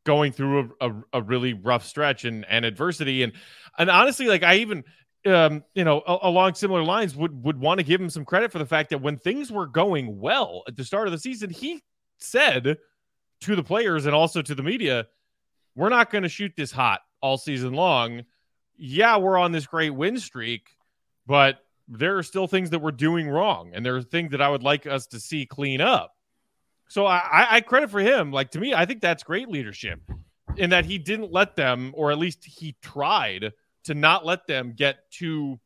going 0.05 0.33
through 0.33 0.75
a, 0.81 0.89
a, 0.89 1.03
a, 1.15 1.23
really 1.23 1.53
rough 1.53 1.85
stretch 1.85 2.25
and, 2.25 2.45
and 2.49 2.65
adversity. 2.65 3.23
And 3.23 3.33
and 3.79 3.91
honestly, 3.91 4.27
like 4.27 4.43
I 4.43 4.57
even 4.57 4.85
um, 5.27 5.65
you 5.75 5.85
know, 5.85 6.03
along 6.07 6.55
similar 6.55 6.83
lines, 6.83 7.17
would 7.17 7.45
would 7.45 7.59
want 7.59 7.79
to 7.79 7.85
give 7.85 8.01
him 8.01 8.11
some 8.11 8.25
credit 8.25 8.53
for 8.53 8.59
the 8.59 8.67
fact 8.67 8.91
that 8.91 9.01
when 9.01 9.17
things 9.17 9.51
were 9.51 9.67
going 9.67 10.21
well 10.21 10.63
at 10.69 10.77
the 10.77 10.85
start 10.85 11.09
of 11.09 11.13
the 11.13 11.19
season, 11.19 11.51
he 11.51 11.83
said 12.19 12.77
to 13.41 13.57
the 13.57 13.63
players 13.63 14.07
and 14.07 14.15
also 14.15 14.43
to 14.43 14.55
the 14.55 14.63
media, 14.63 15.07
"We're 15.75 15.89
not 15.89 16.11
going 16.11 16.25
to 16.25 16.29
shoot 16.29 16.53
this 16.57 16.73
hot 16.73 17.01
all 17.23 17.39
season 17.39 17.73
long. 17.73 18.25
Yeah, 18.77 19.17
we're 19.17 19.39
on 19.39 19.53
this 19.53 19.67
great 19.67 19.91
win 19.91 20.19
streak, 20.19 20.69
but 21.27 21.64
there 21.89 22.17
are 22.19 22.23
still 22.23 22.47
things 22.47 22.71
that 22.71 22.81
we're 22.81 22.91
doing 22.93 23.29
wrong, 23.29 23.71
and 23.75 23.85
there 23.85 23.97
are 23.97 24.03
things 24.03 24.31
that 24.31 24.41
I 24.41 24.49
would 24.49 24.63
like 24.63 24.87
us 24.87 25.07
to 25.09 25.21
see 25.21 25.47
clean 25.47 25.81
up." 25.81 26.13
So 26.89 27.07
I, 27.07 27.47
I 27.51 27.61
credit 27.61 27.91
for 27.91 28.01
him. 28.01 28.31
Like 28.31 28.51
to 28.53 28.61
me, 28.61 28.75
I 28.75 28.87
think 28.87 29.01
that's 29.01 29.23
great 29.23 29.49
leadership 29.49 30.01
in 30.57 30.71
that 30.71 30.85
he 30.85 30.99
didn't 30.99 31.33
let 31.33 31.57
them, 31.57 31.93
or 31.95 32.11
at 32.13 32.19
least 32.19 32.45
he 32.45 32.77
tried 32.83 33.53
to 33.85 33.95
not 33.95 34.25
let 34.25 34.47
them 34.47 34.75
get 34.77 35.11
too, 35.11 35.59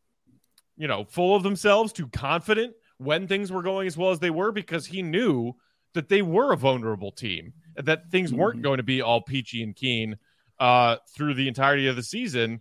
you 0.76 0.88
know, 0.88 1.04
full 1.04 1.36
of 1.36 1.42
themselves, 1.42 1.92
too 1.92 2.08
confident 2.08 2.74
when 2.98 3.28
things 3.28 3.52
were 3.52 3.62
going 3.62 3.86
as 3.86 3.96
well 3.96 4.10
as 4.10 4.18
they 4.18 4.30
were, 4.30 4.52
because 4.52 4.86
he 4.86 5.02
knew 5.02 5.54
that 5.94 6.08
they 6.08 6.22
were 6.22 6.52
a 6.52 6.56
vulnerable 6.56 7.12
team, 7.12 7.52
that 7.76 8.10
things 8.10 8.30
mm-hmm. 8.30 8.40
weren't 8.40 8.62
going 8.62 8.78
to 8.78 8.82
be 8.82 9.02
all 9.02 9.20
peachy 9.20 9.62
and 9.62 9.76
keen 9.76 10.16
uh, 10.58 10.96
through 11.14 11.34
the 11.34 11.48
entirety 11.48 11.86
of 11.86 11.96
the 11.96 12.02
season. 12.02 12.60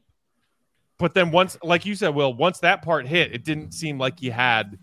But 1.00 1.14
then 1.14 1.32
once, 1.32 1.58
like 1.64 1.86
you 1.86 1.95
said, 1.95 2.10
Will, 2.10 2.34
once 2.34 2.60
that 2.60 2.82
part 2.82 3.08
hit, 3.08 3.34
it 3.34 3.43
didn't 3.43 3.72
seem 3.74 4.00
like 4.00 4.20
he 4.20 4.30
had 4.30 4.80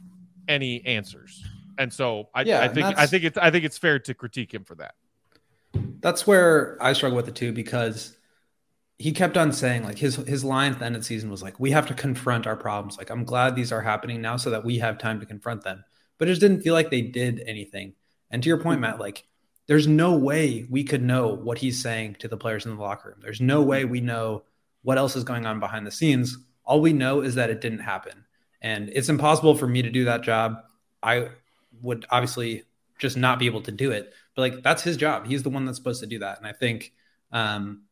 any 0.48 0.84
answers. 0.86 1.44
And 1.76 1.92
so 1.92 2.28
I, 2.34 2.42
yeah, 2.42 2.60
I 2.60 2.68
think 2.68 2.86
I 2.98 3.06
think 3.06 3.24
it's 3.24 3.36
I 3.36 3.50
think 3.50 3.64
it's 3.64 3.78
fair 3.78 3.98
to 3.98 4.14
critique 4.14 4.54
him 4.54 4.64
for 4.64 4.76
that. 4.76 4.94
That's 6.00 6.26
where 6.26 6.78
I 6.80 6.92
struggle 6.92 7.16
with 7.16 7.26
it 7.26 7.34
too, 7.34 7.52
because 7.52 8.16
he 8.98 9.12
kept 9.12 9.36
on 9.36 9.52
saying 9.52 9.84
like 9.84 9.98
his 9.98 10.16
his 10.16 10.44
line 10.44 10.72
at 10.72 10.78
the 10.78 10.84
end 10.84 10.94
of 10.94 11.02
the 11.02 11.06
season 11.06 11.30
was 11.30 11.42
like 11.42 11.58
we 11.58 11.70
have 11.70 11.86
to 11.86 11.94
confront 11.94 12.46
our 12.46 12.56
problems 12.56 12.96
like 12.96 13.10
i'm 13.10 13.24
glad 13.24 13.54
these 13.54 13.72
are 13.72 13.80
happening 13.80 14.20
now 14.20 14.36
so 14.36 14.50
that 14.50 14.64
we 14.64 14.78
have 14.78 14.98
time 14.98 15.20
to 15.20 15.26
confront 15.26 15.62
them 15.62 15.84
but 16.18 16.28
it 16.28 16.32
just 16.32 16.40
didn't 16.40 16.62
feel 16.62 16.74
like 16.74 16.90
they 16.90 17.02
did 17.02 17.42
anything 17.46 17.94
and 18.30 18.42
to 18.42 18.48
your 18.48 18.58
point 18.58 18.80
matt 18.80 19.00
like 19.00 19.24
there's 19.66 19.86
no 19.86 20.16
way 20.16 20.66
we 20.70 20.84
could 20.84 21.02
know 21.02 21.34
what 21.34 21.58
he's 21.58 21.82
saying 21.82 22.14
to 22.18 22.28
the 22.28 22.36
players 22.36 22.66
in 22.66 22.76
the 22.76 22.82
locker 22.82 23.10
room 23.10 23.18
there's 23.20 23.40
no 23.40 23.62
way 23.62 23.84
we 23.84 24.00
know 24.00 24.42
what 24.84 24.96
else 24.96 25.16
is 25.16 25.24
going 25.24 25.44
on 25.44 25.58
behind 25.58 25.86
the 25.86 25.90
scenes 25.90 26.38
all 26.64 26.80
we 26.80 26.92
know 26.92 27.20
is 27.20 27.34
that 27.34 27.50
it 27.50 27.60
didn't 27.60 27.80
happen. 27.80 28.24
And 28.60 28.90
it's 28.90 29.08
impossible 29.08 29.54
for 29.54 29.66
me 29.66 29.82
to 29.82 29.90
do 29.90 30.04
that 30.06 30.22
job. 30.22 30.56
I 31.02 31.28
would 31.82 32.06
obviously 32.10 32.62
just 32.98 33.16
not 33.16 33.38
be 33.38 33.46
able 33.46 33.62
to 33.62 33.72
do 33.72 33.90
it. 33.90 34.12
But 34.34 34.42
like 34.42 34.62
that's 34.62 34.82
his 34.82 34.96
job. 34.96 35.26
He's 35.26 35.42
the 35.42 35.50
one 35.50 35.64
that's 35.64 35.76
supposed 35.78 36.00
to 36.00 36.06
do 36.06 36.20
that. 36.20 36.38
And 36.38 36.46
i 36.46 36.52
think 36.52 36.92
um 37.32 37.82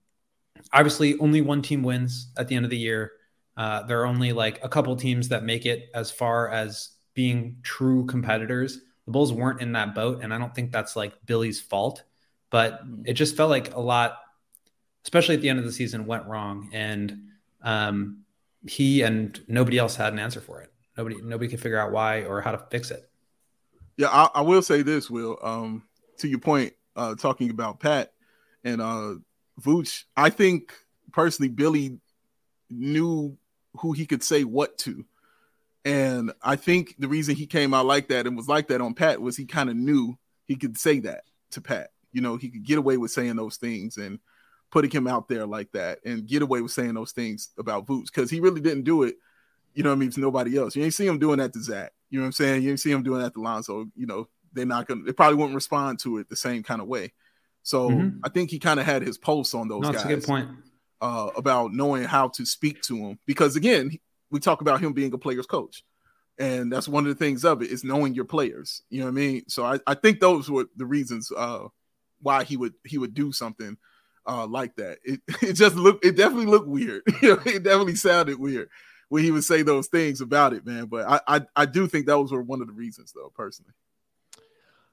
obviously 0.72 1.18
only 1.18 1.40
one 1.40 1.62
team 1.62 1.82
wins 1.82 2.32
at 2.36 2.49
the 2.49 2.57
end 2.57 2.64
of 2.64 2.70
the 2.70 2.78
year. 2.78 3.12
Uh, 3.55 3.82
there 3.82 4.01
are 4.01 4.07
only 4.07 4.32
like 4.32 4.64
a 4.64 4.68
couple 4.68 4.97
teams 4.97 5.28
that 5.28 5.45
make 5.45 5.66
it 5.66 5.90
as 5.95 6.11
far 6.11 6.49
as 6.49 6.90
being 7.14 7.59
true 7.62 8.07
competitors. 8.07 8.78
The 9.05 9.12
Bulls 9.12 9.32
weren't 9.32 9.61
in 9.61 9.72
that 9.72 9.95
boat, 9.95 10.20
and 10.22 10.32
I 10.32 10.38
don't 10.38 10.55
think 10.55 10.72
that's 10.72 10.97
like 10.97 11.12
Billy's 11.26 11.61
fault, 11.61 12.03
but 12.49 12.80
it 13.05 13.12
just 13.12 13.36
felt 13.36 13.51
like 13.51 13.74
a 13.74 13.80
lot, 13.80 14.16
especially 15.05 15.35
at 15.35 15.41
the 15.41 15.49
end 15.49 15.59
of 15.59 15.65
the 15.65 15.73
season, 15.73 16.07
went 16.07 16.27
wrong, 16.27 16.69
and 16.73 17.19
um, 17.63 18.25
he 18.67 19.03
and 19.03 19.41
nobody 19.49 19.79
else 19.79 19.97
had 19.97 20.13
an 20.13 20.19
answer 20.19 20.41
for 20.41 20.61
it. 20.63 20.73
Nobody, 20.97 21.17
nobody 21.23 21.49
could 21.49 21.61
figure 21.61 21.79
out 21.79 21.93
why 21.93 22.25
or 22.25 22.41
how 22.41 22.53
to 22.53 22.59
fix 22.71 22.91
it. 22.91 23.09
Yeah, 23.97 24.09
I, 24.09 24.29
I 24.37 24.41
will 24.43 24.63
say 24.63 24.83
this, 24.83 25.11
Will. 25.11 25.39
Um, 25.43 25.85
to 26.19 26.29
your 26.29 26.39
point, 26.39 26.75
uh, 26.97 27.15
talking 27.15 27.51
about 27.51 27.81
Pat 27.81 28.13
and 28.65 28.81
uh, 28.81 29.15
Vooch, 29.61 30.05
I 30.17 30.31
think 30.31 30.73
personally, 31.13 31.49
Billy 31.49 31.99
knew 32.71 33.37
who 33.79 33.93
he 33.93 34.07
could 34.07 34.23
say 34.23 34.45
what 34.45 34.79
to. 34.79 35.05
And 35.85 36.33
I 36.43 36.57
think 36.57 36.95
the 36.99 37.09
reason 37.09 37.35
he 37.35 37.47
came 37.47 37.75
out 37.75 37.87
like 37.87 38.09
that 38.09 38.27
and 38.27 38.37
was 38.37 38.49
like 38.49 38.69
that 38.69 38.81
on 38.81 38.95
Pat 38.95 39.21
was 39.21 39.37
he 39.37 39.47
kind 39.47 39.69
of 39.69 39.77
knew 39.77 40.17
he 40.47 40.57
could 40.57 40.79
say 40.79 41.01
that 41.01 41.25
to 41.53 41.61
Pat. 41.61 41.91
You 42.13 42.21
know, 42.21 42.37
he 42.37 42.51
could 42.51 42.65
get 42.65 42.79
away 42.79 42.99
with 42.99 43.11
saying 43.11 43.37
those 43.37 43.57
things 43.57 43.97
and 43.97 44.21
putting 44.73 44.91
him 44.91 45.07
out 45.07 45.29
there 45.29 45.47
like 45.47 45.70
that 45.73 46.01
and 46.05 46.27
get 46.27 46.43
away 46.43 46.62
with 46.62 46.73
saying 46.73 46.95
those 46.95 47.12
things 47.12 47.51
about 47.59 47.87
Vooch 47.87 48.07
because 48.07 48.31
he 48.31 48.41
really 48.41 48.61
didn't 48.61 48.85
do 48.85 49.05
it, 49.05 49.16
you 49.75 49.85
know 49.85 49.91
what 49.91 49.97
I 49.97 49.99
mean, 49.99 50.11
to 50.11 50.20
nobody 50.20 50.59
else. 50.59 50.75
You 50.75 50.83
ain't 50.83 50.95
see 50.95 51.07
him 51.07 51.18
doing 51.18 51.39
that 51.39 51.53
to 51.53 51.62
Zach. 51.62 51.93
You 52.11 52.18
know 52.18 52.25
what 52.25 52.29
I'm 52.29 52.33
saying? 52.33 52.62
You 52.62 52.70
ain't 52.70 52.81
see 52.81 52.91
him 52.91 53.03
doing 53.03 53.20
that 53.23 53.35
to 53.35 53.41
Lonzo. 53.41 53.87
You 53.95 54.07
know, 54.07 54.29
they're 54.53 54.66
not 54.66 54.89
gonna 54.89 55.03
they 55.05 55.12
probably 55.12 55.37
wouldn't 55.37 55.55
respond 55.55 56.01
to 56.01 56.18
it 56.18 56.29
the 56.29 56.37
same 56.37 56.62
kind 56.62 56.81
of 56.81 56.89
way. 56.89 57.12
So 57.62 57.91
mm-hmm. 57.91 58.18
I 58.25 58.31
think 58.31 58.51
he 58.51 58.59
kind 58.59 58.81
of 58.81 58.87
had 58.87 59.03
his 59.03 59.18
pulse 59.18 59.55
on 59.55 59.68
those 59.68 59.83
no, 59.83 59.93
guys. 59.93 60.03
That's 60.03 60.05
a 60.05 60.16
good 60.16 60.25
point. 60.25 60.49
Uh, 61.01 61.31
about 61.37 61.73
knowing 61.73 62.05
how 62.05 62.29
to 62.29 62.47
speak 62.47 62.81
to 62.81 62.97
him 62.97 63.18
because 63.27 63.57
again, 63.57 63.91
we 64.31 64.41
talk 64.41 64.61
about 64.61 64.81
him 64.81 64.93
being 64.93 65.12
a 65.12 65.18
player's 65.18 65.47
coach, 65.47 65.85
and 66.39 66.73
that's 66.73 66.89
one 66.89 67.05
of 67.05 67.09
the 67.09 67.25
things 67.25 67.45
of 67.45 67.61
it 67.61 67.70
is 67.70 67.85
knowing 67.85 68.14
your 68.14 68.25
players. 68.25 68.83
You 68.89 69.01
know 69.01 69.07
what 69.07 69.12
I 69.12 69.14
mean? 69.14 69.49
So 69.49 69.64
I, 69.64 69.81
I 69.87 69.95
think 69.95 70.20
those 70.20 70.49
were 70.49 70.66
the 70.77 70.87
reasons 70.87 71.31
uh, 71.37 71.66
why 72.23 72.45
he 72.45 72.57
would 72.57 72.75
he 72.85 72.99
would 72.99 73.14
do 73.14 73.33
something 73.33 73.77
uh, 74.27 74.47
like 74.47 74.77
that. 74.77 74.99
It 75.05 75.20
it 75.43 75.53
just 75.55 75.77
looked 75.77 76.05
it 76.05 76.16
definitely 76.16 76.47
looked 76.47 76.68
weird. 76.68 77.03
you 77.23 77.37
know, 77.37 77.43
it 77.45 77.62
definitely 77.62 77.97
sounded 77.97 78.39
weird 78.39 78.68
when 79.09 79.23
he 79.23 79.31
would 79.31 79.45
say 79.45 79.62
those 79.62 79.89
things 79.89 80.20
about 80.20 80.53
it, 80.53 80.66
man. 80.66 80.87
But 80.87 81.09
I 81.09 81.20
I, 81.37 81.41
I 81.57 81.66
do 81.66 81.87
think 81.87 82.07
that 82.07 82.18
was 82.18 82.33
one 82.33 82.61
of 82.61 82.66
the 82.66 82.73
reasons, 82.73 83.12
though, 83.12 83.33
personally. 83.35 83.73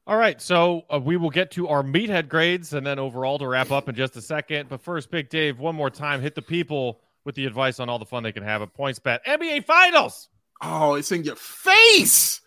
All 0.07 0.17
right, 0.17 0.41
so 0.41 0.85
uh, 0.91 0.99
we 0.99 1.17
will 1.17 1.29
get 1.29 1.51
to 1.51 1.67
our 1.67 1.83
meathead 1.83 2.29
grades 2.29 2.73
and 2.73 2.83
then 2.83 2.97
overall 2.97 3.37
to 3.37 3.47
wrap 3.47 3.69
up 3.69 3.89
in 3.89 3.93
just 3.93 4.15
a 4.15 4.21
second. 4.21 4.67
But 4.67 4.81
first, 4.81 5.11
Big 5.11 5.29
Dave, 5.29 5.59
one 5.59 5.75
more 5.75 5.91
time, 5.91 6.19
hit 6.19 6.33
the 6.33 6.41
people 6.41 7.01
with 7.25 7.35
the 7.35 7.45
advice 7.45 7.79
on 7.79 7.89
all 7.89 7.99
the 7.99 8.05
fun 8.05 8.23
they 8.23 8.31
can 8.31 8.41
have 8.41 8.63
at 8.63 8.75
PointsBet 8.75 9.19
NBA 9.27 9.65
Finals. 9.65 10.29
Oh, 10.63 10.95
it's 10.95 11.11
in 11.11 11.23
your 11.23 11.35
face. 11.35 12.41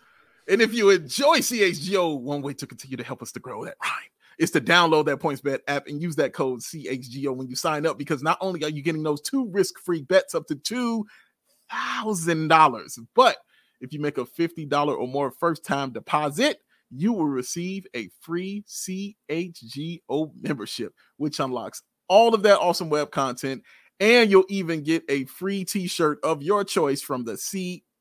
And 0.49 0.61
if 0.61 0.73
you 0.73 0.89
enjoy 0.89 1.37
CHGO, 1.37 2.19
one 2.19 2.41
way 2.41 2.53
to 2.55 2.67
continue 2.67 2.97
to 2.97 3.03
help 3.03 3.21
us 3.21 3.31
to 3.31 3.39
grow 3.39 3.63
that 3.63 3.77
rhyme 3.81 4.12
is 4.39 4.51
to 4.51 4.61
download 4.61 5.05
that 5.05 5.19
PointsBet 5.19 5.59
app 5.67 5.87
and 5.87 6.01
use 6.01 6.15
that 6.17 6.33
code 6.33 6.59
CHGO 6.61 7.35
when 7.35 7.47
you 7.47 7.55
sign 7.55 7.85
up 7.85 7.97
because 7.97 8.21
not 8.23 8.37
only 8.41 8.63
are 8.63 8.69
you 8.69 8.81
getting 8.81 9.03
those 9.03 9.21
two 9.21 9.49
risk-free 9.51 10.01
bets 10.03 10.33
up 10.35 10.47
to 10.47 10.55
$2,000, 10.55 12.99
but 13.15 13.37
if 13.81 13.91
you 13.93 13.99
make 13.99 14.17
a 14.17 14.25
$50 14.25 14.97
or 14.97 15.07
more 15.07 15.31
first-time 15.31 15.91
deposit, 15.91 16.59
you 16.89 17.13
will 17.13 17.25
receive 17.25 17.85
a 17.95 18.09
free 18.21 18.63
CHGO 18.67 20.31
membership, 20.41 20.93
which 21.17 21.39
unlocks 21.39 21.81
all 22.07 22.35
of 22.35 22.43
that 22.43 22.59
awesome 22.59 22.89
web 22.89 23.11
content. 23.11 23.63
And 23.99 24.29
you'll 24.29 24.45
even 24.49 24.83
get 24.83 25.03
a 25.09 25.25
free 25.25 25.65
t 25.65 25.87
shirt 25.87 26.19
of 26.23 26.43
your 26.43 26.63
choice 26.63 27.01
from 27.01 27.25
the 27.25 27.33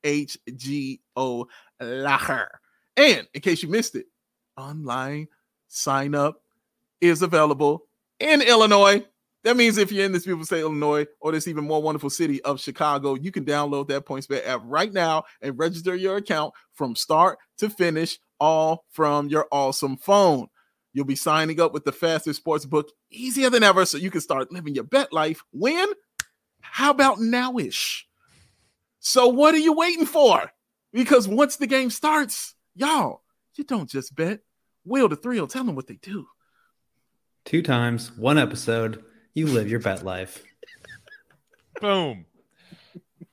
CHGO 0.04 1.46
Locker. 1.80 2.60
And 2.96 3.28
in 3.32 3.40
case 3.40 3.62
you 3.62 3.68
missed 3.68 3.94
it, 3.94 4.06
online 4.56 5.28
sign 5.72 6.14
up 6.14 6.42
is 7.00 7.22
available 7.22 7.86
in 8.20 8.42
Illinois. 8.42 9.04
That 9.42 9.56
means 9.56 9.76
if 9.76 9.90
you're 9.90 10.04
in 10.04 10.12
this 10.12 10.24
beautiful 10.24 10.46
state, 10.46 10.60
Illinois, 10.60 11.06
or 11.20 11.32
this 11.32 11.48
even 11.48 11.64
more 11.64 11.82
wonderful 11.82 12.10
city 12.10 12.40
of 12.42 12.60
Chicago, 12.60 13.14
you 13.14 13.32
can 13.32 13.44
download 13.44 13.88
that 13.88 14.06
PointsBet 14.06 14.46
app 14.46 14.60
right 14.64 14.92
now 14.92 15.24
and 15.40 15.58
register 15.58 15.96
your 15.96 16.18
account 16.18 16.54
from 16.74 16.94
start 16.94 17.38
to 17.58 17.68
finish, 17.68 18.20
all 18.38 18.84
from 18.90 19.28
your 19.28 19.48
awesome 19.50 19.96
phone. 19.96 20.46
You'll 20.92 21.06
be 21.06 21.16
signing 21.16 21.60
up 21.60 21.72
with 21.72 21.84
the 21.84 21.90
fastest 21.90 22.38
sports 22.38 22.64
book 22.66 22.90
easier 23.10 23.50
than 23.50 23.62
ever, 23.62 23.84
so 23.84 23.98
you 23.98 24.10
can 24.10 24.20
start 24.20 24.52
living 24.52 24.74
your 24.74 24.84
bet 24.84 25.12
life. 25.12 25.42
When? 25.50 25.88
How 26.60 26.90
about 26.90 27.18
nowish? 27.18 28.02
So 29.00 29.26
what 29.26 29.54
are 29.54 29.58
you 29.58 29.72
waiting 29.72 30.06
for? 30.06 30.52
Because 30.92 31.26
once 31.26 31.56
the 31.56 31.66
game 31.66 31.90
starts, 31.90 32.54
y'all, 32.76 33.22
you 33.54 33.64
don't 33.64 33.90
just 33.90 34.14
bet. 34.14 34.40
Will 34.84 35.08
the 35.08 35.16
thrill, 35.16 35.46
tell 35.46 35.64
them 35.64 35.74
what 35.74 35.86
they 35.86 35.96
do. 35.96 36.26
Two 37.44 37.62
times, 37.62 38.12
one 38.16 38.38
episode 38.38 39.04
you 39.34 39.46
live 39.46 39.68
your 39.68 39.80
bet 39.80 40.04
life. 40.04 40.42
boom. 41.80 42.26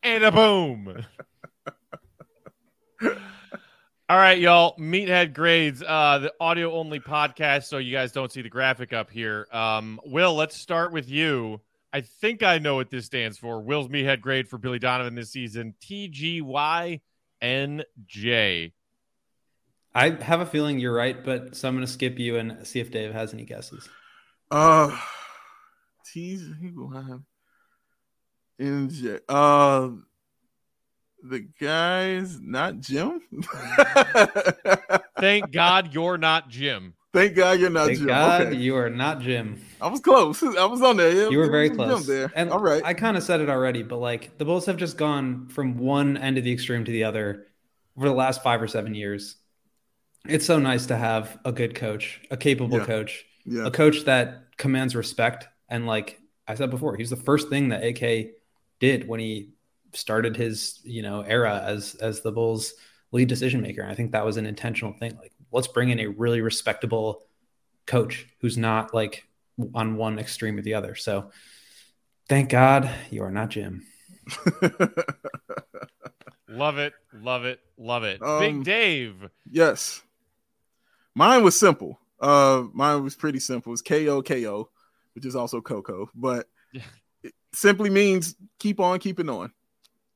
And 0.01 0.23
a 0.23 0.31
boom. 0.31 1.05
All 3.01 4.17
right, 4.17 4.39
y'all. 4.39 4.75
Meathead 4.77 5.33
grades, 5.33 5.83
uh, 5.85 6.19
the 6.19 6.33
audio 6.39 6.73
only 6.73 6.99
podcast, 6.99 7.65
so 7.65 7.77
you 7.77 7.91
guys 7.91 8.11
don't 8.11 8.31
see 8.31 8.41
the 8.41 8.49
graphic 8.49 8.93
up 8.93 9.11
here. 9.11 9.47
Um, 9.51 9.99
Will, 10.05 10.33
let's 10.33 10.55
start 10.55 10.91
with 10.91 11.09
you. 11.09 11.61
I 11.93 12.01
think 12.01 12.41
I 12.41 12.59
know 12.59 12.75
what 12.75 12.89
this 12.89 13.05
stands 13.05 13.37
for. 13.37 13.61
Will's 13.61 13.87
meathead 13.87 14.21
grade 14.21 14.47
for 14.47 14.57
Billy 14.57 14.79
Donovan 14.79 15.15
this 15.15 15.31
season 15.31 15.75
TGYNJ. 15.81 17.01
I 19.93 20.11
have 20.23 20.41
a 20.41 20.45
feeling 20.45 20.79
you're 20.79 20.93
right, 20.93 21.23
but 21.23 21.55
so 21.55 21.67
I'm 21.67 21.75
going 21.75 21.85
to 21.85 21.91
skip 21.91 22.19
you 22.19 22.37
and 22.37 22.65
see 22.65 22.79
if 22.79 22.91
Dave 22.91 23.11
has 23.11 23.33
any 23.33 23.43
guesses. 23.43 23.89
Uh, 24.51 24.95
TGY 26.15 27.23
NJ. 28.59 29.19
Uh, 29.27 29.89
the 31.23 31.39
guy's 31.59 32.39
not 32.39 32.79
Jim. 32.79 33.21
Thank 35.19 35.51
God 35.51 35.93
you're 35.93 36.17
not 36.17 36.49
Jim. 36.49 36.93
Thank 37.11 37.35
God 37.35 37.59
you're 37.59 37.69
not 37.69 37.87
Thank 37.87 37.99
Jim. 37.99 38.07
God 38.07 38.41
okay. 38.41 38.55
you 38.55 38.75
are 38.75 38.89
not 38.89 39.21
Jim. 39.21 39.59
I 39.81 39.87
was 39.87 39.99
close. 39.99 40.43
I 40.57 40.65
was 40.65 40.81
on 40.81 40.97
there. 40.97 41.11
Yeah, 41.11 41.29
You 41.29 41.39
were 41.39 41.49
very 41.49 41.69
Jim 41.69 41.77
close. 41.77 42.05
There. 42.05 42.31
And 42.35 42.51
All 42.51 42.59
right. 42.59 42.83
I 42.85 42.93
kind 42.93 43.17
of 43.17 43.23
said 43.23 43.41
it 43.41 43.49
already, 43.49 43.83
but 43.83 43.97
like 43.97 44.37
the 44.37 44.45
Bulls 44.45 44.65
have 44.67 44.77
just 44.77 44.97
gone 44.97 45.47
from 45.47 45.77
one 45.77 46.17
end 46.17 46.37
of 46.37 46.43
the 46.43 46.51
extreme 46.51 46.85
to 46.85 46.91
the 46.91 47.05
other 47.05 47.47
over 47.97 48.07
the 48.07 48.15
last 48.15 48.43
five 48.43 48.61
or 48.61 48.67
seven 48.67 48.93
years. 48.93 49.35
It's 50.27 50.45
so 50.45 50.59
nice 50.59 50.85
to 50.87 50.97
have 50.97 51.39
a 51.45 51.51
good 51.51 51.75
coach, 51.75 52.21
a 52.29 52.37
capable 52.37 52.79
Yeah. 52.79 52.85
coach, 52.85 53.25
yeah. 53.45 53.65
a 53.67 53.71
coach 53.71 54.03
that 54.05 54.43
commands 54.57 54.95
respect. 54.95 55.47
And 55.69 55.85
like 55.87 56.19
I 56.47 56.55
said 56.55 56.69
before, 56.69 56.95
he's 56.97 57.09
the 57.09 57.15
first 57.15 57.49
thing 57.49 57.69
that 57.69 57.83
AK 57.83 58.31
did 58.79 59.07
when 59.07 59.19
he 59.19 59.49
started 59.93 60.35
his, 60.35 60.79
you 60.83 61.01
know, 61.01 61.21
era 61.21 61.61
as 61.65 61.95
as 61.95 62.21
the 62.21 62.31
Bulls 62.31 62.73
lead 63.11 63.27
decision 63.27 63.61
maker. 63.61 63.81
And 63.81 63.91
I 63.91 63.95
think 63.95 64.11
that 64.11 64.25
was 64.25 64.37
an 64.37 64.45
intentional 64.45 64.93
thing. 64.93 65.15
Like, 65.17 65.31
let's 65.51 65.67
bring 65.67 65.89
in 65.89 65.99
a 65.99 66.07
really 66.07 66.41
respectable 66.41 67.23
coach 67.87 68.27
who's 68.41 68.57
not 68.57 68.93
like 68.93 69.25
on 69.73 69.95
one 69.95 70.19
extreme 70.19 70.57
or 70.57 70.61
the 70.61 70.75
other. 70.75 70.95
So 70.95 71.31
thank 72.27 72.49
God 72.49 72.89
you 73.09 73.23
are 73.23 73.31
not 73.31 73.49
Jim. 73.49 73.85
Love 76.47 76.77
it. 76.77 76.93
Love 77.13 77.45
it. 77.45 77.59
Love 77.77 78.03
it. 78.03 78.21
Um, 78.21 78.39
Big 78.39 78.63
Dave. 78.63 79.29
yes. 79.49 80.01
Mine 81.19 81.43
was 81.43 81.59
simple. 81.59 81.99
Uh, 82.21 82.63
mine 82.73 83.03
was 83.03 83.13
pretty 83.15 83.39
simple. 83.39 83.73
It's 83.73 83.81
K 83.81 84.07
O 84.07 84.21
K 84.21 84.47
O, 84.47 84.69
which 85.15 85.25
is 85.25 85.35
also 85.35 85.59
Coco, 85.59 86.09
but 86.15 86.47
it 87.21 87.33
simply 87.53 87.89
means 87.89 88.35
keep 88.57 88.79
on 88.79 88.99
keeping 88.99 89.29
on. 89.29 89.51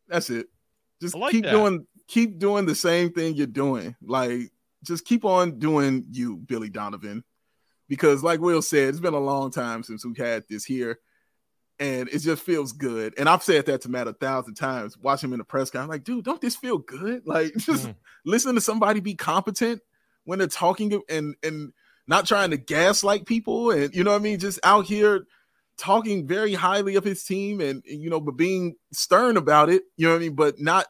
That's 0.08 0.30
it. 0.30 0.48
Just 1.02 1.14
like 1.14 1.32
keep 1.34 1.44
that. 1.44 1.52
doing 1.52 1.86
keep 2.08 2.40
doing 2.40 2.66
the 2.66 2.74
same 2.76 3.12
thing 3.12 3.36
you're 3.36 3.48
doing. 3.48 3.98
Like 4.02 4.52
just 4.84 5.04
keep 5.04 5.26
on 5.26 5.60
doing 5.60 6.06
you, 6.10 6.38
Billy 6.38 6.70
Donovan. 6.70 7.26
Because 7.90 8.24
like 8.24 8.40
Will 8.40 8.62
said, 8.62 8.88
it's 8.88 9.02
been 9.02 9.14
a 9.14 9.20
long 9.20 9.52
time 9.52 9.84
since 9.84 10.06
we've 10.06 10.16
had 10.16 10.46
this 10.50 10.64
here. 10.64 11.00
And 11.80 12.08
it 12.08 12.20
just 12.20 12.44
feels 12.44 12.72
good. 12.72 13.14
And 13.18 13.28
I've 13.28 13.44
said 13.44 13.66
that 13.66 13.82
to 13.82 13.90
Matt 13.90 14.08
a 14.08 14.14
thousand 14.14 14.54
times. 14.56 14.98
Watch 14.98 15.22
him 15.22 15.34
in 15.34 15.40
the 15.40 15.44
press 15.44 15.70
conference. 15.70 15.84
I'm 15.84 15.90
like, 15.90 16.06
dude, 16.06 16.24
don't 16.24 16.40
this 16.40 16.56
feel 16.56 16.78
good? 16.78 17.24
Like, 17.28 17.54
just 17.58 17.88
Mhm. 17.88 17.96
listen 18.26 18.56
to 18.56 18.62
somebody 18.62 19.02
be 19.02 19.16
competent 19.16 19.82
when 20.26 20.40
they're 20.40 20.48
talking 20.48 21.02
and 21.10 21.36
and 21.44 21.74
not 22.08 22.26
trying 22.26 22.52
to 22.52 22.58
gaslight 22.58 23.26
people 23.26 23.72
and 23.72 23.94
you 23.96 24.04
know 24.04 24.12
what 24.12 24.20
I 24.22 24.24
mean, 24.24 24.40
just 24.40 24.60
out 24.64 24.86
here 24.86 25.26
talking 25.78 26.28
very 26.28 26.54
highly 26.54 26.96
of 26.96 27.04
his 27.04 27.24
team 27.24 27.62
and, 27.62 27.82
you 27.86 28.10
know, 28.10 28.20
but 28.20 28.38
being 28.38 28.76
stern 28.92 29.38
about 29.38 29.70
it, 29.70 29.84
you 29.98 30.08
know 30.08 30.14
what 30.14 30.22
I 30.22 30.26
mean, 30.26 30.36
but 30.36 30.60
not 30.60 30.88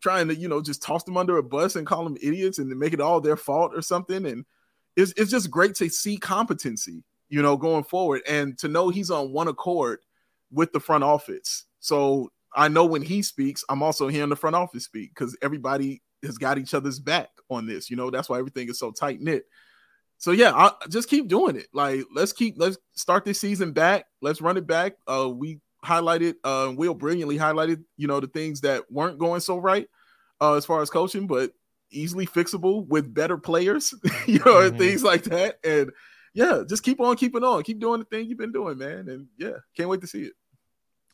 trying 0.00 0.28
to, 0.28 0.34
you 0.34 0.48
know, 0.48 0.62
just 0.62 0.82
toss 0.82 1.04
them 1.04 1.16
under 1.16 1.36
a 1.36 1.42
bus 1.42 1.76
and 1.76 1.86
call 1.86 2.04
them 2.04 2.16
idiots 2.22 2.58
and 2.58 2.68
make 2.78 2.92
it 2.92 3.00
all 3.00 3.20
their 3.20 3.36
fault 3.36 3.72
or 3.74 3.82
something. 3.82 4.26
And 4.26 4.44
it's 4.96 5.12
it's 5.16 5.30
just 5.30 5.50
great 5.50 5.74
to 5.76 5.88
see 5.88 6.16
competency, 6.16 7.04
you 7.28 7.42
know, 7.42 7.56
going 7.56 7.84
forward 7.84 8.22
and 8.26 8.56
to 8.58 8.68
know 8.68 8.88
he's 8.88 9.10
on 9.10 9.32
one 9.32 9.48
accord 9.48 10.00
with 10.52 10.72
the 10.72 10.80
front 10.80 11.04
office. 11.04 11.64
So 11.80 12.32
I 12.54 12.68
know 12.68 12.84
when 12.84 13.02
he 13.02 13.22
speaks, 13.22 13.64
I'm 13.68 13.82
also 13.82 14.08
hearing 14.08 14.30
the 14.30 14.36
front 14.36 14.56
office 14.56 14.84
speak 14.84 15.10
because 15.14 15.36
everybody 15.42 16.02
has 16.22 16.38
got 16.38 16.58
each 16.58 16.74
other's 16.74 16.98
back 16.98 17.30
on 17.48 17.66
this. 17.66 17.90
You 17.90 17.96
know, 17.96 18.10
that's 18.10 18.28
why 18.28 18.38
everything 18.38 18.68
is 18.68 18.78
so 18.78 18.90
tight 18.90 19.20
knit. 19.20 19.44
So 20.18 20.32
yeah, 20.32 20.52
I 20.54 20.72
just 20.88 21.08
keep 21.08 21.28
doing 21.28 21.56
it. 21.56 21.68
Like 21.72 22.04
let's 22.14 22.32
keep 22.32 22.54
let's 22.58 22.76
start 22.92 23.24
this 23.24 23.40
season 23.40 23.72
back. 23.72 24.06
Let's 24.20 24.40
run 24.40 24.56
it 24.58 24.66
back. 24.66 24.96
Uh, 25.06 25.30
we 25.34 25.60
highlighted, 25.84 26.34
uh, 26.44 26.72
Will 26.76 26.92
brilliantly 26.92 27.38
highlighted, 27.38 27.82
you 27.96 28.06
know, 28.06 28.20
the 28.20 28.26
things 28.26 28.60
that 28.60 28.90
weren't 28.92 29.18
going 29.18 29.40
so 29.40 29.56
right, 29.56 29.88
uh, 30.42 30.54
as 30.54 30.66
far 30.66 30.82
as 30.82 30.90
coaching, 30.90 31.26
but 31.26 31.52
easily 31.90 32.26
fixable 32.26 32.86
with 32.86 33.12
better 33.14 33.38
players, 33.38 33.94
you 34.26 34.40
know, 34.44 34.60
and 34.60 34.74
Mhm. 34.74 34.78
things 34.78 35.02
like 35.02 35.24
that. 35.24 35.58
And 35.64 35.90
yeah, 36.34 36.62
just 36.68 36.82
keep 36.82 37.00
on 37.00 37.16
keeping 37.16 37.42
on, 37.42 37.62
keep 37.62 37.80
doing 37.80 38.00
the 38.00 38.04
thing 38.04 38.26
you've 38.28 38.36
been 38.38 38.52
doing, 38.52 38.76
man. 38.76 39.08
And 39.08 39.26
yeah, 39.38 39.56
can't 39.74 39.88
wait 39.88 40.02
to 40.02 40.06
see 40.06 40.24
it. 40.24 40.34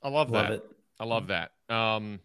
I 0.03 0.09
love, 0.09 0.31
Love 0.31 0.49
that. 0.49 0.53
it. 0.55 0.65
I 0.99 1.05
love 1.05 1.29
that. 1.29 1.53
Um, 1.69 2.19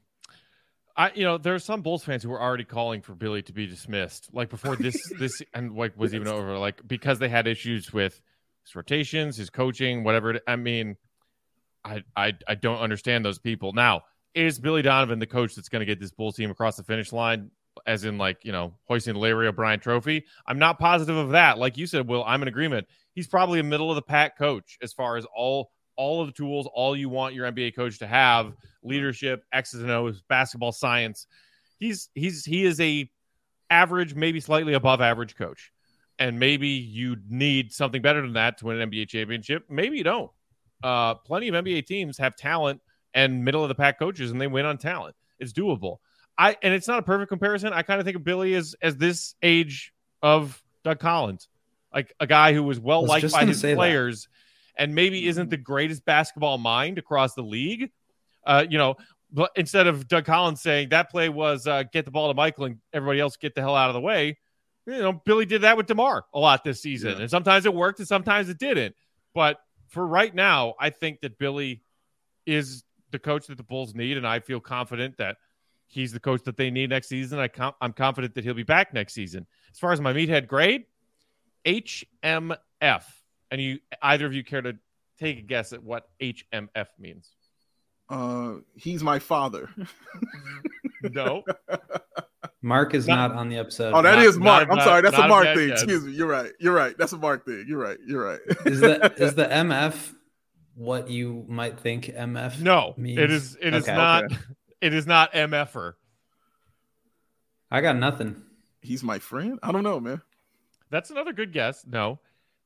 I 0.98 1.12
you 1.14 1.24
know 1.24 1.38
there 1.38 1.56
are 1.56 1.60
some 1.60 1.82
Bulls 1.82 2.04
fans 2.04 2.24
who 2.24 2.30
were 2.30 2.42
already 2.42 2.64
calling 2.64 3.02
for 3.02 3.16
Billy 3.16 3.42
to 3.44 3.54
be 3.54 3.68
dismissed, 3.68 4.30
like 4.34 4.50
before 4.50 4.76
this 4.76 4.96
this 5.20 5.42
and 5.54 5.76
like 5.76 5.98
was 5.98 6.14
even 6.14 6.28
over, 6.28 6.58
like 6.58 6.86
because 6.88 7.20
they 7.20 7.30
had 7.30 7.48
issues 7.48 7.92
with 7.94 8.22
his 8.66 8.76
rotations, 8.76 9.38
his 9.38 9.50
coaching, 9.50 10.04
whatever. 10.04 10.32
it- 10.32 10.44
I 10.48 10.56
mean, 10.56 10.98
I 11.84 12.04
I 12.16 12.34
I 12.48 12.56
don't 12.56 12.80
understand 12.80 13.26
those 13.26 13.40
people. 13.40 13.74
Now, 13.74 14.04
is 14.34 14.60
Billy 14.60 14.82
Donovan 14.82 15.20
the 15.20 15.28
coach 15.28 15.56
that's 15.56 15.70
going 15.70 15.80
to 15.82 15.86
get 15.86 16.00
this 16.00 16.12
Bulls 16.12 16.36
team 16.36 16.52
across 16.52 16.78
the 16.78 16.84
finish 16.84 17.12
line? 17.12 17.52
As 17.88 18.04
in, 18.04 18.18
like 18.18 18.44
you 18.44 18.52
know, 18.52 18.74
hoisting 18.84 19.14
the 19.14 19.20
Larry 19.20 19.48
O'Brien 19.48 19.80
Trophy. 19.80 20.26
I'm 20.46 20.60
not 20.60 20.78
positive 20.78 21.16
of 21.16 21.30
that. 21.30 21.58
Like 21.58 21.78
you 21.78 21.88
said, 21.88 22.08
Will, 22.08 22.24
I'm 22.26 22.42
in 22.42 22.50
agreement. 22.50 22.86
He's 23.16 23.28
probably 23.28 23.60
a 23.60 23.64
middle 23.64 23.90
of 23.90 23.96
the 23.96 24.02
pack 24.02 24.38
coach 24.38 24.78
as 24.84 24.92
far 24.92 25.16
as 25.16 25.26
all 25.34 25.72
all 26.02 26.22
of 26.22 26.28
the 26.28 26.34
tools, 26.34 26.68
all 26.74 26.96
you 26.96 27.10
want 27.10 27.36
your 27.36 27.46
NBA 27.52 27.76
coach 27.76 28.00
to 28.00 28.08
have, 28.08 28.54
leadership, 28.84 29.44
X's 29.54 29.82
and 29.84 29.92
O's, 29.92 30.24
basketball 30.28 30.72
science. 30.72 31.28
He's 31.78 32.10
he's 32.16 32.44
he 32.44 32.66
is 32.66 32.82
a 32.82 33.08
average, 33.70 34.16
maybe 34.16 34.40
slightly 34.40 34.74
above 34.74 35.00
average 35.00 35.36
coach. 35.36 35.72
And 36.18 36.40
maybe 36.40 36.68
you 36.68 37.18
need 37.30 37.72
something 37.72 38.02
better 38.02 38.22
than 38.22 38.34
that 38.34 38.58
to 38.60 38.66
win 38.66 38.82
an 38.82 38.90
NBA 38.90 39.10
championship. 39.10 39.66
Maybe 39.70 39.98
you 39.98 40.04
don't. 40.04 40.32
uh, 40.84 41.14
plenty 41.16 41.48
of 41.48 41.56
NBA 41.56 41.86
teams 41.86 42.18
have 42.18 42.36
talent 42.36 42.82
and 43.14 43.44
middle 43.46 43.64
of 43.64 43.70
the 43.70 43.76
pack 43.76 44.00
coaches, 44.00 44.32
and 44.32 44.40
they 44.42 44.48
win 44.48 44.66
on 44.66 44.78
talent. 44.78 45.16
It's 45.40 45.54
doable. 45.54 45.98
I 46.38 46.58
and 46.64 46.74
it's 46.74 46.88
not 46.88 47.00
a 47.00 47.04
perfect 47.04 47.30
comparison. 47.30 47.74
I 47.74 47.84
kind 47.84 48.00
of 48.00 48.06
think 48.06 48.16
of 48.18 48.24
Billy 48.24 48.56
as 48.56 48.76
as 48.82 48.98
this 48.98 49.36
age 49.44 49.94
of 50.22 50.62
Doug 50.84 51.00
Collins, 51.00 51.48
like 51.94 52.14
a 52.20 52.26
guy 52.28 52.54
who 52.54 52.64
was 52.64 52.80
well 52.80 53.06
liked 53.06 53.32
by 53.32 53.46
his 53.46 53.62
players. 53.62 54.24
that. 54.24 54.30
And 54.82 54.96
maybe 54.96 55.28
isn't 55.28 55.50
the 55.50 55.58
greatest 55.58 56.04
basketball 56.06 56.58
mind 56.58 56.98
across 56.98 57.36
the 57.36 57.44
league. 57.44 57.92
Uh, 58.46 58.66
you 58.68 58.78
know, 58.78 58.96
but 59.32 59.52
instead 59.56 59.86
of 59.88 60.08
Doug 60.08 60.26
Collins 60.26 60.62
saying 60.62 60.90
that 60.90 61.10
play 61.12 61.30
was 61.30 61.68
uh, 61.68 61.84
get 61.84 62.06
the 62.06 62.12
ball 62.12 62.30
to 62.30 62.34
Michael 62.34 62.66
and 62.66 62.78
everybody 62.92 63.20
else 63.20 63.38
get 63.38 63.54
the 63.54 63.62
hell 63.62 63.76
out 63.76 63.90
of 63.90 63.94
the 63.94 64.02
way, 64.02 64.38
you 64.88 64.98
know, 64.98 65.14
Billy 65.14 65.46
did 65.46 65.62
that 65.62 65.78
with 65.78 65.86
DeMar 65.86 66.26
a 66.34 66.40
lot 66.40 66.64
this 66.64 66.82
season, 66.82 67.12
Yeah. 67.12 67.22
and 67.22 67.30
sometimes 67.30 67.66
it 67.68 67.74
worked 67.74 68.00
and 68.00 68.08
sometimes 68.08 68.50
it 68.50 68.58
didn't. 68.58 68.96
But 69.36 69.58
for 69.88 70.06
right 70.06 70.34
now, 70.34 70.74
I 70.80 70.90
think 70.90 71.22
that 71.22 71.38
Billy 71.38 71.84
is 72.48 72.84
the 73.12 73.20
coach 73.20 73.46
that 73.48 73.58
the 73.58 73.64
Bulls 73.64 73.94
need, 73.94 74.18
and 74.18 74.26
I 74.28 74.40
feel 74.40 74.60
confident 74.60 75.18
that 75.18 75.38
he's 75.86 76.12
the 76.12 76.20
coach 76.20 76.42
that 76.46 76.58
they 76.58 76.72
need 76.72 76.90
next 76.90 77.08
season. 77.10 77.38
I 77.38 77.48
com- 77.50 77.76
I'm 77.80 77.94
confident 77.94 78.34
that 78.36 78.44
he'll 78.44 78.54
be 78.56 78.64
back 78.64 78.94
next 78.94 79.14
season. 79.14 79.46
As 79.72 79.78
far 79.78 79.92
as 79.92 80.02
my 80.02 80.12
meathead 80.14 80.48
grade, 80.48 80.86
HMF. 81.66 83.04
And 83.52 83.62
you, 83.62 83.80
either 84.02 84.26
of 84.26 84.34
you 84.34 84.44
care 84.44 84.62
to 84.62 84.78
take 85.20 85.38
a 85.38 85.42
guess 85.42 85.74
at 85.74 85.84
what 85.84 86.08
HMF 86.22 86.88
means? 86.98 87.30
Uh, 88.10 88.56
he's 88.76 89.04
my 89.04 89.20
father. 89.20 89.70
No, 91.04 91.44
Mark 92.62 92.94
is 92.94 93.08
Not- 93.08 93.32
not, 93.32 93.40
on 93.40 93.50
the 93.50 93.58
episode. 93.58 93.94
Oh, 93.96 94.04
that 94.04 94.18
Not- 94.18 94.24
is 94.26 94.38
Mark. 94.38 94.70
not- 94.70 94.78
I'm 94.78 94.84
sorry, 94.86 95.02
that's 95.02 95.18
a 95.18 95.22
a 95.22 95.28
Mark 95.28 95.46
bad 95.46 95.58
thing. 95.58 95.70
guess. 95.70 95.82
Excuse 95.82 96.04
me. 96.04 96.12
You're 96.12 96.28
right. 96.28 96.52
You're 96.60 96.76
right. 96.76 96.96
That's 96.96 97.12
a 97.14 97.18
Mark 97.18 97.44
thing. 97.44 97.66
You're 97.68 97.80
right. 97.80 97.98
You're 98.06 98.24
right. 98.24 98.40
is 98.68 98.82
the 98.82 99.12
is 99.18 99.34
the 99.34 99.46
MF 99.48 100.14
what 100.76 101.10
you 101.10 101.44
might 101.48 101.80
think 101.80 102.06
MF? 102.06 102.60
no, 102.62 102.94
means? 102.98 103.18
it 103.18 103.32
is. 103.32 103.58
It 103.60 103.74
is 103.74 103.84
Okay. 103.86 103.96
not. 103.96 104.26
Okay. 104.26 104.36
It 104.82 104.94
is 104.94 105.08
not 105.08 105.34
MFer. 105.34 105.94
I 107.72 107.82
got 107.82 107.96
nothing. 107.96 108.44
He's 108.82 109.04
my 109.04 109.18
friend. 109.20 109.58
I 109.64 109.72
don't 109.72 109.84
know, 109.84 110.00
man. 110.00 110.22
That's 110.90 111.10
another 111.10 111.34
good 111.34 111.52
guess. 111.54 111.84
No, 111.88 112.20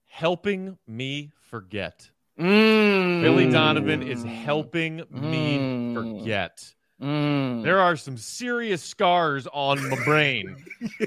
helping 0.08 0.78
me 0.88 1.32
forget. 1.50 2.10
Mm. 2.40 3.22
Billy 3.22 3.50
Donovan 3.50 4.04
is 4.04 4.24
helping 4.24 4.98
me 5.10 5.58
Mm. 5.58 5.94
forget. 5.94 6.74
Mm. 7.02 7.64
There 7.64 7.80
are 7.80 7.96
some 7.98 8.18
serious 8.18 8.82
scars 8.82 9.48
on 9.48 9.90
my 9.90 9.98
brain 10.06 10.56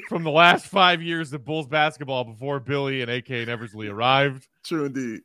from 0.09 0.23
the 0.25 0.31
last 0.31 0.67
five 0.67 1.01
years 1.03 1.33
of 1.33 1.45
Bulls 1.45 1.67
basketball 1.67 2.25
before 2.25 2.61
Billy 2.61 3.01
and 3.03 3.11
AK 3.11 3.31
and 3.43 3.49
Eversley 3.51 3.89
arrived. 3.89 4.49
True 4.65 4.87
indeed. 4.87 5.21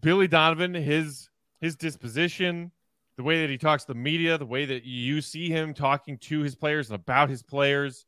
Billy 0.00 0.28
Donovan, 0.28 0.74
his 0.74 1.28
his 1.60 1.74
disposition, 1.74 2.70
the 3.16 3.22
way 3.22 3.40
that 3.40 3.50
he 3.50 3.58
talks 3.58 3.84
to 3.84 3.92
the 3.92 3.98
media, 3.98 4.38
the 4.38 4.46
way 4.46 4.64
that 4.64 4.84
you 4.84 5.20
see 5.20 5.48
him 5.50 5.74
talking 5.74 6.16
to 6.18 6.40
his 6.40 6.54
players 6.54 6.88
and 6.90 6.94
about 6.94 7.28
his 7.30 7.42
players, 7.42 8.06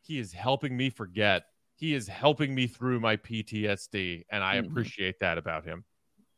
he 0.00 0.18
is 0.18 0.32
helping 0.32 0.74
me 0.76 0.88
forget. 0.88 1.44
He 1.78 1.94
is 1.94 2.08
helping 2.08 2.54
me 2.54 2.66
through 2.66 2.98
my 3.00 3.16
PTSD, 3.16 4.24
and 4.30 4.42
I 4.42 4.56
Mhm. 4.56 4.66
appreciate 4.66 5.20
that 5.20 5.38
about 5.38 5.64
him. 5.64 5.84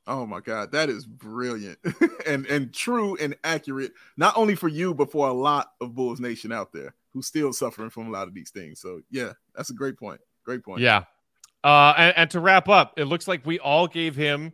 Oh 0.06 0.26
my 0.26 0.40
God, 0.40 0.72
that 0.72 0.88
is 0.90 1.06
brilliant 1.06 1.78
and 2.26 2.44
and 2.46 2.74
true 2.74 3.16
and 3.16 3.36
accurate, 3.42 3.92
not 4.16 4.36
only 4.36 4.54
for 4.54 4.68
you 4.68 4.92
but 4.94 5.10
for 5.10 5.28
a 5.28 5.32
lot 5.32 5.72
of 5.80 5.94
Bulls 5.94 6.20
Nation 6.20 6.52
out 6.52 6.72
there 6.72 6.94
who's 7.12 7.26
still 7.26 7.52
suffering 7.52 7.90
from 7.90 8.06
a 8.08 8.10
lot 8.10 8.28
of 8.28 8.34
these 8.34 8.50
things. 8.50 8.80
So 8.80 9.00
yeah, 9.10 9.32
that's 9.54 9.70
a 9.70 9.74
great 9.74 9.96
point. 9.98 10.20
Great 10.44 10.62
point. 10.62 10.80
Yeah. 10.80 11.04
Uh, 11.64 11.94
and, 11.96 12.16
and 12.16 12.30
to 12.30 12.40
wrap 12.40 12.68
up, 12.68 12.98
it 12.98 13.04
looks 13.04 13.28
like 13.28 13.44
we 13.46 13.58
all 13.58 13.86
gave 13.86 14.14
him 14.16 14.52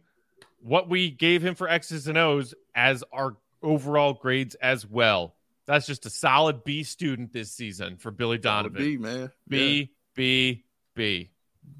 what 0.59 0.89
we 0.89 1.11
gave 1.11 1.43
him 1.43 1.55
for 1.55 1.69
X's 1.69 2.07
and 2.09 2.19
O's 2.19 2.55
as 2.75 3.05
our 3.13 3.37
overall 3.63 4.15
grades 4.15 4.55
as 4.57 4.87
well. 4.87 5.37
That's 5.67 5.87
just 5.87 6.07
a 6.07 6.11
solid 6.11 6.65
B 6.65 6.83
student 6.83 7.33
this 7.33 7.53
season 7.53 7.97
for 7.97 8.11
Billy 8.11 8.39
Donovan. 8.39 8.83
B 8.83 8.97
man. 8.97 9.21
Yeah. 9.49 9.89
B, 10.15 10.65
B. 10.97 11.31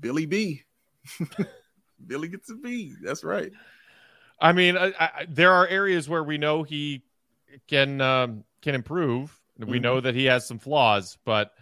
Billy 0.01 0.27
B. 0.27 0.63
Billy 2.07 2.29
gets 2.29 2.49
a 2.51 2.55
B. 2.55 2.95
That's 3.03 3.25
right. 3.25 3.51
I 4.41 4.53
mean, 4.53 4.77
I, 4.77 4.93
I, 5.01 5.27
there 5.29 5.53
are 5.53 5.67
areas 5.67 6.09
where 6.09 6.23
we 6.23 6.39
know 6.39 6.63
he 6.63 7.03
can 7.67 8.01
um, 8.01 8.45
can 8.63 8.75
improve. 8.77 9.37
We 9.59 9.79
Mhm. 9.79 9.83
know 9.83 10.01
that 10.01 10.15
he 10.15 10.27
has 10.27 10.47
some 10.47 10.59
flaws, 10.59 11.19
but 11.25 11.53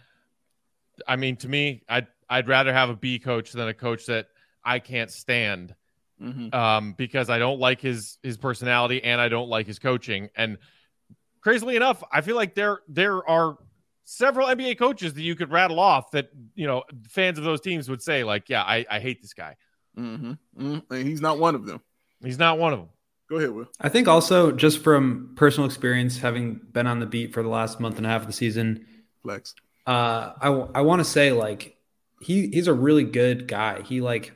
I 1.07 1.15
mean, 1.15 1.37
to 1.37 1.47
me, 1.49 1.83
I'd 1.89 2.07
I'd 2.29 2.47
rather 2.47 2.73
have 2.73 2.89
a 2.89 2.95
B 2.95 3.17
coach 3.19 3.51
than 3.53 3.67
a 3.67 3.73
coach 3.73 4.05
that 4.07 4.27
I 4.63 4.79
can't 4.79 5.09
stand. 5.11 5.73
Mhm. 6.21 6.53
um, 6.53 6.93
because 6.93 7.29
I 7.29 7.39
don't 7.39 7.59
like 7.59 7.81
his 7.81 8.17
his 8.23 8.37
personality 8.37 9.03
and 9.03 9.19
I 9.19 9.27
don't 9.29 9.49
like 9.49 9.67
his 9.67 9.79
coaching. 9.79 10.29
And 10.35 10.57
crazily 11.41 11.75
enough, 11.75 12.01
I 12.11 12.21
feel 12.21 12.35
like 12.37 12.55
there 12.55 12.79
there 12.87 13.27
are 13.29 13.57
several 14.05 14.47
NBA 14.47 14.77
coaches 14.77 15.13
that 15.15 15.21
you 15.21 15.35
could 15.35 15.51
rattle 15.51 15.79
off 15.79 16.11
that 16.11 16.29
you 16.55 16.65
know 16.67 16.83
fans 17.09 17.37
of 17.37 17.43
those 17.43 17.59
teams 17.61 17.89
would 17.89 18.01
say 18.01 18.23
like, 18.23 18.47
yeah, 18.49 18.63
I, 18.63 18.85
I 18.89 18.99
hate 18.99 19.21
this 19.21 19.33
guy. 19.33 19.55
Mhm. 19.97 20.37
Mhm. 20.57 20.83
And 20.89 21.07
he's 21.07 21.21
not 21.21 21.39
one 21.39 21.55
of 21.55 21.65
them. 21.65 21.81
He's 22.23 22.39
not 22.39 22.57
one 22.57 22.73
of 22.73 22.79
them. 22.79 22.89
Go 23.29 23.37
ahead, 23.37 23.49
Will. 23.51 23.67
I 23.81 23.89
think 23.89 24.07
also 24.07 24.51
just 24.51 24.83
from 24.83 25.33
personal 25.35 25.65
experience, 25.67 26.19
having 26.19 26.59
been 26.71 26.85
on 26.87 26.99
the 26.99 27.05
beat 27.07 27.33
for 27.33 27.41
the 27.43 27.49
last 27.49 27.79
month 27.79 27.97
and 27.97 28.05
a 28.05 28.09
half 28.09 28.21
of 28.21 28.27
the 28.27 28.33
season, 28.33 28.85
Flex. 29.23 29.55
uh, 29.87 30.33
I 30.39 30.47
I 30.75 30.81
want 30.81 30.99
to 30.99 31.05
say 31.05 31.31
like 31.31 31.75
he 32.21 32.47
he's 32.49 32.67
a 32.67 32.73
really 32.73 33.03
good 33.03 33.47
guy. 33.47 33.81
He 33.81 33.99
like 34.01 34.33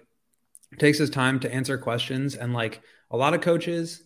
takes 0.80 0.98
his 0.98 1.10
time 1.10 1.40
to 1.42 1.54
answer 1.54 1.78
questions, 1.78 2.34
and 2.36 2.54
like 2.54 2.82
a 3.12 3.18
lot 3.18 3.34
of 3.36 3.42
coaches, 3.42 4.02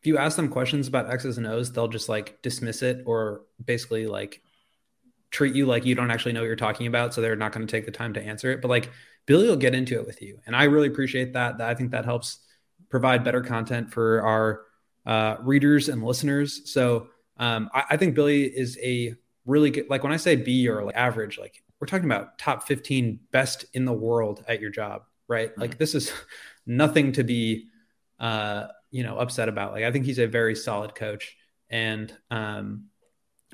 if 0.00 0.06
you 0.06 0.18
ask 0.18 0.36
them 0.36 0.48
questions 0.48 0.86
about 0.88 1.10
X's 1.10 1.38
and 1.38 1.46
O's, 1.46 1.72
they'll 1.72 1.88
just 1.88 2.08
like 2.08 2.40
dismiss 2.42 2.82
it 2.82 3.04
or 3.06 3.42
basically 3.64 4.06
like 4.06 4.42
treat 5.30 5.54
you 5.54 5.66
like 5.66 5.84
you 5.84 5.94
don't 5.94 6.10
actually 6.10 6.32
know 6.32 6.40
what 6.40 6.46
you're 6.46 6.56
talking 6.56 6.86
about, 6.86 7.14
so 7.14 7.20
they're 7.20 7.36
not 7.36 7.52
going 7.52 7.66
to 7.66 7.70
take 7.70 7.86
the 7.86 7.92
time 7.92 8.14
to 8.14 8.22
answer 8.22 8.50
it. 8.50 8.60
But 8.62 8.68
like 8.68 8.90
Billy 9.26 9.48
will 9.48 9.56
get 9.56 9.74
into 9.74 9.98
it 9.98 10.06
with 10.06 10.22
you, 10.22 10.40
and 10.46 10.54
I 10.54 10.64
really 10.64 10.88
appreciate 10.88 11.32
that. 11.34 11.58
That 11.58 11.68
I 11.68 11.74
think 11.74 11.90
that 11.90 12.04
helps 12.04 12.38
provide 12.88 13.24
better 13.24 13.40
content 13.40 13.92
for 13.92 14.22
our 14.22 14.62
uh, 15.04 15.36
readers 15.40 15.88
and 15.88 16.02
listeners. 16.02 16.72
So 16.72 17.08
um, 17.38 17.70
I, 17.72 17.84
I 17.90 17.96
think 17.96 18.14
Billy 18.14 18.44
is 18.44 18.78
a 18.82 19.14
really 19.44 19.70
good. 19.70 19.88
Like 19.88 20.02
when 20.02 20.12
I 20.12 20.16
say 20.16 20.36
B 20.36 20.68
or 20.68 20.84
like 20.84 20.96
average, 20.96 21.38
like 21.38 21.62
we're 21.80 21.86
talking 21.86 22.06
about 22.06 22.38
top 22.38 22.66
15 22.66 23.20
best 23.30 23.66
in 23.74 23.84
the 23.84 23.92
world 23.92 24.44
at 24.48 24.60
your 24.60 24.70
job, 24.70 25.02
right? 25.28 25.56
Like 25.58 25.78
this 25.78 25.94
is 25.94 26.12
nothing 26.66 27.12
to 27.12 27.24
be, 27.24 27.68
uh, 28.18 28.68
you 28.90 29.02
know, 29.02 29.18
upset 29.18 29.48
about. 29.48 29.72
Like 29.72 29.84
I 29.84 29.92
think 29.92 30.04
he's 30.04 30.18
a 30.18 30.26
very 30.26 30.54
solid 30.54 30.94
coach, 30.94 31.36
and 31.68 32.12
um, 32.30 32.86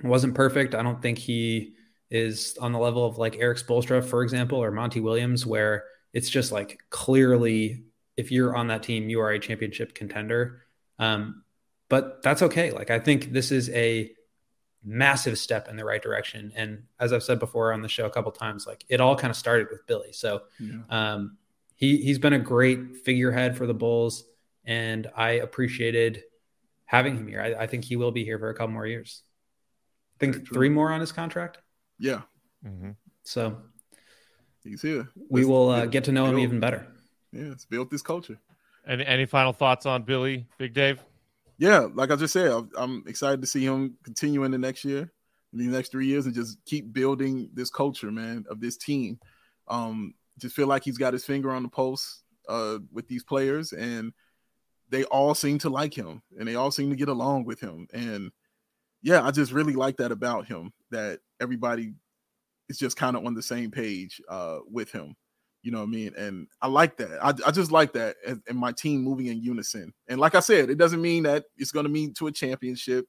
wasn't 0.02 0.34
perfect. 0.34 0.74
I 0.74 0.82
don't 0.82 1.00
think 1.02 1.18
he 1.18 1.74
is 2.10 2.56
on 2.60 2.72
the 2.72 2.78
level 2.78 3.06
of 3.06 3.18
like 3.18 3.36
Erik 3.38 3.58
Spoelstra, 3.58 4.04
for 4.04 4.22
example, 4.22 4.58
or 4.62 4.70
Monty 4.70 5.00
Williams, 5.00 5.46
where 5.46 5.84
it's 6.12 6.28
just 6.28 6.52
like 6.52 6.80
clearly 6.90 7.84
if 8.16 8.30
you're 8.30 8.54
on 8.54 8.68
that 8.68 8.82
team, 8.82 9.08
you 9.08 9.20
are 9.20 9.30
a 9.30 9.38
championship 9.38 9.94
contender. 9.94 10.62
Um, 10.98 11.42
but 11.88 12.22
that's 12.22 12.42
okay. 12.42 12.70
Like 12.70 12.90
I 12.90 12.98
think 12.98 13.32
this 13.32 13.50
is 13.50 13.70
a 13.70 14.12
massive 14.84 15.38
step 15.38 15.68
in 15.68 15.76
the 15.76 15.84
right 15.84 16.02
direction. 16.02 16.52
And 16.56 16.82
as 16.98 17.12
I've 17.12 17.22
said 17.22 17.38
before 17.38 17.72
on 17.72 17.82
the 17.82 17.88
show 17.88 18.04
a 18.06 18.10
couple 18.10 18.32
times, 18.32 18.66
like 18.66 18.84
it 18.88 19.00
all 19.00 19.16
kind 19.16 19.30
of 19.30 19.36
started 19.36 19.68
with 19.70 19.86
Billy. 19.86 20.12
So 20.12 20.42
Yeah. 20.58 20.80
um, 20.90 21.36
he 21.76 21.96
he's 21.98 22.18
been 22.18 22.32
a 22.34 22.38
great 22.38 22.98
figurehead 23.04 23.56
for 23.56 23.66
the 23.66 23.74
Bulls, 23.74 24.24
and 24.64 25.10
I 25.16 25.30
appreciated 25.32 26.22
having 26.84 27.16
him 27.16 27.26
here. 27.26 27.40
I, 27.40 27.62
I 27.64 27.66
think 27.66 27.84
he 27.84 27.96
will 27.96 28.12
be 28.12 28.24
here 28.24 28.38
for 28.38 28.50
a 28.50 28.54
couple 28.54 28.72
more 28.74 28.86
years. 28.86 29.22
I 30.22 30.30
think 30.32 30.48
three 30.48 30.68
more 30.68 30.92
on 30.92 31.00
his 31.00 31.12
contract. 31.12 31.58
Yeah. 31.98 32.22
So 33.24 33.56
He's 34.64 34.80
here. 34.82 35.08
we 35.28 35.40
Let's 35.40 35.48
will 35.48 35.70
uh, 35.70 35.86
get 35.86 36.04
to 36.04 36.12
know 36.12 36.26
him 36.26 36.38
even 36.38 36.60
better. 36.60 36.86
Yeah, 37.32 37.48
let's 37.48 37.64
build 37.64 37.90
this 37.90 38.02
culture. 38.02 38.38
Any 38.86 39.04
any 39.04 39.26
final 39.26 39.52
thoughts 39.52 39.86
on 39.86 40.02
Billy, 40.02 40.46
Big 40.58 40.72
Dave? 40.74 41.00
Yeah, 41.58 41.88
like 41.94 42.10
I 42.10 42.16
just 42.16 42.32
said, 42.32 42.50
I'm- 42.50 42.70
I'm 42.76 43.04
excited 43.06 43.40
to 43.40 43.46
see 43.46 43.64
him 43.64 43.96
continue 44.04 44.44
in 44.44 44.50
the 44.52 44.58
next 44.58 44.84
year, 44.84 45.12
in 45.52 45.58
the 45.58 45.66
next 45.66 45.90
three 45.92 46.06
years, 46.06 46.26
and 46.26 46.34
just 46.34 46.58
keep 46.64 46.92
building 46.92 47.50
this 47.54 47.70
culture, 47.70 48.10
man, 48.10 48.44
of 48.48 48.60
this 48.60 48.76
team. 48.76 49.18
Um, 49.68 50.14
just 50.38 50.54
feel 50.56 50.66
like 50.66 50.82
he's 50.84 50.98
got 50.98 51.12
his 51.12 51.24
finger 51.24 51.50
on 51.50 51.62
the 51.62 51.68
pulse 51.68 52.22
uh, 52.48 52.78
with 52.92 53.06
these 53.08 53.22
players, 53.24 53.72
and 53.72 54.12
they 54.88 55.04
all 55.04 55.34
seem 55.34 55.58
to 55.58 55.68
like 55.70 55.94
him, 55.94 56.22
and 56.38 56.46
they 56.48 56.54
all 56.54 56.70
seem 56.70 56.90
to 56.90 56.96
get 56.96 57.08
along 57.08 57.44
with 57.44 57.60
him. 57.60 57.86
And 57.92 58.30
yeah, 59.02 59.22
I 59.22 59.30
just 59.30 59.52
really 59.52 59.74
like 59.74 59.96
that 59.98 60.12
about 60.12 60.46
him. 60.46 60.72
That 60.90 61.20
everybody 61.40 61.94
is 62.68 62.78
just 62.78 62.96
kind 62.96 63.16
of 63.16 63.26
on 63.26 63.34
the 63.34 63.42
same 63.42 63.70
page 63.70 64.20
uh, 64.28 64.58
with 64.70 64.92
him. 64.92 65.14
You 65.62 65.70
know 65.70 65.78
what 65.78 65.88
I 65.88 65.90
mean? 65.90 66.12
And 66.16 66.48
I 66.60 66.66
like 66.66 66.96
that. 66.96 67.24
I, 67.24 67.32
I 67.46 67.50
just 67.52 67.70
like 67.70 67.92
that 67.92 68.16
and, 68.26 68.42
and 68.48 68.58
my 68.58 68.72
team 68.72 69.02
moving 69.02 69.26
in 69.26 69.40
unison. 69.40 69.92
And 70.08 70.20
like 70.20 70.34
I 70.34 70.40
said, 70.40 70.70
it 70.70 70.78
doesn't 70.78 71.00
mean 71.00 71.22
that 71.22 71.44
it's 71.56 71.70
going 71.70 71.84
to 71.84 71.92
mean 71.92 72.14
to 72.14 72.26
a 72.26 72.32
championship. 72.32 73.06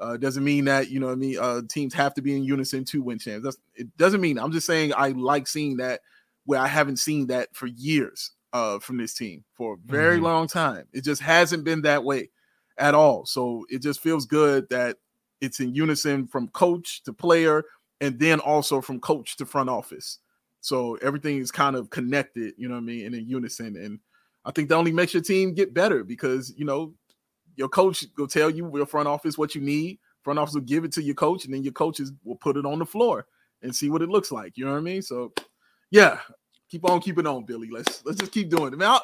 Uh, 0.00 0.16
doesn't 0.16 0.42
mean 0.42 0.64
that, 0.64 0.90
you 0.90 0.98
know 0.98 1.06
what 1.06 1.12
I 1.12 1.16
mean, 1.16 1.38
uh, 1.38 1.60
teams 1.70 1.94
have 1.94 2.14
to 2.14 2.22
be 2.22 2.36
in 2.36 2.42
unison 2.42 2.84
to 2.86 3.00
win 3.00 3.20
champs. 3.20 3.44
That's, 3.44 3.56
it 3.76 3.96
doesn't 3.96 4.20
mean, 4.20 4.40
I'm 4.40 4.50
just 4.50 4.66
saying 4.66 4.92
I 4.96 5.10
like 5.10 5.46
seeing 5.46 5.76
that 5.76 6.00
where 6.46 6.58
I 6.58 6.66
haven't 6.66 6.96
seen 6.96 7.28
that 7.28 7.54
for 7.54 7.68
years 7.68 8.32
uh, 8.52 8.80
from 8.80 8.96
this 8.96 9.14
team 9.14 9.44
for 9.54 9.74
a 9.74 9.76
very 9.84 10.16
mm-hmm. 10.16 10.24
long 10.24 10.48
time. 10.48 10.86
It 10.92 11.04
just 11.04 11.22
hasn't 11.22 11.62
been 11.62 11.82
that 11.82 12.02
way 12.02 12.30
at 12.76 12.94
all. 12.94 13.24
So 13.24 13.66
it 13.68 13.82
just 13.82 14.00
feels 14.00 14.26
good 14.26 14.66
that 14.70 14.96
it's 15.44 15.60
in 15.60 15.74
unison 15.74 16.26
from 16.26 16.48
coach 16.48 17.02
to 17.04 17.12
player 17.12 17.64
and 18.00 18.18
then 18.18 18.40
also 18.40 18.80
from 18.80 19.00
coach 19.00 19.36
to 19.36 19.46
front 19.46 19.70
office. 19.70 20.18
So 20.60 20.96
everything 20.96 21.38
is 21.38 21.50
kind 21.50 21.76
of 21.76 21.90
connected, 21.90 22.54
you 22.56 22.68
know 22.68 22.74
what 22.74 22.80
I 22.80 22.84
mean, 22.84 23.06
and 23.06 23.14
in 23.14 23.28
unison. 23.28 23.76
And 23.76 24.00
I 24.44 24.50
think 24.50 24.68
that 24.68 24.76
only 24.76 24.92
makes 24.92 25.12
your 25.12 25.22
team 25.22 25.54
get 25.54 25.74
better 25.74 26.02
because 26.02 26.52
you 26.56 26.64
know 26.64 26.94
your 27.56 27.68
coach 27.68 28.04
will 28.16 28.26
tell 28.26 28.50
you 28.50 28.70
your 28.74 28.86
front 28.86 29.08
office 29.08 29.38
what 29.38 29.54
you 29.54 29.60
need. 29.60 29.98
Front 30.22 30.38
office 30.38 30.54
will 30.54 30.62
give 30.62 30.84
it 30.84 30.92
to 30.92 31.02
your 31.02 31.14
coach, 31.14 31.44
and 31.44 31.52
then 31.52 31.62
your 31.62 31.74
coaches 31.74 32.12
will 32.24 32.36
put 32.36 32.56
it 32.56 32.64
on 32.64 32.78
the 32.78 32.86
floor 32.86 33.26
and 33.62 33.76
see 33.76 33.90
what 33.90 34.02
it 34.02 34.08
looks 34.08 34.32
like. 34.32 34.56
You 34.56 34.64
know 34.64 34.72
what 34.72 34.78
I 34.78 34.82
mean? 34.82 35.02
So 35.02 35.32
yeah, 35.90 36.18
keep 36.70 36.88
on 36.88 37.00
keeping 37.00 37.26
on, 37.26 37.44
Billy. 37.44 37.68
Let's 37.70 38.04
let's 38.04 38.18
just 38.18 38.32
keep 38.32 38.48
doing 38.48 38.72
it. 38.72 38.78
Man, 38.78 38.98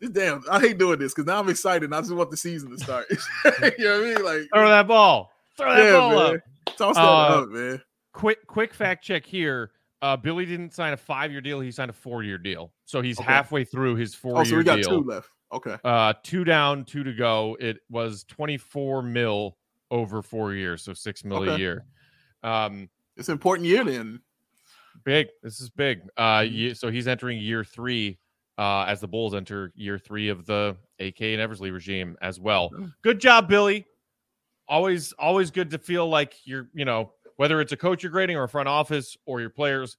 this 0.00 0.10
damn, 0.10 0.42
I 0.50 0.60
hate 0.60 0.78
doing 0.78 0.98
this 0.98 1.14
because 1.14 1.26
now 1.26 1.38
I'm 1.38 1.48
excited. 1.48 1.92
I 1.92 2.00
just 2.00 2.12
want 2.12 2.30
the 2.30 2.36
season 2.36 2.70
to 2.70 2.78
start. 2.78 3.06
you 3.10 3.84
know 3.84 4.00
what 4.00 4.10
I 4.10 4.14
mean? 4.14 4.24
Like 4.24 4.48
throw 4.52 4.68
that 4.68 4.88
ball, 4.88 5.30
throw 5.56 5.74
that 5.74 5.84
yeah, 5.84 5.92
ball 5.92 6.10
man. 6.10 6.34
up, 6.36 6.76
toss 6.76 6.96
that 6.96 7.02
uh, 7.02 7.42
up, 7.42 7.48
man. 7.48 7.82
Quick, 8.12 8.46
quick 8.46 8.74
fact 8.74 9.04
check 9.04 9.26
here. 9.26 9.72
Uh, 10.02 10.16
Billy 10.16 10.44
didn't 10.44 10.74
sign 10.74 10.92
a 10.92 10.96
five-year 10.96 11.40
deal; 11.40 11.60
he 11.60 11.70
signed 11.70 11.90
a 11.90 11.94
four-year 11.94 12.38
deal. 12.38 12.72
So 12.84 13.00
he's 13.00 13.18
okay. 13.18 13.32
halfway 13.32 13.64
through 13.64 13.96
his 13.96 14.14
four-year 14.14 14.40
oh, 14.40 14.44
so 14.44 14.56
we 14.56 14.64
got 14.64 14.76
deal. 14.76 15.00
two 15.02 15.08
left. 15.08 15.30
Okay. 15.52 15.76
Uh, 15.84 16.12
two 16.22 16.44
down, 16.44 16.84
two 16.84 17.04
to 17.04 17.12
go. 17.12 17.56
It 17.60 17.78
was 17.88 18.24
twenty-four 18.24 19.02
mil 19.02 19.56
over 19.90 20.20
four 20.22 20.52
years, 20.52 20.82
so 20.82 20.92
six 20.92 21.24
mil 21.24 21.38
okay. 21.38 21.54
a 21.54 21.58
year. 21.58 21.86
Um, 22.42 22.88
it's 23.16 23.28
an 23.28 23.32
important 23.32 23.66
year 23.68 23.84
then. 23.84 24.20
Big. 25.04 25.28
This 25.42 25.60
is 25.60 25.70
big. 25.70 26.02
Uh, 26.16 26.40
mm-hmm. 26.40 26.74
so 26.74 26.90
he's 26.90 27.08
entering 27.08 27.38
year 27.38 27.64
three 27.64 28.18
uh, 28.58 28.84
as 28.86 29.00
the 29.00 29.08
Bulls 29.08 29.34
enter 29.34 29.72
year 29.74 29.98
three 29.98 30.28
of 30.28 30.46
the 30.46 30.76
AK 31.00 31.20
and 31.20 31.40
Eversley 31.40 31.70
regime 31.70 32.16
as 32.20 32.38
well. 32.38 32.70
Good 33.02 33.20
job, 33.20 33.48
Billy. 33.48 33.86
Always, 34.68 35.12
always 35.12 35.50
good 35.50 35.70
to 35.70 35.78
feel 35.78 36.08
like 36.08 36.34
you're, 36.44 36.68
you 36.74 36.84
know, 36.84 37.12
whether 37.36 37.60
it's 37.60 37.72
a 37.72 37.76
coach 37.76 38.02
you're 38.02 38.12
grading 38.12 38.36
or 38.36 38.44
a 38.44 38.48
front 38.48 38.68
office 38.68 39.16
or 39.26 39.40
your 39.40 39.50
players, 39.50 39.96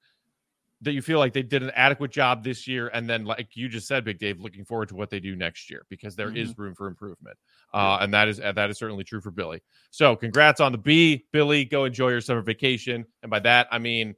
that 0.82 0.93
you 0.93 1.01
feel 1.01 1.20
like 1.20 1.34
they 1.34 1.41
did 1.41 1.63
an 1.63 1.72
adequate 1.76 2.11
job 2.11 2.43
this 2.43 2.68
year. 2.68 2.89
And 2.89 3.09
then, 3.09 3.26
like 3.26 3.55
you 3.55 3.70
just 3.70 3.88
said, 3.88 4.03
Big 4.03 4.20
Dave, 4.20 4.39
looking 4.39 4.66
forward 4.66 4.89
to 4.89 4.95
what 4.95 5.09
they 5.09 5.20
do 5.20 5.36
next 5.36 5.70
year 5.70 5.86
because 5.89 6.16
there 6.16 6.28
mm-hmm. 6.28 6.38
is 6.38 6.57
room 6.57 6.76
for 6.76 6.88
improvement. 6.88 7.38
Uh, 7.74 7.97
and 8.01 8.13
that 8.13 8.28
is 8.28 8.38
that 8.38 8.70
is 8.70 8.78
certainly 8.78 9.03
true 9.03 9.22
for 9.22 9.32
Billy. 9.32 9.61
So, 9.91 10.16
congrats 10.16 10.59
on 10.59 10.72
the 10.72 10.78
B, 10.78 11.26
Billy. 11.32 11.66
Go 11.66 11.86
enjoy 11.86 12.09
your 12.09 12.22
summer 12.22 12.41
vacation. 12.41 13.05
And 13.22 13.30
by 13.30 13.39
that, 13.39 13.68
I 13.72 13.80
mean 13.80 14.16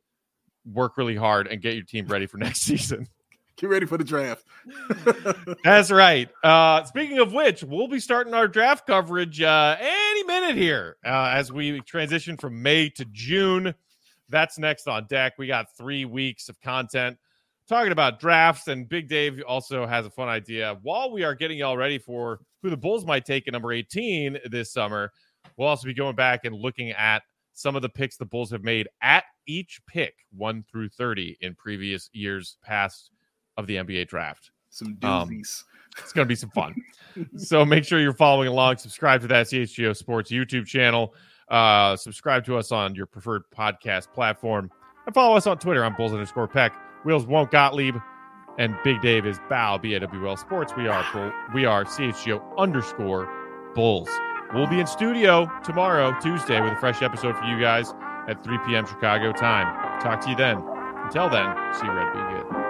work 0.65 0.97
really 0.97 1.15
hard 1.15 1.47
and 1.47 1.61
get 1.61 1.75
your 1.75 1.83
team 1.83 2.07
ready 2.07 2.25
for 2.25 2.37
next 2.37 2.61
season. 2.61 3.07
Get 3.57 3.69
ready 3.69 3.87
for 3.87 3.97
the 3.97 4.03
draft. 4.03 4.45
That's 5.63 5.89
right. 5.89 6.29
Uh, 6.43 6.83
speaking 6.83 7.17
of 7.17 7.33
which, 7.33 7.63
we'll 7.63 7.87
be 7.87 7.99
starting 7.99 8.35
our 8.35 8.47
draft 8.47 8.85
coverage 8.85 9.41
uh, 9.41 9.75
any 9.79 10.23
minute 10.23 10.55
here 10.55 10.97
uh, 11.03 11.31
as 11.33 11.51
we 11.51 11.81
transition 11.81 12.37
from 12.37 12.61
May 12.61 12.89
to 12.89 13.05
June. 13.11 13.73
That's 14.29 14.59
next 14.59 14.87
on 14.87 15.07
deck. 15.07 15.33
We 15.39 15.47
got 15.47 15.75
three 15.75 16.05
weeks 16.05 16.49
of 16.49 16.61
content 16.61 17.17
talking 17.67 17.91
about 17.91 18.19
drafts, 18.19 18.67
and 18.67 18.87
Big 18.87 19.09
Dave 19.09 19.41
also 19.47 19.87
has 19.87 20.05
a 20.05 20.11
fun 20.11 20.29
idea. 20.29 20.77
While 20.83 21.11
we 21.11 21.23
are 21.23 21.33
getting 21.33 21.57
y'all 21.57 21.77
ready 21.77 21.97
for 21.97 22.39
who 22.61 22.69
the 22.69 22.77
Bulls 22.77 23.05
might 23.05 23.25
take 23.25 23.47
at 23.47 23.53
number 23.53 23.71
18 23.71 24.37
this 24.51 24.71
summer, 24.71 25.11
we'll 25.57 25.67
also 25.67 25.87
be 25.87 25.95
going 25.95 26.15
back 26.15 26.45
and 26.45 26.55
looking 26.55 26.91
at 26.91 27.23
some 27.53 27.75
of 27.75 27.81
the 27.81 27.89
picks 27.89 28.17
the 28.17 28.25
Bulls 28.25 28.51
have 28.51 28.63
made 28.63 28.87
at 29.01 29.23
each 29.47 29.81
pick, 29.87 30.13
one 30.31 30.63
through 30.71 30.89
30 30.89 31.37
in 31.41 31.55
previous 31.55 32.07
years 32.13 32.57
past 32.63 33.09
of 33.57 33.67
the 33.67 33.75
NBA 33.75 34.07
draft. 34.07 34.51
Some 34.69 34.97
um, 35.03 35.29
doozies. 35.29 35.63
Um, 35.63 35.99
it's 35.99 36.13
going 36.13 36.25
to 36.25 36.29
be 36.29 36.35
some 36.35 36.51
fun. 36.51 36.75
so 37.37 37.65
make 37.65 37.83
sure 37.83 37.99
you're 37.99 38.13
following 38.13 38.47
along. 38.47 38.77
Subscribe 38.77 39.21
to 39.21 39.27
that 39.27 39.47
CHGO 39.47 39.95
Sports 39.95 40.31
YouTube 40.31 40.65
channel. 40.65 41.13
Uh, 41.49 41.95
subscribe 41.95 42.45
to 42.45 42.57
us 42.57 42.71
on 42.71 42.93
your 42.93 43.05
preferred 43.05 43.43
podcast 43.55 44.11
platform. 44.13 44.69
And 45.05 45.15
follow 45.15 45.35
us 45.35 45.47
on 45.47 45.57
Twitter. 45.57 45.83
I'm 45.83 45.95
Bulls 45.95 46.13
underscore 46.13 46.47
Peck. 46.47 46.77
Wheels 47.05 47.25
won't 47.25 47.51
Gottlieb. 47.51 47.95
And 48.59 48.75
Big 48.83 49.01
Dave 49.01 49.25
is 49.25 49.39
Bow, 49.49 49.77
B-A-W-L 49.77 50.37
Sports. 50.37 50.73
We 50.75 50.87
are 50.87 51.05
Bull, 51.13 51.31
we 51.53 51.65
are 51.65 51.85
CHGO 51.85 52.57
underscore 52.57 53.29
Bulls. 53.75 54.09
We'll 54.53 54.67
be 54.67 54.79
in 54.79 54.87
studio 54.87 55.51
tomorrow, 55.63 56.15
Tuesday, 56.21 56.59
with 56.61 56.73
a 56.73 56.77
fresh 56.77 57.01
episode 57.01 57.37
for 57.37 57.43
you 57.43 57.59
guys 57.59 57.93
at 58.27 58.43
3 58.43 58.57
p.m. 58.65 58.85
Chicago 58.87 59.31
time. 59.31 60.01
Talk 60.01 60.21
to 60.21 60.29
you 60.29 60.35
then. 60.35 60.57
Until 61.03 61.29
then, 61.29 61.53
see 61.75 61.85
you, 61.85 61.91
Red 61.91 62.13
be 62.13 62.19
good. 62.19 62.66